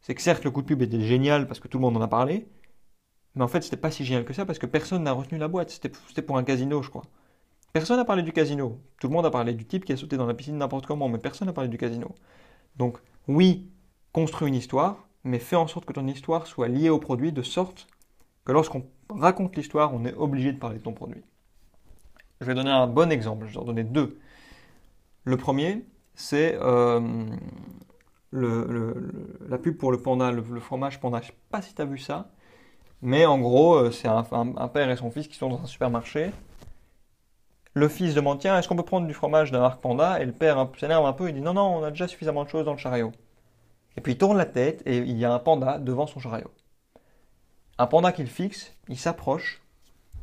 c'est 0.00 0.14
que 0.14 0.22
certes, 0.22 0.44
le 0.44 0.50
coup 0.50 0.62
de 0.62 0.66
pub 0.66 0.82
était 0.82 1.00
génial 1.00 1.46
parce 1.46 1.60
que 1.60 1.68
tout 1.68 1.78
le 1.78 1.82
monde 1.82 1.96
en 1.96 2.02
a 2.02 2.08
parlé, 2.08 2.48
mais 3.34 3.42
en 3.42 3.48
fait, 3.48 3.62
c'était 3.62 3.76
pas 3.76 3.90
si 3.90 4.04
génial 4.04 4.24
que 4.24 4.32
ça 4.32 4.44
parce 4.46 4.58
que 4.58 4.66
personne 4.66 5.02
n'a 5.04 5.12
retenu 5.12 5.38
la 5.38 5.48
boîte. 5.48 5.70
C'était 5.70 6.22
pour 6.22 6.38
un 6.38 6.44
casino, 6.44 6.82
je 6.82 6.90
crois. 6.90 7.04
Personne 7.72 7.96
n'a 7.96 8.04
parlé 8.04 8.22
du 8.22 8.32
casino. 8.32 8.80
Tout 9.00 9.08
le 9.08 9.12
monde 9.12 9.26
a 9.26 9.30
parlé 9.30 9.52
du 9.52 9.66
type 9.66 9.84
qui 9.84 9.92
a 9.92 9.96
sauté 9.96 10.16
dans 10.16 10.26
la 10.26 10.34
piscine 10.34 10.56
n'importe 10.56 10.86
comment, 10.86 11.08
mais 11.08 11.18
personne 11.18 11.48
n'a 11.48 11.52
parlé 11.52 11.68
du 11.68 11.78
casino. 11.78 12.14
Donc, 12.76 12.98
oui, 13.26 13.68
construis 14.12 14.48
une 14.48 14.54
histoire, 14.54 15.08
mais 15.24 15.40
fais 15.40 15.56
en 15.56 15.66
sorte 15.66 15.84
que 15.84 15.92
ton 15.92 16.06
histoire 16.06 16.46
soit 16.46 16.68
liée 16.68 16.90
au 16.90 17.00
produit 17.00 17.32
de 17.32 17.42
sorte 17.42 17.88
que 18.44 18.52
lorsqu'on 18.52 18.86
raconte 19.08 19.56
l'histoire, 19.56 19.92
on 19.92 20.04
est 20.04 20.14
obligé 20.14 20.52
de 20.52 20.58
parler 20.58 20.78
de 20.78 20.84
ton 20.84 20.92
produit. 20.92 21.22
Je 22.40 22.46
vais 22.46 22.54
donner 22.54 22.70
un 22.70 22.86
bon 22.86 23.10
exemple, 23.10 23.46
je 23.48 23.54
vais 23.54 23.58
en 23.58 23.64
donner 23.64 23.84
deux. 23.84 24.18
Le 25.24 25.36
premier, 25.36 25.84
c'est 26.14 26.56
euh, 26.60 27.26
la 28.34 29.58
pub 29.58 29.76
pour 29.76 29.92
le 29.92 29.98
panda, 29.98 30.30
le, 30.30 30.42
fromage 30.60 31.00
panda. 31.00 31.20
Je 31.20 31.28
sais 31.28 31.34
pas 31.50 31.62
si 31.62 31.74
tu 31.74 31.82
as 31.82 31.84
vu 31.84 31.98
ça, 31.98 32.28
mais 33.02 33.26
en 33.26 33.38
gros, 33.38 33.74
euh, 33.74 33.90
c'est 33.90 34.08
un, 34.08 34.22
père 34.68 34.90
et 34.90 34.96
son 34.96 35.10
fils 35.10 35.28
qui 35.28 35.36
sont 35.36 35.48
dans 35.48 35.60
un 35.60 35.66
supermarché. 35.66 36.32
Le 37.74 37.88
fils 37.88 38.14
demande 38.14 38.38
Tiens, 38.38 38.58
est-ce 38.58 38.68
qu'on 38.68 38.76
peut 38.76 38.84
prendre 38.84 39.06
du 39.06 39.14
fromage 39.14 39.50
d'un 39.50 39.60
marque 39.60 39.80
panda? 39.80 40.20
Et 40.20 40.24
le 40.24 40.32
père 40.32 40.68
s'énerve 40.78 41.04
un 41.06 41.12
peu, 41.12 41.28
il 41.28 41.34
dit 41.34 41.40
Non, 41.40 41.54
non, 41.54 41.76
on 41.76 41.84
a 41.84 41.90
déjà 41.90 42.08
suffisamment 42.08 42.44
de 42.44 42.48
choses 42.48 42.64
dans 42.64 42.72
le 42.72 42.78
chariot. 42.78 43.12
Et 43.96 44.00
puis 44.00 44.12
il 44.12 44.18
tourne 44.18 44.36
la 44.36 44.46
tête 44.46 44.82
et 44.86 44.98
il 44.98 45.16
y 45.16 45.24
a 45.24 45.32
un 45.32 45.38
panda 45.38 45.78
devant 45.78 46.06
son 46.06 46.18
chariot. 46.18 46.50
Un 47.78 47.86
panda 47.86 48.12
qu'il 48.12 48.26
fixe, 48.26 48.74
il 48.88 48.98
s'approche, 48.98 49.62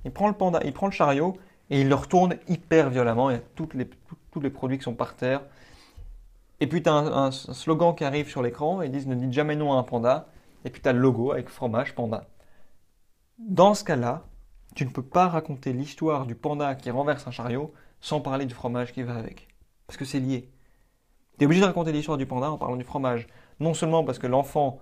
il 0.05 0.11
prend 0.11 0.27
le 0.27 0.33
panda, 0.33 0.59
il 0.63 0.73
prend 0.73 0.87
le 0.87 0.91
chariot 0.91 1.37
et 1.69 1.81
il 1.81 1.89
le 1.89 1.95
retourne 1.95 2.37
hyper 2.47 2.89
violemment. 2.89 3.29
Il 3.29 3.33
y 3.33 3.39
a 3.39 3.41
tous 3.55 3.69
les 4.41 4.49
produits 4.49 4.77
qui 4.77 4.83
sont 4.83 4.95
par 4.95 5.15
terre. 5.15 5.41
Et 6.61 6.67
puis 6.67 6.83
tu 6.83 6.89
as 6.89 6.93
un, 6.93 7.31
slogan 7.31 7.95
qui 7.95 8.03
arrive 8.03 8.29
sur 8.29 8.43
l'écran, 8.43 8.83
ils 8.83 8.91
disent 8.91 9.07
ne 9.07 9.15
dites 9.15 9.33
jamais 9.33 9.55
non 9.55 9.73
à 9.73 9.77
un 9.77 9.83
panda. 9.83 10.27
Et 10.63 10.69
puis 10.69 10.79
tu 10.79 10.87
as 10.87 10.93
le 10.93 10.99
logo 10.99 11.31
avec 11.31 11.49
fromage 11.49 11.95
panda. 11.95 12.27
Dans 13.39 13.73
ce 13.73 13.83
cas-là, 13.83 14.25
tu 14.75 14.85
ne 14.85 14.91
peux 14.91 15.01
pas 15.01 15.27
raconter 15.27 15.73
l'histoire 15.73 16.27
du 16.27 16.35
panda 16.35 16.75
qui 16.75 16.91
renverse 16.91 17.27
un 17.27 17.31
chariot 17.31 17.73
sans 17.99 18.21
parler 18.21 18.45
du 18.45 18.53
fromage 18.53 18.93
qui 18.93 19.01
va 19.01 19.15
avec. 19.15 19.47
Parce 19.87 19.97
que 19.97 20.05
c'est 20.05 20.19
lié. 20.19 20.51
Tu 21.39 21.43
es 21.43 21.45
obligé 21.45 21.61
de 21.61 21.65
raconter 21.65 21.91
l'histoire 21.91 22.19
du 22.19 22.27
panda 22.27 22.51
en 22.51 22.59
parlant 22.59 22.77
du 22.77 22.83
fromage. 22.83 23.25
Non 23.59 23.73
seulement 23.73 24.03
parce 24.03 24.19
que 24.19 24.27
l'enfant 24.27 24.79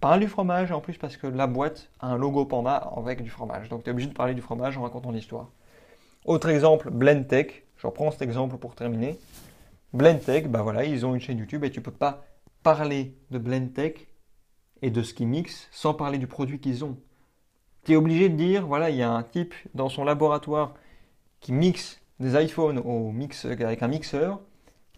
parle 0.00 0.18
du 0.18 0.26
fromage, 0.26 0.72
et 0.72 0.74
en 0.74 0.80
plus 0.80 0.98
parce 0.98 1.16
que 1.16 1.28
la 1.28 1.46
boîte 1.46 1.88
a 2.00 2.08
un 2.08 2.18
logo 2.18 2.44
panda 2.46 2.90
avec 2.96 3.22
du 3.22 3.30
fromage. 3.30 3.68
Donc 3.68 3.84
tu 3.84 3.90
es 3.90 3.92
obligé 3.92 4.08
de 4.08 4.14
parler 4.14 4.34
du 4.34 4.42
fromage 4.42 4.76
en 4.76 4.82
racontant 4.82 5.12
l'histoire. 5.12 5.50
Autre 6.24 6.48
exemple, 6.48 6.90
Blendtech. 6.90 7.64
Je 7.76 7.86
reprends 7.86 8.10
cet 8.10 8.22
exemple 8.22 8.56
pour 8.56 8.74
terminer. 8.74 9.18
Blendtech, 9.92 10.48
bah 10.48 10.62
voilà, 10.62 10.84
ils 10.84 11.04
ont 11.04 11.14
une 11.14 11.20
chaîne 11.20 11.38
YouTube 11.38 11.64
et 11.64 11.70
tu 11.70 11.82
peux 11.82 11.90
pas 11.90 12.24
parler 12.62 13.14
de 13.30 13.38
Blendtech 13.38 14.08
et 14.80 14.90
de 14.90 15.02
ce 15.02 15.12
qu'ils 15.12 15.28
mixent 15.28 15.68
sans 15.70 15.92
parler 15.92 16.18
du 16.18 16.26
produit 16.26 16.60
qu'ils 16.60 16.84
ont. 16.84 16.98
Tu 17.84 17.92
es 17.92 17.96
obligé 17.96 18.28
de 18.28 18.36
dire, 18.36 18.66
voilà, 18.66 18.90
il 18.90 18.96
y 18.96 19.02
a 19.02 19.10
un 19.10 19.22
type 19.22 19.54
dans 19.74 19.88
son 19.88 20.04
laboratoire 20.04 20.74
qui 21.40 21.52
mixe 21.52 22.00
des 22.20 22.42
iPhones 22.42 22.78
au 22.78 23.10
mix, 23.10 23.44
avec 23.44 23.82
un 23.82 23.88
mixeur. 23.88 24.40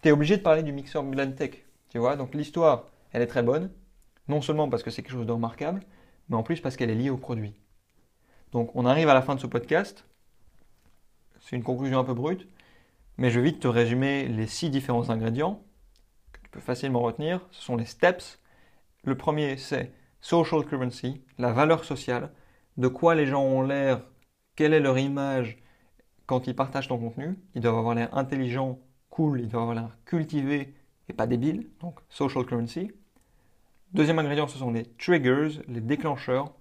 Tu 0.02 0.08
es 0.08 0.12
obligé 0.12 0.36
de 0.36 0.42
parler 0.42 0.62
du 0.62 0.72
mixeur 0.72 1.02
Blendtech. 1.02 1.64
Tu 1.88 1.98
vois, 1.98 2.16
donc 2.16 2.34
l'histoire, 2.34 2.90
elle 3.12 3.22
est 3.22 3.26
très 3.26 3.42
bonne. 3.42 3.70
Non 4.28 4.42
seulement 4.42 4.68
parce 4.68 4.82
que 4.82 4.90
c'est 4.90 5.02
quelque 5.02 5.12
chose 5.12 5.26
de 5.26 5.32
remarquable, 5.32 5.80
mais 6.28 6.36
en 6.36 6.42
plus 6.42 6.60
parce 6.60 6.76
qu'elle 6.76 6.90
est 6.90 6.94
liée 6.94 7.10
au 7.10 7.16
produit. 7.16 7.54
Donc 8.52 8.70
on 8.76 8.86
arrive 8.86 9.08
à 9.08 9.14
la 9.14 9.22
fin 9.22 9.34
de 9.34 9.40
ce 9.40 9.46
podcast. 9.46 10.04
C'est 11.40 11.56
une 11.56 11.62
conclusion 11.62 11.98
un 11.98 12.04
peu 12.04 12.14
brute, 12.14 12.46
mais 13.18 13.30
je 13.30 13.40
vais 13.40 13.50
vite 13.50 13.60
te 13.60 13.68
résumer 13.68 14.28
les 14.28 14.46
six 14.46 14.70
différents 14.70 15.10
ingrédients 15.10 15.62
que 16.32 16.40
tu 16.40 16.50
peux 16.50 16.60
facilement 16.60 17.00
retenir. 17.00 17.46
Ce 17.50 17.62
sont 17.62 17.76
les 17.76 17.84
steps. 17.84 18.40
Le 19.04 19.16
premier, 19.16 19.56
c'est 19.56 19.92
social 20.20 20.64
currency, 20.64 21.22
la 21.38 21.52
valeur 21.52 21.84
sociale, 21.84 22.32
de 22.76 22.88
quoi 22.88 23.14
les 23.14 23.26
gens 23.26 23.42
ont 23.42 23.62
l'air, 23.62 24.02
quelle 24.56 24.72
est 24.72 24.80
leur 24.80 24.98
image 24.98 25.58
quand 26.26 26.46
ils 26.46 26.56
partagent 26.56 26.88
ton 26.88 26.98
contenu. 26.98 27.38
Ils 27.54 27.60
doivent 27.60 27.76
avoir 27.76 27.94
l'air 27.94 28.16
intelligent, 28.16 28.78
cool, 29.10 29.40
ils 29.40 29.48
doivent 29.48 29.62
avoir 29.62 29.76
l'air 29.76 29.98
cultivé 30.06 30.74
et 31.08 31.12
pas 31.12 31.26
débile, 31.26 31.68
donc 31.80 32.00
social 32.08 32.46
currency. 32.46 32.90
Deuxième 33.92 34.18
ingrédient, 34.18 34.48
ce 34.48 34.58
sont 34.58 34.72
les 34.72 34.86
triggers, 34.96 35.60
les 35.68 35.80
déclencheurs. 35.80 36.52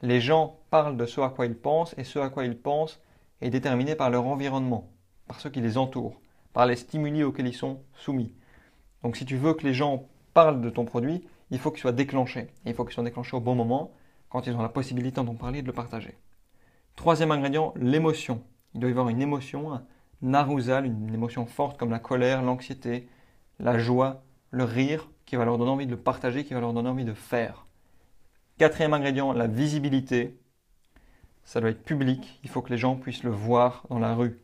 Les 0.00 0.20
gens 0.20 0.58
parlent 0.70 0.96
de 0.96 1.06
ce 1.06 1.20
à 1.20 1.28
quoi 1.28 1.46
ils 1.46 1.54
pensent 1.54 1.94
et 1.96 2.04
ce 2.04 2.18
à 2.18 2.28
quoi 2.28 2.44
ils 2.44 2.58
pensent 2.58 3.00
est 3.40 3.50
déterminé 3.50 3.94
par 3.94 4.10
leur 4.10 4.26
environnement, 4.26 4.90
par 5.26 5.40
ceux 5.40 5.50
qui 5.50 5.60
les 5.60 5.78
entourent, 5.78 6.20
par 6.52 6.66
les 6.66 6.76
stimuli 6.76 7.22
auxquels 7.22 7.46
ils 7.46 7.54
sont 7.54 7.80
soumis. 7.94 8.32
Donc 9.02 9.16
si 9.16 9.24
tu 9.24 9.36
veux 9.36 9.54
que 9.54 9.66
les 9.66 9.74
gens 9.74 10.06
parlent 10.34 10.60
de 10.60 10.70
ton 10.70 10.84
produit, 10.84 11.24
il 11.50 11.58
faut 11.58 11.70
qu'il 11.70 11.80
soit 11.80 11.92
déclenché. 11.92 12.48
il 12.64 12.74
faut 12.74 12.84
qu'il 12.84 12.94
soit 12.94 13.04
déclenché 13.04 13.36
au 13.36 13.40
bon 13.40 13.54
moment, 13.54 13.92
quand 14.28 14.46
ils 14.46 14.54
ont 14.54 14.62
la 14.62 14.68
possibilité 14.68 15.22
d'en 15.22 15.34
parler 15.34 15.58
et 15.58 15.62
de 15.62 15.66
le 15.66 15.72
partager. 15.72 16.16
Troisième 16.96 17.30
ingrédient, 17.30 17.74
l'émotion. 17.76 18.42
Il 18.74 18.80
doit 18.80 18.88
y 18.88 18.92
avoir 18.92 19.08
une 19.10 19.20
émotion, 19.20 19.72
un 19.72 20.34
arousal, 20.34 20.86
une 20.86 21.12
émotion 21.12 21.44
forte 21.46 21.78
comme 21.78 21.90
la 21.90 21.98
colère, 21.98 22.42
l'anxiété, 22.42 23.08
la 23.58 23.78
joie, 23.78 24.22
le 24.50 24.64
rire, 24.64 25.10
qui 25.26 25.36
va 25.36 25.44
leur 25.44 25.58
donner 25.58 25.70
envie 25.70 25.86
de 25.86 25.90
le 25.90 25.96
partager, 25.96 26.44
qui 26.44 26.54
va 26.54 26.60
leur 26.60 26.72
donner 26.72 26.88
envie 26.88 27.04
de 27.04 27.14
faire. 27.14 27.66
Quatrième 28.58 28.94
ingrédient, 28.94 29.32
la 29.32 29.46
visibilité. 29.46 30.38
Ça 31.44 31.60
doit 31.60 31.70
être 31.70 31.82
public, 31.82 32.40
il 32.44 32.50
faut 32.50 32.62
que 32.62 32.70
les 32.70 32.78
gens 32.78 32.96
puissent 32.96 33.24
le 33.24 33.30
voir 33.30 33.84
dans 33.90 33.98
la 33.98 34.14
rue. 34.14 34.40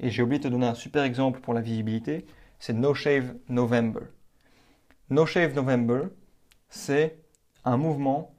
Et 0.00 0.10
j'ai 0.10 0.22
oublié 0.22 0.38
de 0.38 0.44
te 0.44 0.48
donner 0.48 0.66
un 0.66 0.74
super 0.74 1.04
exemple 1.04 1.40
pour 1.40 1.54
la 1.54 1.60
visibilité, 1.60 2.26
c'est 2.58 2.72
No 2.72 2.94
Shave 2.94 3.34
November. 3.48 4.00
No 5.10 5.26
Shave 5.26 5.54
November, 5.54 6.08
c'est 6.68 7.18
un 7.64 7.76
mouvement 7.76 8.34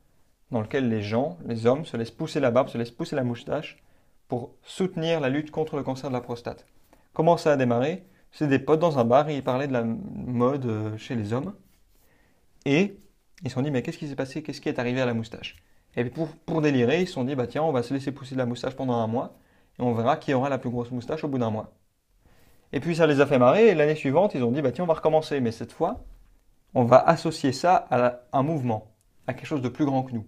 dans 0.52 0.62
lequel 0.62 0.90
les 0.90 1.02
gens, 1.02 1.38
les 1.46 1.66
hommes, 1.66 1.86
se 1.86 1.98
laissent 1.98 2.12
pousser 2.12 2.40
la 2.40 2.52
barbe, 2.52 2.70
se 2.70 2.78
laissent 2.78 2.92
pousser 2.92 3.16
la 3.16 3.24
moustache 3.24 3.84
pour 4.28 4.56
soutenir 4.64 5.20
la 5.20 5.30
lutte 5.30 5.52
contre 5.52 5.78
le 5.78 5.84
cancer 5.84 6.10
de 6.10 6.14
la 6.14 6.22
prostate. 6.22 6.66
Comment 7.14 7.38
ça 7.38 7.54
a 7.54 7.58
démarré? 7.58 8.06
C'est 8.32 8.48
des 8.48 8.60
potes 8.60 8.80
dans 8.80 9.00
un 9.00 9.06
bar 9.06 9.30
ils 9.30 9.44
parlaient 9.44 9.68
de 9.68 9.74
la 9.74 9.84
mode 9.84 10.66
euh, 10.66 10.98
chez 10.98 11.16
les 11.16 11.34
hommes. 11.34 11.56
Et 12.66 12.98
ils 13.44 13.50
se 13.50 13.56
sont 13.56 13.62
dit, 13.62 13.72
mais 13.72 13.82
qu'est-ce 13.82 13.98
qui 13.98 14.08
s'est 14.08 14.16
passé? 14.16 14.44
Qu'est-ce 14.44 14.62
qui 14.62 14.70
est 14.70 14.80
arrivé 14.80 15.02
à 15.02 15.06
la 15.06 15.14
moustache? 15.14 15.56
Et 15.96 16.06
pour, 16.06 16.28
pour 16.28 16.62
délirer, 16.62 17.02
ils 17.02 17.08
se 17.08 17.14
sont 17.14 17.24
dit, 17.24 17.36
bah 17.36 17.48
tiens, 17.48 17.64
on 17.64 17.72
va 17.72 17.84
se 17.84 17.94
laisser 17.94 18.12
pousser 18.12 18.36
la 18.36 18.46
moustache 18.46 18.76
pendant 18.76 18.96
un 18.96 19.08
mois 19.08 19.38
et 19.80 19.82
on 19.82 19.94
verra 19.94 20.18
qui 20.18 20.34
aura 20.34 20.50
la 20.50 20.58
plus 20.58 20.70
grosse 20.70 20.92
moustache 20.92 21.24
au 21.24 21.28
bout 21.28 21.38
d'un 21.38 21.50
mois. 21.50 21.74
Et 22.74 22.80
puis 22.80 22.96
ça 22.96 23.08
les 23.08 23.22
a 23.22 23.26
fait 23.26 23.40
marrer 23.40 23.68
et 23.68 23.76
l'année 23.76 23.96
suivante, 23.96 24.34
ils 24.36 24.44
ont 24.44 24.52
dit, 24.52 24.62
bah 24.62 24.72
tiens, 24.72 24.84
on 24.84 24.88
va 24.88 24.96
recommencer, 24.96 25.40
mais 25.40 25.52
cette 25.52 25.72
fois, 25.72 26.04
on 26.74 26.84
va 26.84 26.98
associer 26.98 27.54
ça 27.54 27.88
à 27.90 28.20
un 28.34 28.44
mouvement, 28.44 28.92
à 29.26 29.34
quelque 29.34 29.46
chose 29.48 29.62
de 29.62 29.70
plus 29.70 29.86
grand 29.86 30.04
que 30.04 30.14
nous. 30.14 30.26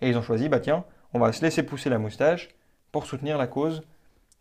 Et 0.00 0.08
ils 0.08 0.18
ont 0.18 0.22
choisi, 0.22 0.48
bah 0.48 0.60
tiens, 0.60 0.84
on 1.12 1.18
va 1.18 1.32
se 1.32 1.42
laisser 1.42 1.62
pousser 1.62 1.90
la 1.90 1.98
moustache 1.98 2.48
pour 2.90 3.06
soutenir 3.06 3.38
la 3.38 3.46
cause 3.46 3.82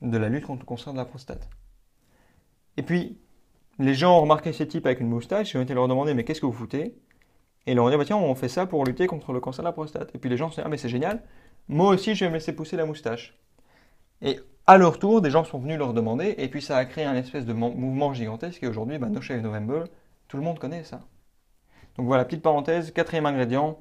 de 0.01 0.17
la 0.17 0.29
lutte 0.29 0.45
contre 0.45 0.61
le 0.61 0.65
cancer 0.65 0.91
de 0.93 0.97
la 0.97 1.05
prostate. 1.05 1.47
Et 2.77 2.83
puis, 2.83 3.19
les 3.79 3.93
gens 3.93 4.17
ont 4.17 4.21
remarqué 4.21 4.53
ces 4.53 4.67
types 4.67 4.85
avec 4.85 4.99
une 4.99 5.09
moustache, 5.09 5.53
ils 5.53 5.57
ont 5.57 5.61
été 5.61 5.73
leur 5.73 5.87
demander, 5.87 6.13
mais 6.13 6.23
qu'est-ce 6.23 6.41
que 6.41 6.45
vous 6.45 6.51
foutez? 6.51 6.97
Et 7.67 7.71
ils 7.71 7.75
leur 7.75 7.85
ont 7.85 7.89
dit, 7.89 7.97
bah, 7.97 8.05
tiens, 8.05 8.17
on 8.17 8.35
fait 8.35 8.49
ça 8.49 8.65
pour 8.65 8.85
lutter 8.85 9.07
contre 9.07 9.33
le 9.33 9.39
cancer 9.39 9.63
de 9.63 9.67
la 9.67 9.73
prostate. 9.73 10.13
Et 10.15 10.17
puis 10.17 10.29
les 10.29 10.37
gens 10.37 10.49
se 10.49 10.55
sont 10.55 10.61
dit, 10.61 10.65
ah 10.65 10.69
mais 10.69 10.77
c'est 10.77 10.89
génial, 10.89 11.23
moi 11.67 11.89
aussi 11.89 12.15
je 12.15 12.25
vais 12.25 12.29
me 12.29 12.35
laisser 12.35 12.53
pousser 12.53 12.75
la 12.75 12.85
moustache. 12.85 13.37
Et 14.21 14.39
à 14.67 14.77
leur 14.77 14.97
tour, 14.99 15.21
des 15.21 15.29
gens 15.29 15.43
sont 15.43 15.59
venus 15.59 15.77
leur 15.77 15.93
demander, 15.93 16.35
et 16.37 16.47
puis 16.47 16.61
ça 16.61 16.77
a 16.77 16.85
créé 16.85 17.05
un 17.05 17.15
espèce 17.15 17.45
de 17.45 17.53
mouvement 17.53 18.13
gigantesque, 18.13 18.63
et 18.63 18.67
aujourd'hui, 18.67 18.97
bah, 18.97 19.09
No 19.09 19.21
Shave 19.21 19.41
November, 19.41 19.83
tout 20.27 20.37
le 20.37 20.43
monde 20.43 20.57
connaît 20.57 20.83
ça. 20.83 21.01
Donc 21.97 22.07
voilà, 22.07 22.25
petite 22.25 22.41
parenthèse, 22.41 22.91
quatrième 22.91 23.25
ingrédient, 23.25 23.79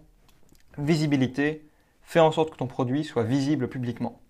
visibilité, 0.78 1.68
fais 2.02 2.20
en 2.20 2.30
sorte 2.32 2.50
que 2.50 2.56
ton 2.56 2.66
produit 2.66 3.02
soit 3.04 3.24
visible 3.24 3.68
publiquement. 3.68 4.20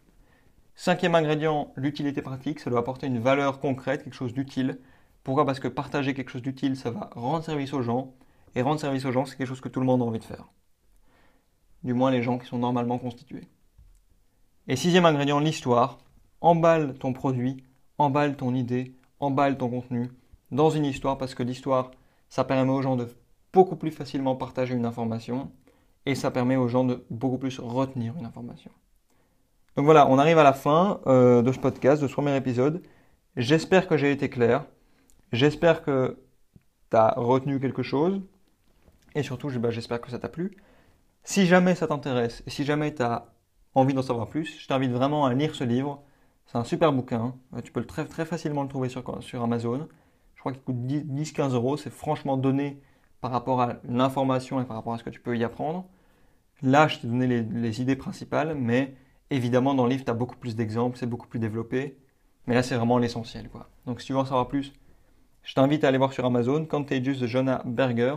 Cinquième 0.77 1.15
ingrédient, 1.15 1.73
l'utilité 1.77 2.23
pratique, 2.23 2.61
ça 2.61 2.71
doit 2.71 2.81
apporter 2.81 3.07
une 3.07 3.19
valeur 3.19 3.61
concrète, 3.61 4.05
quelque 4.05 4.15
chose 4.15 4.35
d'utile. 4.35 4.81
Pourquoi? 5.23 5.45
Parce 5.47 5.61
que 5.61 5.69
partager 5.69 6.15
quelque 6.15 6.31
chose 6.31 6.43
d'utile, 6.43 6.77
ça 6.77 6.91
va 6.91 7.11
rendre 7.15 7.45
service 7.45 7.73
aux 7.73 7.83
gens, 7.83 8.15
et 8.55 8.63
rendre 8.63 8.81
service 8.81 9.05
aux 9.05 9.13
gens, 9.13 9.25
c'est 9.25 9.37
quelque 9.37 9.49
chose 9.49 9.61
que 9.61 9.69
tout 9.69 9.81
le 9.81 9.87
monde 9.87 10.03
a 10.03 10.05
envie 10.05 10.19
de 10.19 10.25
faire. 10.25 10.49
Du 11.83 11.95
moins 11.95 12.11
les 12.11 12.23
gens 12.23 12.39
qui 12.39 12.47
sont 12.47 12.59
normalement 12.59 12.99
constitués. 12.99 13.49
Et 14.67 14.77
sixième 14.77 15.05
ingrédient, 15.05 15.41
l'histoire. 15.41 15.99
Emballe 16.41 16.95
ton 16.95 17.13
produit, 17.13 17.65
emballe 17.99 18.37
ton 18.37 18.55
idée, 18.55 18.95
emballe 19.21 19.59
ton 19.59 19.69
contenu 19.69 20.11
dans 20.51 20.71
une 20.71 20.87
histoire 20.87 21.19
parce 21.19 21.35
que 21.35 21.43
l'histoire, 21.43 21.91
ça 22.29 22.45
permet 22.45 22.73
aux 22.73 22.81
gens 22.81 22.97
de 22.97 23.09
beaucoup 23.53 23.77
plus 23.77 23.91
facilement 23.91 24.37
partager 24.37 24.75
une 24.75 24.87
information 24.87 25.51
et 26.07 26.15
ça 26.15 26.31
permet 26.31 26.57
aux 26.57 26.69
gens 26.69 26.85
de 26.85 27.05
beaucoup 27.11 27.39
plus 27.39 27.59
retenir 27.59 28.15
une 28.19 28.25
information. 28.25 28.71
Donc 29.77 29.85
voilà, 29.85 30.09
on 30.09 30.19
arrive 30.19 30.39
à 30.39 30.43
la 30.43 30.53
fin 30.53 31.01
euh, 31.07 31.43
de 31.43 31.53
ce 31.53 31.59
podcast, 31.59 32.01
de 32.01 32.09
ce 32.09 32.13
premier 32.13 32.37
épisode. 32.37 32.83
J'espère 33.37 33.87
que 33.87 33.97
j'ai 33.97 34.13
été 34.13 34.31
clair. 34.31 34.65
J'espère 35.33 35.83
que 35.83 36.19
tu 36.91 36.97
as 36.97 37.15
retenu 37.17 37.61
quelque 37.61 37.83
chose. 37.83 38.23
Et 39.15 39.23
surtout, 39.23 39.51
bah, 39.59 39.71
j'espère 39.71 40.01
que 40.01 40.11
ça 40.11 40.19
t'a 40.19 40.29
plu. 40.29 40.57
Si 41.23 41.47
jamais 41.47 41.75
ça 41.75 41.87
t'intéresse 41.87 42.43
et 42.47 42.51
si 42.51 42.65
jamais 42.65 42.95
tu 42.95 43.03
as 43.03 43.34
envie 43.75 43.95
d'en 43.95 44.03
savoir 44.03 44.29
plus, 44.29 44.61
je 44.61 44.67
t'invite 44.67 44.91
vraiment 44.91 45.27
à 45.27 45.35
lire 45.35 45.55
ce 45.55 45.65
livre. 45.65 46.03
C'est 46.47 46.59
un 46.59 46.65
super 46.65 46.93
bouquin. 46.93 47.35
Euh, 47.55 47.61
tu 47.61 47.73
peux 47.73 47.81
le 47.81 47.87
très, 47.87 48.05
très 48.05 48.25
facilement 48.25 48.63
le 48.63 48.69
trouver 48.69 48.89
sur, 48.89 49.43
Amazon. 49.43 49.89
Je 50.35 50.41
crois 50.41 50.53
qu'il 50.53 50.63
coûte 50.63 50.77
10-15 50.77 51.55
euros. 51.55 51.77
C'est 51.77 51.91
franchement 51.91 52.37
donné 52.37 52.81
par 53.21 53.31
rapport 53.31 53.61
à 53.61 53.77
l'information 53.85 54.61
et 54.61 54.65
par 54.65 54.77
rapport 54.77 54.95
à 54.95 54.99
ce 54.99 55.05
que 55.05 55.11
tu 55.11 55.21
peux 55.21 55.37
y 55.37 55.45
apprendre. 55.45 55.87
Là, 56.63 56.89
je 56.89 56.99
t'ai 56.99 57.07
donné 57.07 57.27
les, 57.43 57.81
idées 57.81 57.97
principales, 57.97 58.55
mais 58.55 58.95
évidemment, 59.31 59.75
dans 59.75 59.85
le 59.85 59.91
livre, 59.91 60.05
tu 60.05 60.11
as 60.11 60.15
beaucoup 60.15 60.37
plus 60.37 60.55
d'exemples, 60.57 60.97
c'est 60.99 61.07
beaucoup 61.07 61.27
plus 61.27 61.41
développé. 61.41 61.99
Mais 62.47 62.55
là, 62.55 62.63
c'est 62.63 62.77
vraiment 62.77 62.99
l'essentiel. 62.99 63.49
Donc, 63.87 64.01
si 64.01 64.09
tu 64.09 64.13
veux 64.13 64.19
en 64.19 64.25
savoir 64.25 64.49
plus, 64.49 64.73
je 65.43 65.55
t'invite 65.55 65.85
à 65.85 65.89
aller 65.89 65.99
voir 65.99 66.13
sur 66.13 66.25
Amazon 66.25 66.65
Contagious 66.67 67.17
de 67.17 67.27
Jonah 67.27 67.63
Berger. 67.65 68.17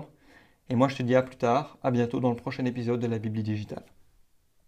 Et 0.70 0.76
moi, 0.76 0.88
je 0.90 0.98
te 0.98 1.04
dis 1.04 1.16
à 1.16 1.24
plus 1.24 1.38
tard, 1.38 1.78
à 1.82 1.92
bientôt 1.92 2.20
dans 2.20 2.30
le 2.30 2.36
prochain 2.36 2.66
épisode 2.66 3.00
de 3.00 3.08
la 3.08 3.20
Bible 3.20 3.42
digitale. 3.42 3.84